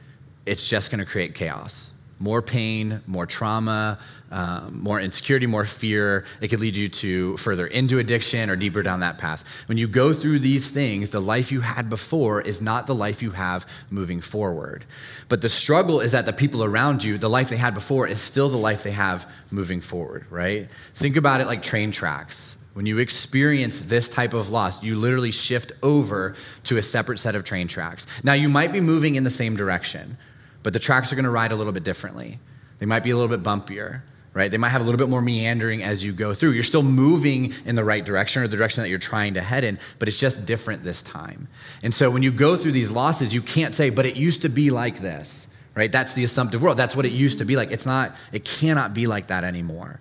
it's 0.47 0.69
just 0.69 0.91
gonna 0.91 1.05
create 1.05 1.35
chaos 1.35 1.93
more 2.23 2.41
pain, 2.41 3.01
more 3.09 3.27
trauma, 3.27 3.99
um, 4.31 4.81
more 4.81 5.01
insecurity, 5.01 5.45
more 5.45 5.65
fear. 5.65 6.25
It 6.41 6.49
could 6.49 6.61
lead 6.61 6.77
you 6.77 6.89
to 6.89 7.37
further 7.37 7.67
into 7.67 7.99
addiction 7.99 8.49
or 8.49 8.55
deeper 8.55 8.81
down 8.81 9.01
that 9.01 9.19
path. 9.19 9.43
When 9.67 9.77
you 9.77 9.89
go 9.89 10.13
through 10.13 10.39
these 10.39 10.71
things, 10.71 11.11
the 11.11 11.21
life 11.21 11.51
you 11.51 11.63
had 11.63 11.91
before 11.91 12.41
is 12.41 12.63
not 12.63 12.87
the 12.87 12.95
life 12.95 13.23
you 13.23 13.33
have 13.33 13.67
moving 13.91 14.21
forward. 14.21 14.85
But 15.29 15.43
the 15.43 15.49
struggle 15.49 16.01
is 16.01 16.13
that 16.13 16.25
the 16.25 16.33
people 16.33 16.63
around 16.63 17.03
you, 17.03 17.19
the 17.19 17.29
life 17.29 17.49
they 17.49 17.57
had 17.57 17.75
before, 17.75 18.07
is 18.07 18.21
still 18.21 18.49
the 18.49 18.57
life 18.57 18.85
they 18.85 18.93
have 18.93 19.29
moving 19.51 19.81
forward, 19.81 20.25
right? 20.31 20.69
Think 20.95 21.17
about 21.17 21.41
it 21.41 21.49
like 21.49 21.61
train 21.61 21.91
tracks. 21.91 22.57
When 22.75 22.87
you 22.87 22.99
experience 22.99 23.81
this 23.81 24.09
type 24.09 24.33
of 24.33 24.49
loss, 24.49 24.83
you 24.83 24.97
literally 24.97 25.31
shift 25.31 25.73
over 25.83 26.35
to 26.65 26.79
a 26.79 26.83
separate 26.83 27.19
set 27.19 27.35
of 27.35 27.45
train 27.45 27.69
tracks. 27.69 28.07
Now, 28.25 28.33
you 28.33 28.49
might 28.49 28.73
be 28.73 28.81
moving 28.81 29.15
in 29.15 29.25
the 29.25 29.31
same 29.31 29.57
direction, 29.57 30.17
but 30.63 30.73
the 30.73 30.79
tracks 30.79 31.13
are 31.13 31.17
going 31.17 31.25
to 31.25 31.31
ride 31.31 31.53
a 31.53 31.57
little 31.57 31.73
bit 31.73 31.85
differently. 31.85 32.39
They 32.79 32.87
might 32.87 33.03
be 33.03 33.11
a 33.11 33.17
little 33.17 33.37
bit 33.37 33.45
bumpier, 33.45 34.01
right? 34.33 34.51
They 34.51 34.57
might 34.57 34.71
have 34.71 34.81
a 34.81 34.85
little 34.85 34.99
bit 34.99 35.11
more 35.11 35.21
meandering 35.21 35.83
as 35.83 36.03
you 36.03 36.13
go 36.13 36.33
through. 36.33 36.53
You're 36.53 36.63
still 36.63 36.83
moving 36.83 37.53
in 37.67 37.75
the 37.75 37.85
right 37.85 38.05
direction 38.05 38.43
or 38.43 38.49
the 38.49 38.57
direction 38.57 38.83
that 38.83 38.89
you're 38.89 38.99
trying 38.99 39.35
to 39.35 39.43
head 39.43 39.65
in, 39.65 39.79
but 39.99 40.09
it's 40.09 40.19
just 40.19 40.47
different 40.47 40.83
this 40.83 41.03
time. 41.03 41.49
And 41.83 41.93
so 41.93 42.11
when 42.11 42.23
you 42.23 42.31
go 42.31 42.57
through 42.57 42.73
these 42.73 42.91
losses, 42.91 43.35
you 43.35 43.43
can't 43.43 43.75
say, 43.75 43.91
but 43.91 44.07
it 44.07 44.17
used 44.17 44.43
to 44.43 44.49
be 44.49 44.71
like 44.71 45.01
this, 45.01 45.47
right? 45.75 45.93
That's 45.93 46.15
the 46.15 46.25
assumptive 46.25 46.63
world. 46.63 46.79
That's 46.79 46.97
what 46.97 47.05
it 47.05 47.13
used 47.13 47.39
to 47.41 47.45
be 47.45 47.57
like. 47.57 47.71
It's 47.71 47.87
not, 47.87 48.17
it 48.33 48.47
cannot 48.47 48.95
be 48.95 49.07
like 49.07 49.27
that 49.27 49.45
anymore. 49.45 50.01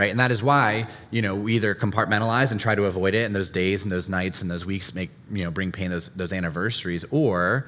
Right? 0.00 0.10
And 0.10 0.18
that 0.18 0.30
is 0.30 0.42
why, 0.42 0.86
you 1.10 1.20
know, 1.20 1.34
we 1.34 1.56
either 1.56 1.74
compartmentalize 1.74 2.52
and 2.52 2.58
try 2.58 2.74
to 2.74 2.86
avoid 2.86 3.12
it, 3.12 3.26
and 3.26 3.36
those 3.36 3.50
days 3.50 3.82
and 3.82 3.92
those 3.92 4.08
nights 4.08 4.40
and 4.40 4.50
those 4.50 4.64
weeks 4.64 4.94
make, 4.94 5.10
you 5.30 5.44
know, 5.44 5.50
bring 5.50 5.72
pain, 5.72 5.90
those, 5.90 6.08
those 6.08 6.32
anniversaries, 6.32 7.04
or 7.10 7.66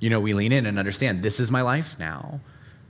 you 0.00 0.08
know, 0.08 0.18
we 0.18 0.32
lean 0.32 0.50
in 0.50 0.64
and 0.64 0.78
understand 0.78 1.22
this 1.22 1.38
is 1.38 1.50
my 1.50 1.60
life 1.60 1.98
now, 1.98 2.40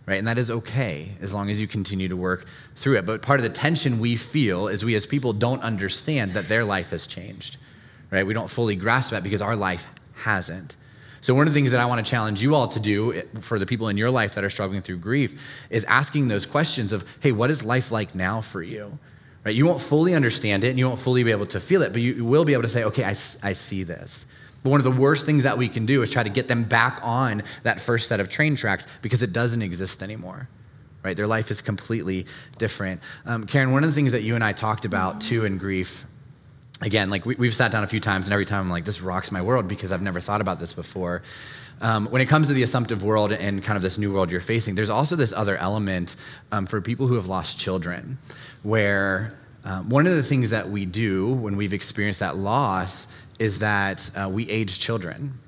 right? 0.07 0.19
And 0.19 0.29
that 0.29 0.39
is 0.39 0.49
okay 0.49 1.11
as 1.21 1.35
long 1.35 1.51
as 1.51 1.61
you 1.61 1.67
continue 1.67 2.09
to 2.09 2.17
work 2.17 2.47
through 2.77 2.99
it. 2.99 3.05
But 3.05 3.21
part 3.21 3.41
of 3.41 3.45
the 3.45 3.51
tension 3.51 3.99
we 3.99 4.15
feel 4.15 4.69
is 4.69 4.85
we 4.85 4.95
as 4.95 5.07
people 5.07 5.33
don't 5.33 5.63
understand 5.63 6.31
that 6.33 6.47
their 6.47 6.63
life 6.63 6.91
has 6.91 7.09
changed, 7.09 7.57
right? 8.13 8.25
We 8.25 8.33
don't 8.33 8.49
fully 8.49 8.77
grasp 8.77 9.11
that 9.11 9.25
because 9.25 9.43
our 9.43 9.57
life 9.57 9.89
hasn't. 10.15 10.77
So, 11.25 11.35
one 11.35 11.47
of 11.47 11.55
the 11.55 11.59
things 11.59 11.71
that 11.71 11.81
I 11.81 11.87
want 11.87 12.05
to 12.05 12.11
challenge 12.11 12.43
you 12.43 12.55
all 12.55 12.69
to 12.69 12.79
do 12.79 13.23
for 13.41 13.59
the 13.59 13.65
people 13.65 13.89
in 13.89 13.97
your 13.97 14.11
life 14.11 14.35
that 14.35 14.45
are 14.45 14.51
struggling 14.51 14.83
through 14.83 14.99
grief 14.99 15.67
is 15.71 15.83
asking 15.87 16.29
those 16.29 16.45
questions 16.45 16.93
of, 16.93 17.09
hey, 17.21 17.33
what 17.33 17.51
is 17.51 17.65
life 17.65 17.91
like 17.91 18.15
now 18.15 18.43
for 18.43 18.61
you? 18.61 18.99
Right? 19.43 19.55
You 19.55 19.65
won't 19.65 19.81
fully 19.81 20.15
understand 20.15 20.65
it 20.65 20.69
and 20.69 20.79
you 20.79 20.87
won't 20.87 21.01
fully 21.01 21.25
be 21.25 21.31
able 21.31 21.47
to 21.47 21.61
feel 21.61 21.81
it, 21.81 21.95
but 21.95 22.03
you 22.03 22.27
will 22.27 22.45
be 22.45 22.53
able 22.53 22.65
to 22.65 22.69
say, 22.69 22.85
okay, 22.85 23.05
I, 23.05 23.09
I 23.43 23.55
see 23.55 23.85
this. 23.85 24.27
But 24.63 24.69
one 24.69 24.81
of 24.81 24.85
the 24.85 24.91
worst 24.91 25.25
things 25.25 25.45
that 25.45 25.57
we 25.57 25.67
can 25.67 25.87
do 25.87 26.03
is 26.03 26.11
try 26.11 26.23
to 26.23 26.29
get 26.29 26.47
them 26.47 26.65
back 26.65 27.01
on 27.03 27.43
that 27.63 27.81
first 27.81 28.07
set 28.07 28.21
of 28.21 28.29
train 28.29 28.55
tracks 28.55 28.87
because 29.01 29.23
it 29.23 29.33
doesn't 29.33 29.63
exist 29.63 30.03
anymore. 30.03 30.51
Right? 31.03 31.17
Their 31.17 31.27
life 31.27 31.51
is 31.51 31.63
completely 31.63 32.27
different. 32.59 33.01
Um, 33.25 33.47
Karen, 33.47 33.73
one 33.73 33.83
of 33.83 33.89
the 33.89 33.95
things 33.95 34.13
that 34.13 34.25
you 34.25 34.35
and 34.35 34.45
I 34.45 34.53
talked 34.53 34.85
about 34.85 35.23
too 35.23 35.47
in 35.47 35.57
grief, 35.57 36.05
again, 36.85 37.11
like 37.11 37.25
we, 37.25 37.47
have 37.47 37.55
sat 37.55 37.73
down 37.73 37.83
a 37.83 37.87
few 37.87 38.01
times, 38.01 38.27
and 38.27 38.33
every 38.33 38.45
time 38.45 38.61
I'm 38.61 38.71
like, 38.71 38.85
this 38.85 39.01
rocks 39.01 39.33
my 39.33 39.43
world 39.43 39.67
because 39.67 39.91
I've 39.91 40.03
never 40.03 40.21
thought 40.21 40.41
about 40.41 40.61
this 40.61 40.73
before. 40.73 41.23
Um, 41.81 42.07
when 42.07 42.23
it 42.23 42.27
comes 42.27 42.47
to 42.49 42.53
the 42.53 42.63
assumptive 42.63 43.03
world 43.03 43.33
and 43.33 43.63
kind 43.65 43.77
of 43.77 43.83
this 43.83 43.99
new 43.99 44.13
world 44.13 44.31
you're 44.31 44.41
facing, 44.41 44.75
there's 44.75 44.91
also 44.91 45.17
this 45.17 45.33
other 45.33 45.57
element 45.57 46.15
um, 46.53 46.67
for 46.67 46.81
people 46.81 47.07
who 47.07 47.15
have 47.15 47.27
lost 47.27 47.59
children, 47.59 48.19
where 48.63 49.35
um, 49.65 49.89
one 49.89 50.07
of 50.07 50.15
the 50.15 50.23
things 50.23 50.51
that 50.51 50.69
we 50.69 50.85
do 50.85 51.33
when 51.35 51.57
we've 51.57 51.73
experienced 51.73 52.21
that 52.21 52.37
loss 52.37 53.09
is 53.39 53.59
that 53.59 54.11
uh, 54.15 54.29
we 54.29 54.49
age 54.49 54.79
children, 54.79 55.39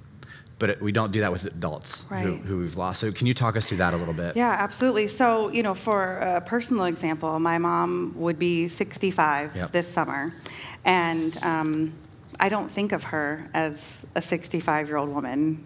but 0.59 0.81
we 0.81 0.91
don't 0.91 1.13
do 1.13 1.21
that 1.21 1.31
with 1.31 1.45
adults 1.45 2.07
right. 2.11 2.25
who, 2.25 2.37
who, 2.37 2.59
we've 2.59 2.77
lost. 2.77 3.01
So, 3.01 3.13
can 3.13 3.27
you 3.27 3.35
talk 3.35 3.57
us 3.57 3.69
through 3.69 3.79
that 3.79 3.95
a 3.95 3.97
little 3.97 4.15
bit? 4.15 4.37
Yeah, 4.37 4.57
absolutely. 4.59 5.07
So, 5.09 5.51
you 5.51 5.63
know, 5.63 5.75
for 5.75 6.19
a 6.19 6.41
personal 6.41 6.87
example, 6.87 7.39
my 7.39 7.59
mom 7.59 8.15
would 8.17 8.39
be 8.39 8.69
65 8.69 9.55
yep. 9.55 9.73
this 9.73 9.87
summer, 9.87 10.33
and 10.87 11.37
um, 11.43 11.93
I 12.41 12.49
don't 12.49 12.71
think 12.71 12.93
of 12.93 13.05
her 13.05 13.51
as 13.53 14.07
a 14.15 14.23
65 14.23 14.89
year 14.89 14.97
old 14.97 15.11
woman 15.11 15.63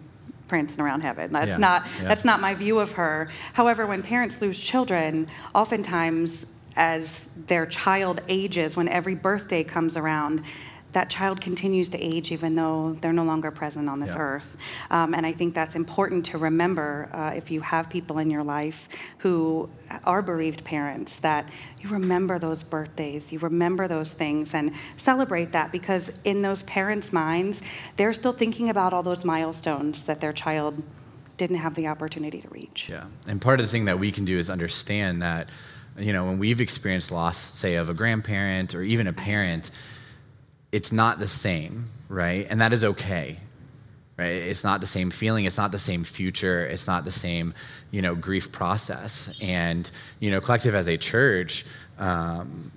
prancing 0.47 0.83
around 0.83 1.01
heaven. 1.01 1.31
That's 1.31 1.47
yeah. 1.47 1.57
not 1.57 1.85
yeah. 2.01 2.07
that's 2.09 2.25
not 2.25 2.41
my 2.41 2.55
view 2.55 2.79
of 2.79 2.93
her. 2.93 3.29
However, 3.53 3.85
when 3.85 4.03
parents 4.03 4.41
lose 4.41 4.61
children, 4.61 5.27
oftentimes 5.55 6.51
as 6.75 7.29
their 7.35 7.65
child 7.65 8.19
ages, 8.27 8.75
when 8.75 8.89
every 8.89 9.15
birthday 9.15 9.63
comes 9.63 9.95
around, 9.95 10.43
that 10.93 11.09
child 11.09 11.39
continues 11.39 11.89
to 11.89 11.97
age 11.99 12.31
even 12.31 12.55
though 12.55 12.97
they're 13.01 13.13
no 13.13 13.23
longer 13.23 13.51
present 13.51 13.87
on 13.89 13.99
this 13.99 14.11
yeah. 14.11 14.19
earth. 14.19 14.57
Um, 14.89 15.13
and 15.13 15.25
I 15.25 15.31
think 15.31 15.53
that's 15.53 15.75
important 15.75 16.25
to 16.27 16.37
remember 16.37 17.09
uh, 17.13 17.33
if 17.35 17.49
you 17.51 17.61
have 17.61 17.89
people 17.89 18.17
in 18.17 18.29
your 18.29 18.43
life 18.43 18.89
who 19.19 19.69
are 20.03 20.21
bereaved 20.21 20.63
parents, 20.63 21.15
that 21.17 21.49
you 21.81 21.89
remember 21.89 22.39
those 22.39 22.63
birthdays, 22.63 23.31
you 23.31 23.39
remember 23.39 23.87
those 23.87 24.13
things, 24.13 24.53
and 24.53 24.71
celebrate 24.97 25.51
that 25.51 25.71
because 25.71 26.19
in 26.23 26.41
those 26.41 26.63
parents' 26.63 27.11
minds, 27.11 27.61
they're 27.97 28.13
still 28.13 28.33
thinking 28.33 28.69
about 28.69 28.93
all 28.93 29.03
those 29.03 29.25
milestones 29.25 30.05
that 30.05 30.21
their 30.21 30.33
child 30.33 30.81
didn't 31.37 31.57
have 31.57 31.75
the 31.75 31.87
opportunity 31.87 32.39
to 32.39 32.47
reach. 32.49 32.87
Yeah. 32.87 33.05
And 33.27 33.41
part 33.41 33.59
of 33.59 33.65
the 33.65 33.71
thing 33.71 33.85
that 33.85 33.97
we 33.97 34.11
can 34.11 34.25
do 34.25 34.37
is 34.37 34.49
understand 34.49 35.21
that, 35.21 35.49
you 35.97 36.13
know, 36.13 36.25
when 36.25 36.37
we've 36.37 36.61
experienced 36.61 37.11
loss, 37.11 37.37
say, 37.37 37.75
of 37.75 37.89
a 37.89 37.93
grandparent 37.93 38.75
or 38.75 38.83
even 38.83 39.07
a 39.07 39.13
parent, 39.13 39.71
it's 40.71 40.91
not 40.91 41.19
the 41.19 41.27
same, 41.27 41.87
right? 42.09 42.47
And 42.49 42.61
that 42.61 42.73
is 42.73 42.83
okay. 42.83 43.37
Right? 44.17 44.29
It's 44.29 44.63
not 44.63 44.81
the 44.81 44.87
same 44.87 45.09
feeling, 45.09 45.45
it's 45.45 45.57
not 45.57 45.71
the 45.71 45.79
same 45.79 46.03
future, 46.03 46.65
it's 46.65 46.85
not 46.85 47.05
the 47.05 47.11
same, 47.11 47.53
you 47.89 48.01
know, 48.01 48.13
grief 48.13 48.51
process. 48.51 49.35
And, 49.41 49.89
you 50.19 50.29
know, 50.31 50.41
collective 50.41 50.75
as 50.75 50.87
a 50.87 50.97
church, 50.97 51.65
um, 51.97 52.71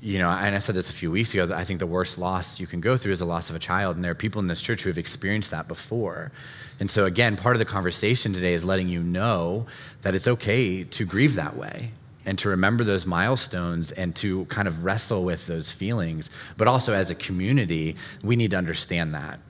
you 0.00 0.18
know, 0.18 0.30
and 0.30 0.54
I 0.54 0.58
said 0.58 0.74
this 0.74 0.90
a 0.90 0.92
few 0.92 1.10
weeks 1.10 1.34
ago, 1.34 1.52
I 1.54 1.64
think 1.64 1.80
the 1.80 1.86
worst 1.86 2.18
loss 2.18 2.60
you 2.60 2.66
can 2.66 2.80
go 2.80 2.96
through 2.96 3.12
is 3.12 3.18
the 3.18 3.24
loss 3.26 3.50
of 3.50 3.56
a 3.56 3.58
child. 3.58 3.96
And 3.96 4.04
there 4.04 4.12
are 4.12 4.16
people 4.16 4.40
in 4.40 4.46
this 4.46 4.62
church 4.62 4.82
who 4.82 4.90
have 4.90 4.98
experienced 4.98 5.50
that 5.50 5.68
before. 5.68 6.30
And 6.80 6.90
so, 6.90 7.04
again, 7.04 7.36
part 7.36 7.56
of 7.56 7.58
the 7.58 7.64
conversation 7.64 8.32
today 8.32 8.54
is 8.54 8.64
letting 8.64 8.88
you 8.88 9.02
know 9.02 9.66
that 10.02 10.14
it's 10.14 10.28
okay 10.28 10.84
to 10.84 11.04
grieve 11.04 11.34
that 11.34 11.56
way 11.56 11.90
and 12.28 12.38
to 12.38 12.50
remember 12.50 12.84
those 12.84 13.06
milestones 13.06 13.90
and 13.90 14.14
to 14.14 14.44
kind 14.44 14.68
of 14.68 14.84
wrestle 14.84 15.24
with 15.24 15.46
those 15.46 15.72
feelings. 15.72 16.28
But 16.58 16.68
also 16.68 16.92
as 16.92 17.08
a 17.08 17.14
community, 17.14 17.96
we 18.22 18.36
need 18.36 18.50
to 18.50 18.58
understand 18.58 19.14
that. 19.14 19.40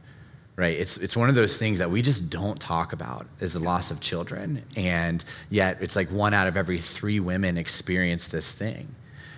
Right? 0.54 0.78
It's, 0.78 0.96
it's 0.96 1.16
one 1.16 1.28
of 1.28 1.34
those 1.34 1.56
things 1.56 1.80
that 1.80 1.90
we 1.90 2.02
just 2.02 2.30
don't 2.30 2.60
talk 2.60 2.92
about 2.92 3.26
is 3.40 3.54
the 3.54 3.58
loss 3.58 3.90
of 3.90 3.98
children. 3.98 4.62
And 4.76 5.24
yet 5.50 5.78
it's 5.80 5.96
like 5.96 6.12
one 6.12 6.34
out 6.34 6.46
of 6.46 6.56
every 6.56 6.78
three 6.78 7.18
women 7.18 7.58
experience 7.58 8.28
this 8.28 8.52
thing. 8.52 8.94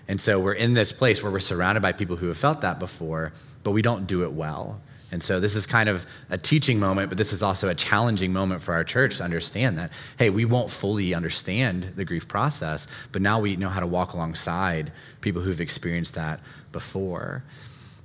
And 0.06 0.20
so 0.20 0.38
we're 0.38 0.52
in 0.52 0.74
this 0.74 0.92
place 0.92 1.22
where 1.22 1.32
we're 1.32 1.40
surrounded 1.40 1.80
by 1.80 1.92
people 1.92 2.16
who 2.16 2.26
have 2.26 2.36
felt 2.36 2.60
that 2.60 2.78
before, 2.78 3.32
but 3.62 3.70
we 3.70 3.80
don't 3.80 4.06
do 4.06 4.22
it 4.22 4.32
well. 4.32 4.82
And 5.12 5.22
so 5.22 5.40
this 5.40 5.56
is 5.56 5.66
kind 5.66 5.88
of 5.88 6.06
a 6.30 6.38
teaching 6.38 6.78
moment, 6.78 7.08
but 7.08 7.18
this 7.18 7.32
is 7.32 7.42
also 7.42 7.68
a 7.68 7.74
challenging 7.74 8.32
moment 8.32 8.62
for 8.62 8.74
our 8.74 8.84
church 8.84 9.16
to 9.16 9.24
understand 9.24 9.78
that, 9.78 9.92
hey, 10.18 10.30
we 10.30 10.44
won't 10.44 10.70
fully 10.70 11.14
understand 11.14 11.92
the 11.96 12.04
grief 12.04 12.28
process, 12.28 12.86
but 13.12 13.20
now 13.20 13.40
we 13.40 13.56
know 13.56 13.68
how 13.68 13.80
to 13.80 13.86
walk 13.86 14.12
alongside 14.12 14.92
people 15.20 15.42
who've 15.42 15.60
experienced 15.60 16.14
that 16.14 16.40
before. 16.72 17.42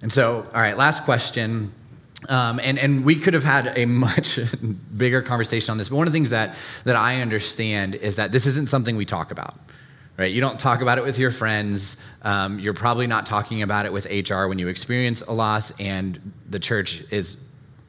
And 0.02 0.12
so, 0.12 0.48
all 0.54 0.62
right, 0.62 0.78
last 0.78 1.04
question. 1.04 1.72
Um, 2.28 2.60
and, 2.63 2.80
and 2.80 3.06
we 3.06 3.15
could 3.15 3.36
have 3.36 3.44
had 3.44 3.78
a 3.78 3.86
much 3.86 4.39
bigger 4.98 5.22
conversation 5.22 5.72
on 5.72 5.78
this, 5.78 5.89
but 5.89 5.98
one 5.98 6.08
of 6.08 6.13
the 6.13 6.18
things 6.18 6.32
that, 6.32 6.56
that 6.86 6.96
I 6.96 7.22
understand 7.22 7.94
is 7.96 8.15
that 8.15 8.32
this 8.32 8.48
isn't 8.48 8.68
something 8.68 8.96
we 8.96 9.06
talk 9.06 9.32
about 9.32 9.56
right? 10.17 10.32
You 10.32 10.41
don't 10.41 10.60
talk 10.60 10.82
about 10.82 10.97
it 10.97 11.04
with 11.04 11.19
your 11.19 11.32
friends. 11.32 12.01
Um, 12.21 12.60
you're 12.60 12.73
probably 12.73 13.08
not 13.08 13.25
talking 13.25 13.62
about 13.62 13.86
it 13.86 13.93
with 13.93 14.06
HR 14.06 14.47
when 14.47 14.60
you 14.60 14.67
experience 14.67 15.21
a 15.21 15.32
loss, 15.32 15.71
and 15.80 16.34
the 16.49 16.60
church 16.60 17.12
is 17.12 17.38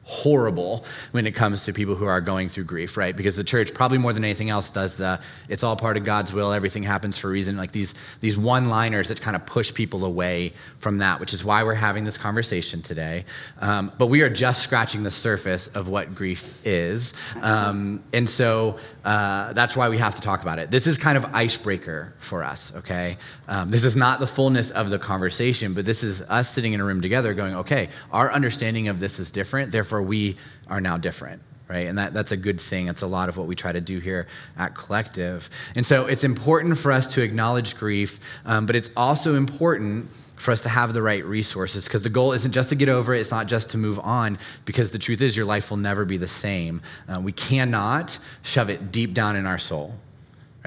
horrible 0.07 0.85
when 1.11 1.27
it 1.27 1.31
comes 1.31 1.65
to 1.65 1.73
people 1.73 1.93
who 1.93 2.05
are 2.05 2.21
going 2.21 2.47
through 2.47 2.63
grief, 2.63 2.95
right? 2.95 3.15
Because 3.15 3.35
the 3.35 3.43
church, 3.43 3.73
probably 3.73 3.97
more 3.97 4.13
than 4.13 4.23
anything 4.23 4.49
else, 4.49 4.69
does 4.69 4.95
the 4.95 5.19
it's 5.49 5.63
all 5.63 5.75
part 5.75 5.97
of 5.97 6.05
God's 6.05 6.31
will, 6.31 6.53
everything 6.53 6.83
happens 6.83 7.17
for 7.17 7.27
a 7.27 7.31
reason, 7.31 7.57
like 7.57 7.73
these, 7.73 7.93
these 8.21 8.37
one 8.37 8.69
liners 8.69 9.09
that 9.09 9.19
kind 9.19 9.35
of 9.35 9.45
push 9.45 9.73
people 9.73 10.05
away 10.05 10.53
from 10.79 10.99
that, 10.99 11.19
which 11.19 11.33
is 11.33 11.43
why 11.43 11.63
we're 11.65 11.73
having 11.73 12.05
this 12.05 12.17
conversation 12.17 12.81
today. 12.81 13.25
Um, 13.59 13.91
but 13.97 14.07
we 14.07 14.21
are 14.21 14.29
just 14.29 14.63
scratching 14.63 15.03
the 15.03 15.11
surface 15.11 15.67
of 15.67 15.89
what 15.89 16.15
grief 16.15 16.57
is. 16.65 17.13
Um, 17.41 18.01
and 18.13 18.29
so 18.29 18.79
uh, 19.03 19.51
that's 19.53 19.75
why 19.75 19.89
we 19.89 19.97
have 19.97 20.15
to 20.15 20.21
talk 20.21 20.41
about 20.41 20.57
it. 20.57 20.71
This 20.71 20.87
is 20.87 20.97
kind 20.97 21.17
of 21.17 21.35
icebreaker 21.35 22.13
for 22.17 22.43
us, 22.43 22.73
okay? 22.77 23.17
Um, 23.47 23.69
this 23.69 23.83
is 23.83 23.95
not 23.95 24.19
the 24.19 24.27
fullness 24.27 24.71
of 24.71 24.89
the 24.89 24.99
conversation, 24.99 25.73
but 25.73 25.85
this 25.85 26.03
is 26.03 26.21
us 26.29 26.49
sitting 26.49 26.73
in 26.73 26.79
a 26.79 26.85
room 26.85 27.01
together 27.01 27.33
going, 27.33 27.55
okay, 27.55 27.89
our 28.11 28.31
understanding 28.31 28.87
of 28.87 28.99
this 28.99 29.19
is 29.19 29.31
different, 29.31 29.71
therefore, 29.71 29.96
therefore 29.97 30.07
we 30.07 30.37
are 30.69 30.81
now 30.81 30.97
different 30.97 31.41
right? 31.69 31.87
And 31.87 31.97
that, 31.97 32.13
that's 32.13 32.31
a 32.31 32.37
good 32.37 32.61
thing. 32.61 32.87
It's 32.87 33.01
a 33.01 33.07
lot 33.07 33.27
of 33.27 33.35
what 33.35 33.45
we 33.45 33.53
try 33.53 33.73
to 33.73 33.81
do 33.81 33.99
here 33.99 34.27
at 34.57 34.73
Collective. 34.73 35.49
And 35.75 35.85
so 35.85 36.05
it's 36.05 36.23
important 36.23 36.77
for 36.77 36.93
us 36.93 37.13
to 37.15 37.21
acknowledge 37.21 37.75
grief, 37.75 38.21
um, 38.45 38.65
but 38.65 38.77
it's 38.77 38.89
also 38.95 39.35
important 39.35 40.09
for 40.37 40.51
us 40.51 40.61
to 40.61 40.69
have 40.69 40.93
the 40.93 41.01
right 41.01 41.25
resources 41.25 41.83
because 41.83 42.03
the 42.03 42.09
goal 42.09 42.31
isn't 42.31 42.53
just 42.53 42.69
to 42.69 42.75
get 42.75 42.87
over 42.87 43.13
it, 43.13 43.19
it's 43.19 43.31
not 43.31 43.47
just 43.47 43.71
to 43.71 43.77
move 43.77 43.99
on, 43.99 44.39
because 44.63 44.93
the 44.93 44.97
truth 44.97 45.21
is 45.21 45.35
your 45.35 45.45
life 45.45 45.69
will 45.69 45.75
never 45.75 46.05
be 46.05 46.15
the 46.15 46.25
same. 46.25 46.81
Uh, 47.09 47.19
we 47.19 47.33
cannot 47.33 48.17
shove 48.43 48.69
it 48.69 48.89
deep 48.89 49.13
down 49.13 49.35
in 49.35 49.45
our 49.45 49.59
soul. 49.59 49.93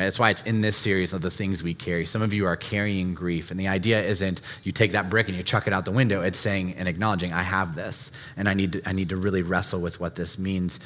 Right? 0.00 0.06
That's 0.06 0.18
why 0.18 0.30
it's 0.30 0.40
in 0.44 0.62
this 0.62 0.78
series 0.78 1.12
of 1.12 1.20
the 1.20 1.30
things 1.30 1.62
we 1.62 1.74
carry. 1.74 2.06
Some 2.06 2.22
of 2.22 2.32
you 2.32 2.46
are 2.46 2.56
carrying 2.56 3.12
grief, 3.12 3.50
and 3.50 3.60
the 3.60 3.68
idea 3.68 4.02
isn't 4.02 4.40
you 4.62 4.72
take 4.72 4.92
that 4.92 5.10
brick 5.10 5.28
and 5.28 5.36
you 5.36 5.42
chuck 5.42 5.66
it 5.66 5.74
out 5.74 5.84
the 5.84 5.90
window. 5.90 6.22
It's 6.22 6.38
saying 6.38 6.72
and 6.78 6.88
acknowledging, 6.88 7.34
I 7.34 7.42
have 7.42 7.74
this, 7.74 8.10
and 8.34 8.48
I 8.48 8.54
need 8.54 8.72
to, 8.72 8.88
I 8.88 8.92
need 8.92 9.10
to 9.10 9.18
really 9.18 9.42
wrestle 9.42 9.82
with 9.82 10.00
what 10.00 10.14
this 10.14 10.38
means 10.38 10.80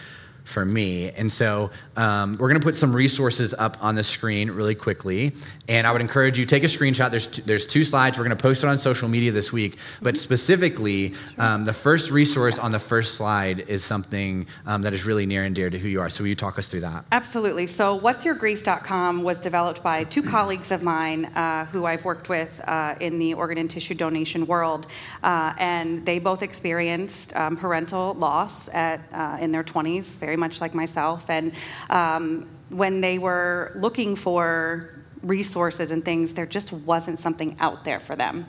for 0.45 0.64
me. 0.64 1.11
And 1.11 1.32
so 1.32 1.70
um, 1.97 2.32
we're 2.32 2.49
going 2.49 2.61
to 2.61 2.64
put 2.64 2.76
some 2.76 2.95
resources 2.95 3.55
up 3.55 3.82
on 3.82 3.95
the 3.95 4.05
screen 4.05 4.51
really 4.51 4.74
quickly. 4.74 5.32
And 5.68 5.86
I 5.86 5.92
would 5.92 6.03
encourage 6.03 6.38
you 6.38 6.45
take 6.45 6.62
a 6.62 6.66
screenshot. 6.66 7.11
There's 7.11 7.26
two, 7.26 7.42
there's 7.42 7.66
two 7.66 7.82
slides. 7.82 8.18
We're 8.18 8.24
going 8.24 8.36
to 8.36 8.42
post 8.42 8.62
it 8.62 8.68
on 8.68 8.78
social 8.78 9.09
media 9.09 9.32
this 9.32 9.53
week. 9.53 9.78
But 10.03 10.16
specifically, 10.16 11.14
um, 11.38 11.64
the 11.64 11.72
first 11.72 12.11
resource 12.11 12.59
on 12.59 12.72
the 12.72 12.78
first 12.78 13.14
slide 13.14 13.61
is 13.61 13.82
something 13.82 14.47
um, 14.66 14.82
that 14.82 14.92
is 14.92 15.07
really 15.07 15.26
near 15.26 15.45
and 15.45 15.55
dear 15.55 15.70
to 15.70 15.78
who 15.78 15.88
you 15.88 16.01
are. 16.01 16.11
So 16.11 16.22
will 16.22 16.28
you 16.28 16.34
talk 16.34 16.59
us 16.59 16.68
through 16.68 16.80
that? 16.80 17.07
Absolutely. 17.11 17.66
So 17.66 17.99
what'syourgrief.com 17.99 19.22
was 19.22 19.40
developed 19.40 19.82
by 19.82 20.05
two 20.05 20.22
colleagues 20.22 20.70
of 20.70 20.82
mine 20.82 21.24
uh, 21.26 21.64
who 21.66 21.86
I've 21.86 22.05
worked 22.05 22.28
with 22.28 22.61
uh, 22.66 22.95
in 23.01 23.18
the 23.18 23.34
organ 23.34 23.59
and 23.59 23.70
tissue 23.70 23.95
donation 23.95 24.47
world, 24.47 24.86
uh, 25.22 25.55
and 25.59 26.05
they 26.05 26.18
both 26.18 26.42
experienced 26.42 27.34
um, 27.34 27.57
parental 27.57 28.14
loss 28.14 28.68
at 28.68 29.01
uh, 29.12 29.38
in 29.40 29.53
their 29.53 29.64
20s, 29.64 30.18
very 30.18 30.34
much 30.37 30.61
like 30.61 30.74
myself. 30.74 31.28
And 31.30 31.53
um, 31.91 32.49
when 32.68 33.01
they 33.01 33.18
were 33.18 33.72
looking 33.76 34.16
for 34.16 34.91
resources 35.22 35.91
and 35.91 36.05
things, 36.05 36.35
there 36.35 36.47
just 36.47 36.72
wasn't 36.72 37.18
something 37.18 37.57
out 37.61 37.85
there 37.85 38.01
for 38.01 38.14
them. 38.16 38.47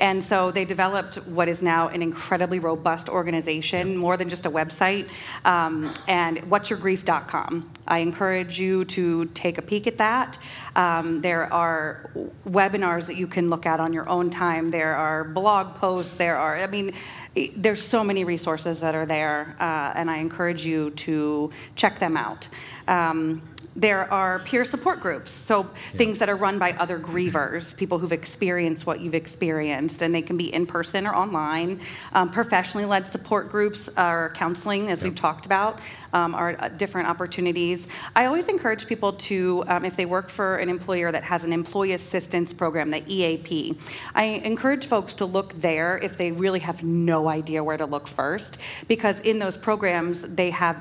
And 0.00 0.22
so 0.22 0.50
they 0.50 0.64
developed 0.64 1.16
what 1.28 1.48
is 1.48 1.62
now 1.62 1.88
an 1.88 2.02
incredibly 2.02 2.58
robust 2.58 3.08
organization, 3.08 3.96
more 3.96 4.16
than 4.16 4.28
just 4.28 4.46
a 4.46 4.50
website, 4.50 5.08
um, 5.44 5.92
and 6.08 6.38
what'syourgrief.com. 6.38 7.70
I 7.86 7.98
encourage 7.98 8.58
you 8.58 8.84
to 8.86 9.26
take 9.26 9.58
a 9.58 9.62
peek 9.62 9.86
at 9.86 9.98
that. 9.98 10.38
Um, 10.74 11.20
there 11.20 11.52
are 11.52 12.10
webinars 12.44 13.06
that 13.06 13.16
you 13.16 13.28
can 13.28 13.48
look 13.50 13.66
at 13.66 13.78
on 13.78 13.92
your 13.92 14.08
own 14.08 14.30
time. 14.30 14.72
There 14.72 14.96
are 14.96 15.22
blog 15.22 15.76
posts. 15.76 16.16
There 16.16 16.36
are, 16.36 16.58
I 16.58 16.66
mean, 16.66 16.94
there's 17.56 17.80
so 17.80 18.04
many 18.04 18.24
resources 18.24 18.80
that 18.80 18.94
are 18.94 19.06
there, 19.06 19.56
uh, 19.58 19.92
and 19.94 20.10
I 20.10 20.18
encourage 20.18 20.66
you 20.66 20.90
to 20.90 21.50
check 21.76 21.98
them 21.98 22.16
out. 22.16 22.48
Um, 22.88 23.42
there 23.74 24.12
are 24.12 24.40
peer 24.40 24.66
support 24.66 25.00
groups, 25.00 25.32
so 25.32 25.62
things 25.92 26.18
that 26.18 26.28
are 26.28 26.36
run 26.36 26.58
by 26.58 26.72
other 26.72 26.98
grievers, 26.98 27.74
people 27.74 27.98
who've 27.98 28.12
experienced 28.12 28.86
what 28.86 29.00
you've 29.00 29.14
experienced, 29.14 30.02
and 30.02 30.14
they 30.14 30.20
can 30.20 30.36
be 30.36 30.52
in 30.52 30.66
person 30.66 31.06
or 31.06 31.14
online. 31.14 31.80
Um, 32.12 32.30
professionally 32.30 32.84
led 32.84 33.06
support 33.06 33.50
groups 33.50 33.88
are 33.96 34.30
counseling, 34.30 34.90
as 34.90 35.00
yep. 35.00 35.10
we've 35.10 35.18
talked 35.18 35.46
about 35.46 35.78
um, 36.12 36.34
are 36.34 36.56
uh, 36.58 36.68
different 36.68 37.08
opportunities. 37.08 37.88
I 38.14 38.26
always 38.26 38.48
encourage 38.48 38.86
people 38.86 39.12
to, 39.14 39.64
um, 39.66 39.84
if 39.84 39.96
they 39.96 40.06
work 40.06 40.28
for 40.28 40.56
an 40.56 40.68
employer 40.68 41.10
that 41.12 41.24
has 41.24 41.44
an 41.44 41.52
employee 41.52 41.92
assistance 41.92 42.52
program, 42.52 42.90
the 42.90 43.02
EAP, 43.06 43.78
I 44.14 44.24
encourage 44.24 44.86
folks 44.86 45.14
to 45.16 45.26
look 45.26 45.52
there 45.60 45.98
if 45.98 46.16
they 46.16 46.32
really 46.32 46.60
have 46.60 46.82
no 46.82 47.28
idea 47.28 47.64
where 47.64 47.76
to 47.76 47.86
look 47.86 48.08
first, 48.08 48.60
because 48.88 49.20
in 49.20 49.38
those 49.38 49.56
programs 49.56 50.34
they 50.34 50.50
have 50.50 50.76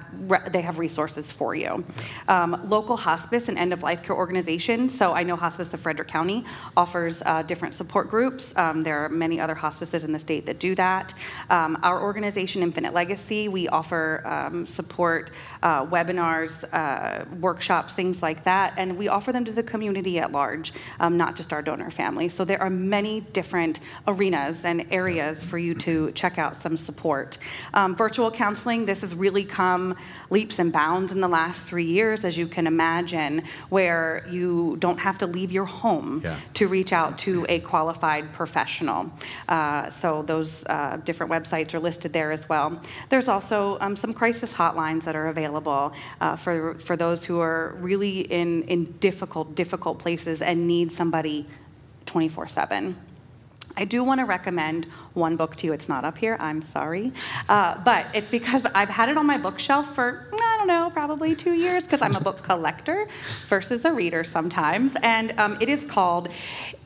they 0.52 0.62
have 0.62 0.78
resources 0.78 1.32
for 1.32 1.56
you. 1.56 1.84
Um, 2.28 2.60
local 2.70 2.98
hospice 2.98 3.50
and 3.50 3.58
end 3.58 3.74
of 3.74 3.84
life 3.84 4.04
care 4.04 4.16
organizations. 4.16 4.98
So 4.98 5.14
I 5.14 5.24
know 5.24 5.36
Hospice 5.36 5.74
of 5.74 5.80
Frederick 5.80 6.08
County 6.08 6.46
offers 6.76 7.22
uh, 7.26 7.44
different 7.44 7.74
support 7.74 8.10
groups. 8.10 8.56
Um, 8.58 8.84
there 8.84 9.00
are 9.00 9.10
many 9.10 9.40
other 9.40 9.56
hospices 9.56 10.04
in 10.04 10.12
the 10.12 10.20
state 10.20 10.46
that 10.46 10.60
do 10.60 10.76
that. 10.76 11.14
Um, 11.50 11.78
our 11.84 12.02
organization, 12.02 12.62
Infinite 12.62 12.94
Legacy, 12.94 13.48
we 13.48 13.68
offer 13.68 14.22
um, 14.26 14.66
support 14.66 15.21
support, 15.22 15.38
uh, 15.64 15.86
webinars, 15.86 16.66
uh, 16.74 17.26
workshops, 17.40 17.94
things 17.94 18.22
like 18.22 18.44
that, 18.44 18.74
and 18.78 18.98
we 18.98 19.08
offer 19.08 19.32
them 19.32 19.46
to 19.46 19.52
the 19.52 19.64
community 19.64 20.20
at 20.20 20.32
large, 20.32 20.74
um, 21.00 21.18
not 21.18 21.36
just 21.36 21.54
our 21.54 21.62
donor 21.62 21.92
family. 21.92 22.30
So 22.30 22.46
there 22.46 22.62
are 22.62 22.70
many 22.70 23.22
different 23.22 23.80
arenas 24.08 24.66
and 24.66 24.86
areas 24.92 25.44
for 25.44 25.58
you 25.58 25.74
to 25.76 26.12
check 26.14 26.38
out 26.38 26.58
some 26.58 26.78
support. 26.78 27.38
Um, 27.74 27.96
virtual 27.96 28.32
counseling, 28.32 28.86
this 28.86 29.02
has 29.02 29.16
really 29.16 29.44
come 29.44 29.96
leaps 30.30 30.60
and 30.60 30.72
bounds 30.72 31.12
in 31.12 31.20
the 31.20 31.28
last 31.28 31.68
three 31.68 31.86
years, 31.86 32.24
as 32.24 32.38
you 32.38 32.48
can 32.48 32.66
imagine, 32.66 33.44
where 33.70 34.26
you 34.30 34.78
don't 34.80 35.00
have 35.00 35.18
to 35.18 35.28
leave 35.28 35.52
your 35.52 35.66
home 35.66 36.22
yeah. 36.24 36.40
to 36.54 36.68
reach 36.68 36.94
out 36.94 37.20
to 37.20 37.46
a 37.50 37.60
qualified 37.60 38.32
professional. 38.32 39.12
Uh, 39.50 39.90
so 39.90 40.24
those 40.24 40.66
uh, 40.68 40.98
different 41.04 41.32
websites 41.32 41.74
are 41.74 41.80
listed 41.80 42.14
there 42.14 42.32
as 42.32 42.48
well. 42.48 42.82
There's 43.10 43.28
also 43.28 43.78
um, 43.82 43.96
some 43.96 44.14
crisis 44.14 44.54
hotlines 44.54 45.06
that 45.12 45.18
are 45.18 45.28
available 45.28 45.94
uh, 46.22 46.38
for, 46.38 46.76
for 46.76 46.96
those 46.96 47.26
who 47.26 47.42
are 47.42 47.76
really 47.80 48.22
in, 48.22 48.64
in 48.64 48.86
difficult, 49.00 49.56
difficult 49.56 50.00
places 50.00 50.42
and 50.42 50.68
need 50.68 50.90
somebody 50.90 51.46
24 52.06 52.48
7. 52.48 52.96
I 53.76 53.84
do 53.84 54.06
want 54.06 54.20
to 54.20 54.26
recommend 54.26 54.86
one 55.14 55.36
book 55.36 55.58
to 55.58 55.68
you. 55.68 55.74
It's 55.74 55.90
not 55.90 56.06
up 56.06 56.18
here, 56.18 56.38
I'm 56.40 56.62
sorry. 56.62 57.12
Uh, 57.50 57.82
but 57.84 58.06
it's 58.14 58.30
because 58.30 58.66
I've 58.66 58.90
had 58.90 59.10
it 59.10 59.18
on 59.18 59.26
my 59.26 59.38
bookshelf 59.38 59.96
for, 59.96 60.28
I 60.32 60.56
don't 60.58 60.68
know, 60.68 60.90
probably 60.94 61.36
two 61.36 61.54
years, 61.54 61.84
because 61.84 62.02
I'm 62.02 62.16
a 62.16 62.22
book 62.22 62.42
collector 62.42 63.08
versus 63.48 63.84
a 63.84 63.92
reader 63.94 64.24
sometimes. 64.24 64.96
And 65.04 65.38
um, 65.38 65.58
it 65.60 65.68
is 65.68 65.84
called 65.84 66.30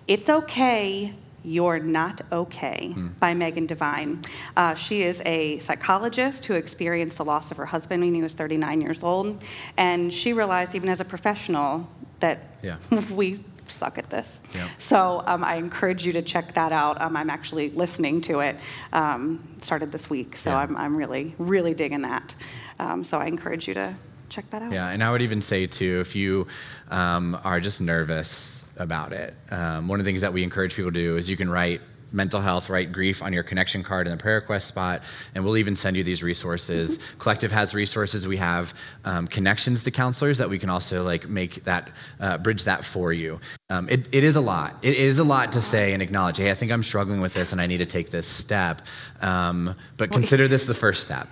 It's 0.08 0.30
Okay. 0.30 1.14
You're 1.46 1.80
Not 1.80 2.22
Okay 2.32 2.92
hmm. 2.94 3.08
by 3.20 3.34
Megan 3.34 3.68
Devine. 3.68 4.24
Uh, 4.58 4.76
she 4.76 5.04
is 5.04 5.22
a 5.26 5.60
psychologist 5.60 6.46
who 6.46 6.56
experienced 6.56 7.18
the 7.18 7.26
loss 7.26 7.52
of 7.52 7.58
her 7.58 7.66
husband 7.66 8.04
when 8.04 8.14
he 8.14 8.22
was 8.22 8.34
39 8.34 8.82
years 8.82 9.04
old. 9.04 9.44
And 9.78 10.12
she 10.12 10.34
realized, 10.34 10.76
even 10.76 10.90
as 10.90 11.00
a 11.00 11.06
professional, 11.06 11.90
that 12.20 12.40
yeah. 12.62 12.78
we 13.12 13.40
suck 13.68 13.98
at 13.98 14.10
this. 14.10 14.40
Yeah. 14.54 14.68
So 14.78 15.24
um, 15.26 15.44
I 15.44 15.56
encourage 15.56 16.06
you 16.06 16.14
to 16.14 16.22
check 16.22 16.54
that 16.54 16.72
out. 16.72 17.00
Um, 17.02 17.16
I'm 17.16 17.30
actually 17.30 17.70
listening 17.70 18.22
to 18.22 18.40
it. 18.40 18.56
Um, 18.94 19.48
started 19.62 19.92
this 19.92 20.10
week, 20.10 20.38
so 20.38 20.52
yeah. 20.52 20.60
I'm, 20.60 20.76
I'm 20.78 20.96
really, 20.98 21.36
really 21.38 21.74
digging 21.74 22.02
that. 22.02 22.36
Um, 22.80 23.04
so 23.04 23.18
I 23.18 23.26
encourage 23.26 23.68
you 23.68 23.74
to 23.76 23.96
check 24.30 24.50
that 24.52 24.62
out. 24.62 24.72
Yeah, 24.72 24.90
and 24.90 25.04
I 25.04 25.12
would 25.12 25.22
even 25.22 25.42
say 25.42 25.68
too, 25.68 26.00
if 26.02 26.16
you 26.16 26.48
um, 26.90 27.38
are 27.44 27.60
just 27.60 27.82
nervous 27.82 28.66
about 28.78 29.14
it, 29.14 29.34
um, 29.52 29.88
one 29.88 30.00
of 30.00 30.06
the 30.06 30.10
things 30.10 30.22
that 30.22 30.34
we 30.34 30.44
encourage 30.44 30.76
people 30.76 30.92
to 30.92 31.00
do 31.00 31.18
is 31.18 31.30
you 31.30 31.38
can 31.38 31.50
write 31.50 31.82
mental 32.16 32.40
health, 32.40 32.70
write 32.70 32.92
grief 32.92 33.22
on 33.22 33.34
your 33.34 33.44
connection 33.44 33.84
card 33.84 34.08
in 34.08 34.12
the 34.12 34.22
prayer 34.22 34.36
request 34.36 34.68
spot, 34.68 35.04
and 35.36 35.44
we'll 35.44 35.58
even 35.58 35.76
send 35.76 35.98
you 35.98 36.04
these 36.04 36.24
resources. 36.24 36.98
Mm-hmm. 36.98 37.20
Collective 37.20 37.52
has 37.52 37.76
resources. 37.76 38.28
We 38.28 38.38
have 38.38 38.74
um, 39.04 39.28
connections 39.28 39.84
to 39.84 39.92
counselors 39.92 40.38
that 40.38 40.50
we 40.50 40.58
can 40.58 40.70
also 40.70 41.04
like 41.04 41.28
make 41.28 41.64
that 41.66 41.90
uh, 42.20 42.38
bridge 42.38 42.64
that 42.64 42.84
for 42.84 43.12
you. 43.12 43.40
Um, 43.70 43.90
it, 43.90 44.14
it 44.14 44.24
is 44.24 44.36
a 44.36 44.42
lot. 44.42 44.76
It 44.82 44.96
is 44.96 45.20
a 45.20 45.24
lot 45.24 45.52
to 45.54 45.62
say 45.62 45.94
and 45.94 46.02
acknowledge. 46.02 46.38
Hey, 46.38 46.50
I 46.50 46.54
think 46.54 46.72
I'm 46.72 46.84
struggling 46.84 47.22
with 47.22 47.34
this, 47.34 47.52
and 47.52 47.60
I 47.60 47.68
need 47.68 47.80
to 47.80 47.86
take 47.86 48.10
this 48.10 48.28
step. 48.28 48.82
Um, 49.22 49.76
but 49.98 50.12
consider 50.12 50.48
this 50.48 50.66
the 50.68 50.74
first 50.74 51.04
step. 51.04 51.28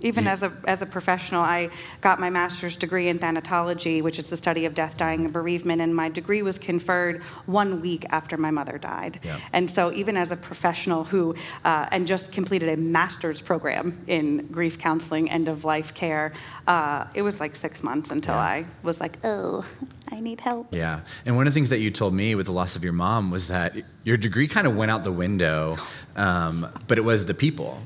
Even 0.00 0.24
yeah. 0.24 0.32
as 0.32 0.42
a 0.42 0.52
as 0.66 0.82
a 0.82 0.86
professional, 0.86 1.42
I 1.42 1.70
got 2.00 2.20
my 2.20 2.30
master's 2.30 2.76
degree 2.76 3.08
in 3.08 3.18
thanatology, 3.18 4.02
which 4.02 4.18
is 4.18 4.28
the 4.28 4.36
study 4.36 4.64
of 4.64 4.74
death, 4.74 4.96
dying, 4.96 5.24
and 5.24 5.32
bereavement. 5.32 5.80
And 5.80 5.94
my 5.94 6.08
degree 6.08 6.42
was 6.42 6.58
conferred 6.58 7.22
one 7.46 7.80
week 7.80 8.04
after 8.10 8.36
my 8.36 8.50
mother 8.50 8.78
died. 8.78 9.20
Yeah. 9.22 9.38
And 9.52 9.70
so, 9.70 9.92
even 9.92 10.16
as 10.16 10.30
a 10.30 10.36
professional 10.36 11.04
who 11.04 11.34
uh, 11.64 11.88
and 11.90 12.06
just 12.06 12.32
completed 12.32 12.68
a 12.68 12.76
master's 12.76 13.40
program 13.40 13.98
in 14.06 14.46
grief 14.46 14.78
counseling, 14.78 15.30
end 15.30 15.48
of 15.48 15.64
life 15.64 15.94
care, 15.94 16.32
uh, 16.66 17.06
it 17.14 17.22
was 17.22 17.40
like 17.40 17.56
six 17.56 17.82
months 17.82 18.10
until 18.10 18.34
yeah. 18.34 18.40
I 18.40 18.66
was 18.82 19.00
like, 19.00 19.16
oh, 19.24 19.66
I 20.10 20.20
need 20.20 20.40
help. 20.40 20.72
Yeah. 20.72 21.00
And 21.26 21.36
one 21.36 21.46
of 21.46 21.52
the 21.52 21.58
things 21.58 21.70
that 21.70 21.80
you 21.80 21.90
told 21.90 22.14
me 22.14 22.34
with 22.34 22.46
the 22.46 22.52
loss 22.52 22.76
of 22.76 22.84
your 22.84 22.92
mom 22.92 23.30
was 23.30 23.48
that 23.48 23.74
your 24.04 24.16
degree 24.16 24.48
kind 24.48 24.66
of 24.66 24.76
went 24.76 24.90
out 24.90 25.04
the 25.04 25.12
window, 25.12 25.76
um, 26.16 26.66
but 26.86 26.98
it 26.98 27.02
was 27.02 27.26
the 27.26 27.34
people 27.34 27.82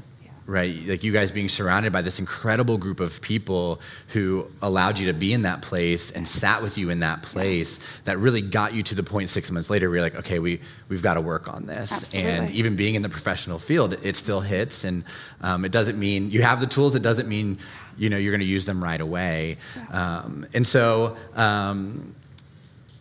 right? 0.47 0.74
Like 0.86 1.05
you 1.05 1.12
guys 1.12 1.30
being 1.30 1.49
surrounded 1.49 1.93
by 1.93 2.03
this 2.03 2.18
incredible 2.18 2.78
group 2.78 3.01
of 3.01 3.22
people 3.22 3.80
who 4.09 4.47
allowed 4.61 4.99
you 4.99 5.07
to 5.07 5.12
be 5.12 5.32
in 5.32 5.43
that 5.43 5.62
place 5.62 6.11
and 6.11 6.26
sat 6.26 6.62
with 6.62 6.76
you 6.78 6.90
in 6.90 7.01
that 7.01 7.22
place 7.22 7.78
yes. 7.78 8.01
that 8.05 8.18
really 8.18 8.43
got 8.43 8.74
you 8.74 8.82
to 8.82 8.95
the 8.95 9.03
point 9.03 9.28
six 9.28 9.51
months 9.51 9.70
later 9.70 9.88
where 9.88 9.99
you're 9.99 10.05
like, 10.05 10.16
okay, 10.16 10.38
we, 10.38 10.61
we've 10.88 11.03
got 11.03 11.14
to 11.14 11.20
work 11.20 11.53
on 11.53 11.66
this. 11.66 11.93
Absolutely. 11.93 12.30
And 12.30 12.51
even 12.51 12.76
being 12.76 12.95
in 12.95 13.03
the 13.03 13.09
professional 13.09 13.59
field, 13.59 13.97
it 14.03 14.16
still 14.16 14.40
hits. 14.40 14.84
And 14.84 15.05
um, 15.43 15.64
it 15.64 15.72
doesn't 15.72 15.99
mean 15.99 16.30
you 16.30 16.43
have 16.43 16.61
the 16.61 16.66
tools, 16.66 16.97
it 16.97 17.03
doesn't 17.03 17.28
mean 17.28 17.59
you 17.99 18.09
know 18.09 18.16
you're 18.16 18.32
going 18.32 18.40
to 18.40 18.47
use 18.47 18.64
them 18.64 18.82
right 18.82 19.01
away. 19.01 19.59
Um, 19.90 20.47
and 20.55 20.66
so, 20.66 21.16
um, 21.34 22.14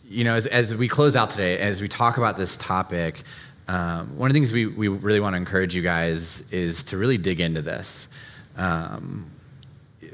you 0.10 0.26
know, 0.26 0.36
as, 0.36 0.46
as 0.48 0.76
we 0.76 0.88
close 0.88 1.16
out 1.16 1.30
today, 1.30 1.58
as 1.58 1.82
we 1.82 1.88
talk 1.88 2.18
about 2.18 2.36
this 2.36 2.58
topic, 2.58 3.24
um, 3.72 4.18
one 4.18 4.30
of 4.30 4.34
the 4.34 4.38
things 4.38 4.52
we, 4.52 4.66
we 4.66 4.90
really 4.90 5.22
want 5.22 5.34
to 5.34 5.38
encourage 5.38 5.74
you 5.74 5.82
guys 5.82 6.52
is 6.52 6.84
to 6.86 6.98
really 6.98 7.18
dig 7.18 7.40
into 7.40 7.62
this. 7.62 8.10
Um, 8.58 9.32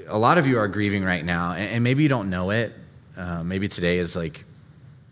a 0.08 0.18
lot 0.18 0.38
of 0.38 0.46
you 0.46 0.60
are 0.60 0.68
grieving 0.68 1.04
right 1.04 1.26
now, 1.26 1.54
and, 1.54 1.72
and 1.72 1.84
maybe 1.84 2.04
you 2.04 2.10
don't 2.10 2.30
know 2.30 2.52
it. 2.52 2.74
Uh, 3.18 3.42
maybe 3.42 3.68
today 3.68 3.98
is 3.98 4.16
like 4.16 4.46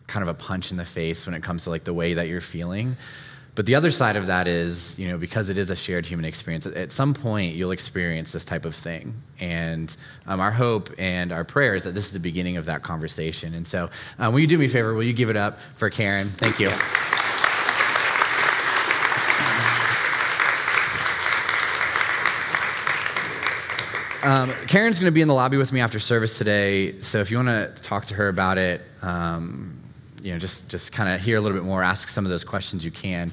kind 0.05 0.21
of 0.21 0.29
a 0.29 0.35
punch 0.35 0.69
in 0.69 0.77
the 0.77 0.85
face 0.85 1.25
when 1.25 1.33
it 1.33 1.41
comes 1.41 1.63
to 1.63 1.71
like 1.71 1.85
the 1.85 1.93
way 1.93 2.13
that 2.13 2.27
you're 2.27 2.39
feeling. 2.39 2.97
But 3.55 3.65
the 3.65 3.73
other 3.73 3.89
side 3.89 4.15
of 4.15 4.27
that 4.27 4.47
is, 4.47 4.99
you 4.99 5.07
know, 5.07 5.17
because 5.17 5.49
it 5.49 5.57
is 5.57 5.71
a 5.71 5.75
shared 5.75 6.05
human 6.05 6.25
experience, 6.25 6.67
at 6.67 6.91
some 6.91 7.15
point 7.15 7.55
you'll 7.55 7.71
experience 7.71 8.31
this 8.31 8.45
type 8.45 8.65
of 8.65 8.75
thing. 8.75 9.15
And 9.39 9.95
um, 10.27 10.39
our 10.39 10.51
hope 10.51 10.91
and 10.99 11.31
our 11.31 11.45
prayer 11.45 11.73
is 11.73 11.85
that 11.85 11.95
this 11.95 12.05
is 12.05 12.11
the 12.11 12.19
beginning 12.19 12.57
of 12.57 12.65
that 12.65 12.83
conversation. 12.83 13.55
And 13.55 13.65
so, 13.65 13.89
um, 14.19 14.33
will 14.33 14.41
you 14.41 14.47
do 14.47 14.59
me 14.59 14.65
a 14.65 14.69
favor? 14.69 14.93
Will 14.93 15.03
you 15.03 15.13
give 15.13 15.31
it 15.31 15.37
up 15.37 15.57
for 15.57 15.89
Karen? 15.89 16.29
Thank 16.29 16.59
you. 16.59 16.69
Um, 24.25 24.49
Karen's 24.65 24.99
going 24.99 25.11
to 25.11 25.13
be 25.13 25.21
in 25.21 25.27
the 25.27 25.35
lobby 25.35 25.55
with 25.55 25.71
me 25.71 25.81
after 25.81 25.99
service 25.99 26.39
today, 26.39 26.99
so 27.01 27.19
if 27.19 27.29
you 27.29 27.37
want 27.37 27.49
to 27.49 27.83
talk 27.83 28.07
to 28.07 28.15
her 28.15 28.27
about 28.27 28.57
it, 28.57 28.81
um, 29.03 29.77
you 30.23 30.33
know, 30.33 30.39
just 30.39 30.67
just 30.67 30.91
kind 30.91 31.09
of 31.09 31.21
hear 31.21 31.37
a 31.37 31.41
little 31.41 31.55
bit 31.55 31.63
more, 31.63 31.83
ask 31.83 32.09
some 32.09 32.25
of 32.25 32.31
those 32.31 32.43
questions 32.43 32.83
you 32.83 32.89
can. 32.89 33.31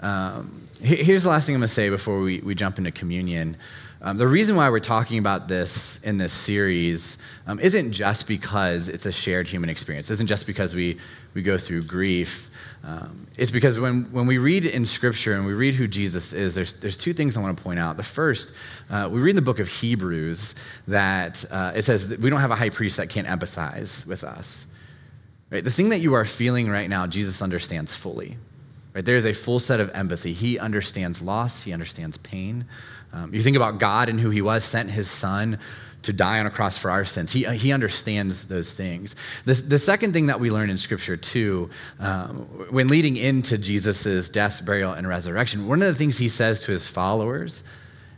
Um, 0.00 0.66
here's 0.80 1.24
the 1.24 1.28
last 1.28 1.44
thing 1.44 1.56
I'm 1.56 1.60
going 1.60 1.68
to 1.68 1.74
say 1.74 1.90
before 1.90 2.20
we, 2.20 2.38
we 2.38 2.54
jump 2.54 2.78
into 2.78 2.90
communion. 2.90 3.58
Um, 4.00 4.16
the 4.16 4.26
reason 4.26 4.56
why 4.56 4.70
we're 4.70 4.80
talking 4.80 5.18
about 5.18 5.46
this 5.46 6.02
in 6.04 6.16
this 6.16 6.32
series 6.32 7.18
um, 7.46 7.60
isn't 7.60 7.92
just 7.92 8.26
because 8.26 8.88
it's 8.88 9.04
a 9.04 9.12
shared 9.12 9.46
human 9.46 9.68
experience. 9.68 10.08
It 10.08 10.14
isn't 10.14 10.26
just 10.26 10.46
because 10.46 10.74
we, 10.74 10.96
we 11.34 11.42
go 11.42 11.58
through 11.58 11.82
grief. 11.82 12.49
Um, 12.82 13.26
it's 13.36 13.50
because 13.50 13.78
when, 13.78 14.04
when 14.12 14.26
we 14.26 14.38
read 14.38 14.64
in 14.64 14.86
Scripture 14.86 15.34
and 15.34 15.44
we 15.44 15.52
read 15.52 15.74
who 15.74 15.86
Jesus 15.86 16.32
is, 16.32 16.54
there's, 16.54 16.80
there's 16.80 16.96
two 16.96 17.12
things 17.12 17.36
I 17.36 17.40
want 17.40 17.56
to 17.56 17.62
point 17.62 17.78
out. 17.78 17.96
The 17.96 18.02
first, 18.02 18.56
uh, 18.88 19.08
we 19.10 19.20
read 19.20 19.30
in 19.30 19.36
the 19.36 19.42
book 19.42 19.58
of 19.58 19.68
Hebrews 19.68 20.54
that 20.88 21.44
uh, 21.50 21.72
it 21.74 21.84
says 21.84 22.08
that 22.08 22.20
we 22.20 22.30
don't 22.30 22.40
have 22.40 22.50
a 22.50 22.56
high 22.56 22.70
priest 22.70 22.96
that 22.96 23.10
can't 23.10 23.26
empathize 23.26 24.06
with 24.06 24.24
us. 24.24 24.66
Right? 25.50 25.62
The 25.62 25.70
thing 25.70 25.90
that 25.90 25.98
you 25.98 26.14
are 26.14 26.24
feeling 26.24 26.70
right 26.70 26.88
now, 26.88 27.06
Jesus 27.06 27.42
understands 27.42 27.94
fully. 27.94 28.36
Right? 28.94 29.04
There 29.04 29.16
is 29.16 29.26
a 29.26 29.34
full 29.34 29.58
set 29.58 29.80
of 29.80 29.90
empathy. 29.94 30.32
He 30.32 30.58
understands 30.58 31.20
loss, 31.20 31.64
he 31.64 31.72
understands 31.72 32.16
pain. 32.18 32.64
Um, 33.12 33.34
you 33.34 33.42
think 33.42 33.56
about 33.56 33.78
God 33.78 34.08
and 34.08 34.20
who 34.20 34.30
he 34.30 34.40
was, 34.40 34.64
sent 34.64 34.90
his 34.90 35.10
son 35.10 35.58
to 36.02 36.12
die 36.12 36.40
on 36.40 36.46
a 36.46 36.50
cross 36.50 36.78
for 36.78 36.90
our 36.90 37.04
sins. 37.04 37.32
He, 37.32 37.44
he 37.44 37.72
understands 37.72 38.48
those 38.48 38.72
things. 38.72 39.14
The, 39.44 39.54
the 39.54 39.78
second 39.78 40.12
thing 40.12 40.26
that 40.26 40.40
we 40.40 40.50
learn 40.50 40.70
in 40.70 40.78
Scripture, 40.78 41.16
too, 41.16 41.70
um, 41.98 42.36
when 42.70 42.88
leading 42.88 43.16
into 43.16 43.58
Jesus' 43.58 44.28
death, 44.28 44.64
burial, 44.64 44.92
and 44.92 45.06
resurrection, 45.06 45.68
one 45.68 45.82
of 45.82 45.88
the 45.88 45.94
things 45.94 46.18
he 46.18 46.28
says 46.28 46.64
to 46.64 46.72
his 46.72 46.88
followers 46.88 47.64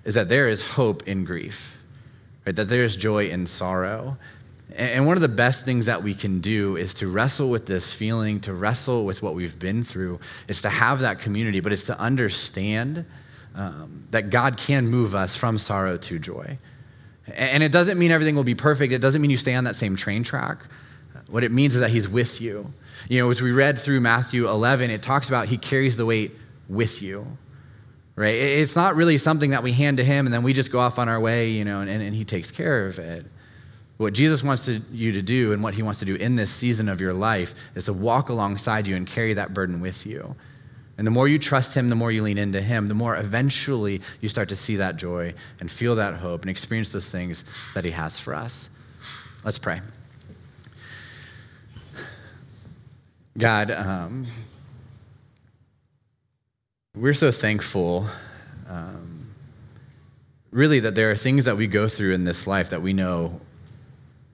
is 0.04 0.14
that 0.14 0.28
there 0.28 0.48
is 0.48 0.62
hope 0.62 1.06
in 1.08 1.24
grief, 1.24 1.80
right? 2.46 2.54
that 2.54 2.68
there 2.68 2.84
is 2.84 2.96
joy 2.96 3.28
in 3.28 3.46
sorrow. 3.46 4.16
And 4.76 5.06
one 5.06 5.16
of 5.16 5.20
the 5.20 5.28
best 5.28 5.64
things 5.64 5.86
that 5.86 6.02
we 6.02 6.14
can 6.14 6.40
do 6.40 6.76
is 6.76 6.94
to 6.94 7.08
wrestle 7.08 7.50
with 7.50 7.66
this 7.66 7.92
feeling, 7.92 8.40
to 8.40 8.54
wrestle 8.54 9.04
with 9.04 9.22
what 9.22 9.34
we've 9.34 9.58
been 9.58 9.82
through. 9.82 10.20
It's 10.48 10.62
to 10.62 10.70
have 10.70 11.00
that 11.00 11.20
community, 11.20 11.60
but 11.60 11.72
it's 11.72 11.86
to 11.86 11.98
understand 12.00 13.04
um, 13.54 14.04
that 14.12 14.30
God 14.30 14.56
can 14.56 14.86
move 14.86 15.14
us 15.14 15.36
from 15.36 15.58
sorrow 15.58 15.98
to 15.98 16.18
joy. 16.18 16.56
And 17.26 17.62
it 17.62 17.70
doesn't 17.70 17.98
mean 17.98 18.10
everything 18.10 18.34
will 18.34 18.44
be 18.44 18.54
perfect. 18.54 18.92
It 18.92 19.00
doesn't 19.00 19.22
mean 19.22 19.30
you 19.30 19.36
stay 19.36 19.54
on 19.54 19.64
that 19.64 19.76
same 19.76 19.96
train 19.96 20.22
track. 20.22 20.64
What 21.28 21.44
it 21.44 21.52
means 21.52 21.74
is 21.74 21.80
that 21.80 21.90
He's 21.90 22.08
with 22.08 22.40
you. 22.40 22.72
You 23.08 23.20
know, 23.20 23.30
as 23.30 23.40
we 23.40 23.52
read 23.52 23.78
through 23.78 24.00
Matthew 24.00 24.48
11, 24.48 24.90
it 24.90 25.02
talks 25.02 25.28
about 25.28 25.46
He 25.46 25.58
carries 25.58 25.96
the 25.96 26.06
weight 26.06 26.32
with 26.68 27.02
you, 27.02 27.26
right? 28.16 28.34
It's 28.34 28.76
not 28.76 28.96
really 28.96 29.18
something 29.18 29.50
that 29.50 29.62
we 29.62 29.72
hand 29.72 29.98
to 29.98 30.04
Him 30.04 30.26
and 30.26 30.32
then 30.32 30.42
we 30.42 30.52
just 30.52 30.72
go 30.72 30.80
off 30.80 30.98
on 30.98 31.08
our 31.08 31.20
way, 31.20 31.50
you 31.50 31.64
know, 31.64 31.80
and, 31.80 31.90
and 31.90 32.14
He 32.14 32.24
takes 32.24 32.50
care 32.50 32.86
of 32.86 32.98
it. 32.98 33.26
What 34.02 34.14
Jesus 34.14 34.42
wants 34.42 34.66
to, 34.66 34.80
you 34.92 35.12
to 35.12 35.22
do 35.22 35.52
and 35.52 35.62
what 35.62 35.74
he 35.74 35.82
wants 35.82 36.00
to 36.00 36.04
do 36.04 36.16
in 36.16 36.34
this 36.34 36.50
season 36.50 36.88
of 36.88 37.00
your 37.00 37.12
life 37.12 37.54
is 37.76 37.84
to 37.84 37.92
walk 37.92 38.30
alongside 38.30 38.88
you 38.88 38.96
and 38.96 39.06
carry 39.06 39.34
that 39.34 39.54
burden 39.54 39.80
with 39.80 40.06
you. 40.06 40.34
And 40.98 41.06
the 41.06 41.10
more 41.10 41.26
you 41.26 41.38
trust 41.38 41.74
him, 41.74 41.88
the 41.88 41.94
more 41.94 42.12
you 42.12 42.22
lean 42.22 42.38
into 42.38 42.60
him, 42.60 42.88
the 42.88 42.94
more 42.94 43.16
eventually 43.16 44.02
you 44.20 44.28
start 44.28 44.48
to 44.50 44.56
see 44.56 44.76
that 44.76 44.96
joy 44.96 45.34
and 45.58 45.70
feel 45.70 45.94
that 45.96 46.14
hope 46.14 46.42
and 46.42 46.50
experience 46.50 46.92
those 46.92 47.08
things 47.08 47.44
that 47.74 47.84
he 47.84 47.92
has 47.92 48.18
for 48.18 48.34
us. 48.34 48.68
Let's 49.44 49.58
pray. 49.58 49.80
God, 53.38 53.70
um, 53.70 54.26
we're 56.94 57.14
so 57.14 57.30
thankful, 57.30 58.06
um, 58.68 59.28
really, 60.50 60.80
that 60.80 60.94
there 60.94 61.10
are 61.10 61.16
things 61.16 61.46
that 61.46 61.56
we 61.56 61.66
go 61.66 61.88
through 61.88 62.12
in 62.12 62.24
this 62.24 62.46
life 62.46 62.68
that 62.70 62.82
we 62.82 62.92
know 62.92 63.40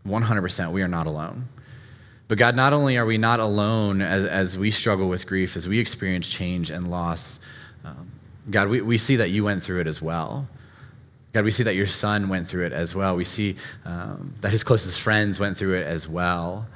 100% 0.05 0.73
we 0.73 0.83
are 0.83 0.89
not 0.89 1.07
alone. 1.07 1.45
But 2.29 2.37
God, 2.37 2.55
not 2.55 2.75
only 2.75 2.99
are 2.99 3.07
we 3.07 3.17
not 3.17 3.41
alone 3.41 4.03
as, 4.03 4.27
as 4.27 4.59
we 4.59 4.71
struggle 4.71 5.09
with 5.09 5.27
grief, 5.27 5.57
as 5.57 5.67
we 5.67 5.79
experience 5.79 6.29
change 6.29 6.71
and 6.71 6.91
loss, 6.91 7.41
um, 7.85 8.11
God, 8.51 8.69
we, 8.69 8.83
we 8.83 8.99
see 8.99 9.17
that 9.17 9.31
you 9.31 9.45
went 9.45 9.63
through 9.63 9.81
it 9.81 9.87
as 9.87 10.03
well. 10.03 10.47
God, 11.33 11.45
we 11.45 11.51
see 11.51 11.63
that 11.63 11.75
your 11.75 11.87
son 11.87 12.29
went 12.29 12.49
through 12.49 12.67
it 12.67 12.73
as 12.73 12.95
well. 12.95 13.17
We 13.17 13.25
see 13.25 13.57
um, 13.85 14.35
that 14.41 14.51
his 14.51 14.63
closest 14.63 15.01
friends 15.01 15.41
went 15.41 15.57
through 15.57 15.75
it 15.75 15.87
as 15.87 16.07
well. 16.07 16.67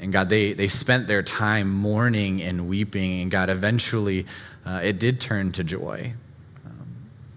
And 0.00 0.12
God, 0.12 0.28
they, 0.28 0.52
they 0.52 0.68
spent 0.68 1.06
their 1.06 1.22
time 1.22 1.70
mourning 1.70 2.42
and 2.42 2.68
weeping. 2.68 3.20
And 3.20 3.30
God, 3.30 3.50
eventually 3.50 4.26
uh, 4.66 4.80
it 4.82 4.98
did 4.98 5.20
turn 5.20 5.52
to 5.52 5.64
joy. 5.64 6.12
Um, 6.64 6.86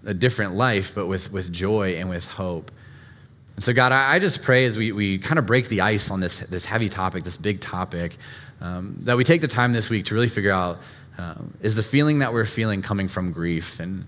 a 0.05 0.13
different 0.13 0.55
life, 0.55 0.95
but 0.95 1.07
with, 1.07 1.31
with 1.31 1.51
joy 1.51 1.95
and 1.95 2.09
with 2.09 2.27
hope. 2.27 2.71
And 3.55 3.63
so, 3.63 3.73
God, 3.73 3.91
I, 3.91 4.19
just 4.19 4.43
pray 4.43 4.65
as 4.65 4.77
we, 4.77 4.91
we 4.91 5.17
kind 5.17 5.39
of 5.39 5.45
break 5.45 5.69
the 5.69 5.81
ice 5.81 6.11
on 6.11 6.19
this, 6.19 6.39
this 6.39 6.65
heavy 6.65 6.89
topic, 6.89 7.23
this 7.23 7.37
big 7.37 7.61
topic, 7.61 8.17
um, 8.59 8.97
that 9.01 9.15
we 9.15 9.23
take 9.23 9.41
the 9.41 9.47
time 9.47 9.71
this 9.71 9.89
week 9.89 10.05
to 10.05 10.13
really 10.13 10.27
figure 10.27 10.51
out 10.51 10.79
um, 11.17 11.53
is 11.61 11.75
the 11.75 11.83
feeling 11.83 12.19
that 12.19 12.33
we're 12.33 12.45
feeling 12.45 12.81
coming 12.81 13.07
from 13.07 13.31
grief? 13.31 13.79
And, 13.79 14.05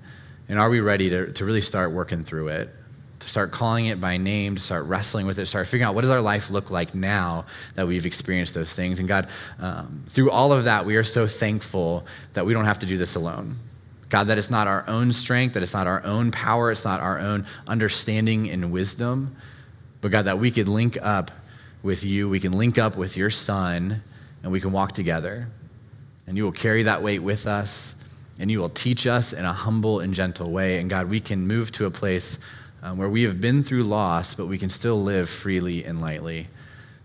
and 0.49 0.59
are 0.59 0.69
we 0.69 0.81
ready 0.81 1.09
to, 1.09 1.31
to 1.31 1.45
really 1.45 1.61
start 1.61 1.91
working 1.91 2.25
through 2.25 2.49
it? 2.49 2.69
To 3.19 3.27
start 3.27 3.51
calling 3.51 3.85
it 3.87 4.01
by 4.01 4.17
name, 4.17 4.55
to 4.55 4.61
start 4.61 4.85
wrestling 4.85 5.25
with 5.25 5.39
it, 5.39 5.43
to 5.43 5.45
start 5.45 5.67
figuring 5.67 5.87
out 5.87 5.95
what 5.95 6.01
does 6.01 6.09
our 6.09 6.21
life 6.21 6.51
look 6.51 6.69
like 6.69 6.93
now 6.93 7.45
that 7.75 7.87
we've 7.87 8.05
experienced 8.05 8.53
those 8.53 8.73
things. 8.73 8.99
And 8.99 9.07
God, 9.07 9.29
um, 9.59 10.03
through 10.07 10.29
all 10.29 10.51
of 10.51 10.65
that, 10.65 10.85
we 10.85 10.97
are 10.97 11.03
so 11.03 11.25
thankful 11.25 12.05
that 12.33 12.45
we 12.45 12.53
don't 12.53 12.65
have 12.65 12.79
to 12.79 12.85
do 12.85 12.97
this 12.97 13.15
alone. 13.15 13.55
God, 14.09 14.25
that 14.25 14.37
it's 14.37 14.49
not 14.49 14.67
our 14.67 14.85
own 14.87 15.11
strength, 15.11 15.53
that 15.53 15.63
it's 15.63 15.73
not 15.73 15.87
our 15.87 16.03
own 16.03 16.31
power, 16.31 16.71
it's 16.71 16.85
not 16.85 17.01
our 17.01 17.19
own 17.19 17.45
understanding 17.67 18.49
and 18.49 18.71
wisdom, 18.71 19.35
but 20.01 20.11
God, 20.11 20.25
that 20.25 20.39
we 20.39 20.51
could 20.51 20.67
link 20.67 20.97
up 21.01 21.31
with 21.83 22.03
you, 22.03 22.29
we 22.29 22.39
can 22.39 22.53
link 22.53 22.77
up 22.77 22.95
with 22.95 23.17
your 23.17 23.29
Son, 23.29 24.01
and 24.43 24.51
we 24.51 24.61
can 24.61 24.71
walk 24.71 24.93
together. 24.93 25.47
And 26.25 26.37
you 26.37 26.43
will 26.43 26.51
carry 26.51 26.83
that 26.83 27.01
weight 27.01 27.19
with 27.19 27.47
us, 27.47 27.95
and 28.39 28.49
you 28.49 28.59
will 28.59 28.69
teach 28.69 29.07
us 29.07 29.33
in 29.33 29.45
a 29.45 29.53
humble 29.53 29.99
and 29.99 30.13
gentle 30.13 30.51
way. 30.51 30.79
And 30.79 30.89
God, 30.89 31.09
we 31.09 31.19
can 31.19 31.47
move 31.47 31.71
to 31.73 31.85
a 31.85 31.91
place 31.91 32.39
um, 32.83 32.97
where 32.97 33.09
we 33.09 33.23
have 33.23 33.41
been 33.41 33.63
through 33.63 33.83
loss, 33.83 34.35
but 34.35 34.47
we 34.47 34.57
can 34.57 34.69
still 34.69 35.01
live 35.01 35.29
freely 35.29 35.83
and 35.83 35.99
lightly. 35.99 36.47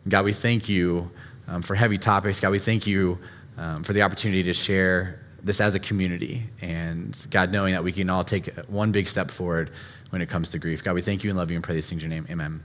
And 0.05 0.11
God, 0.11 0.25
we 0.25 0.33
thank 0.33 0.69
you 0.69 1.11
um, 1.49 1.63
for 1.63 1.75
heavy 1.75 1.99
topics. 1.99 2.41
God, 2.41 2.51
we 2.51 2.59
thank 2.59 2.87
you 2.87 3.19
um, 3.57 3.83
for 3.83 3.93
the 3.93 4.03
opportunity 4.03 4.43
to 4.45 4.53
share 4.53 5.22
this 5.43 5.61
as 5.61 5.75
a 5.75 5.81
community. 5.81 6.45
And 6.61 7.17
God, 7.31 7.53
knowing 7.53 7.75
that 7.75 7.85
we 7.85 7.93
can 7.93 8.09
all 8.11 8.25
take 8.25 8.55
one 8.69 8.93
big 8.93 9.09
step 9.09 9.31
forward 9.31 9.71
when 10.11 10.23
it 10.23 10.29
comes 10.29 10.51
to 10.51 10.59
grief. 10.59 10.85
God, 10.85 10.95
we 10.95 11.03
thank 11.03 11.25
you 11.25 11.31
and 11.31 11.39
love 11.39 11.51
you 11.51 11.57
and 11.57 11.65
pray 11.65 11.75
these 11.75 11.89
things 11.89 12.05
in 12.05 12.11
your 12.11 12.21
name. 12.21 12.27
Amen. 12.31 12.63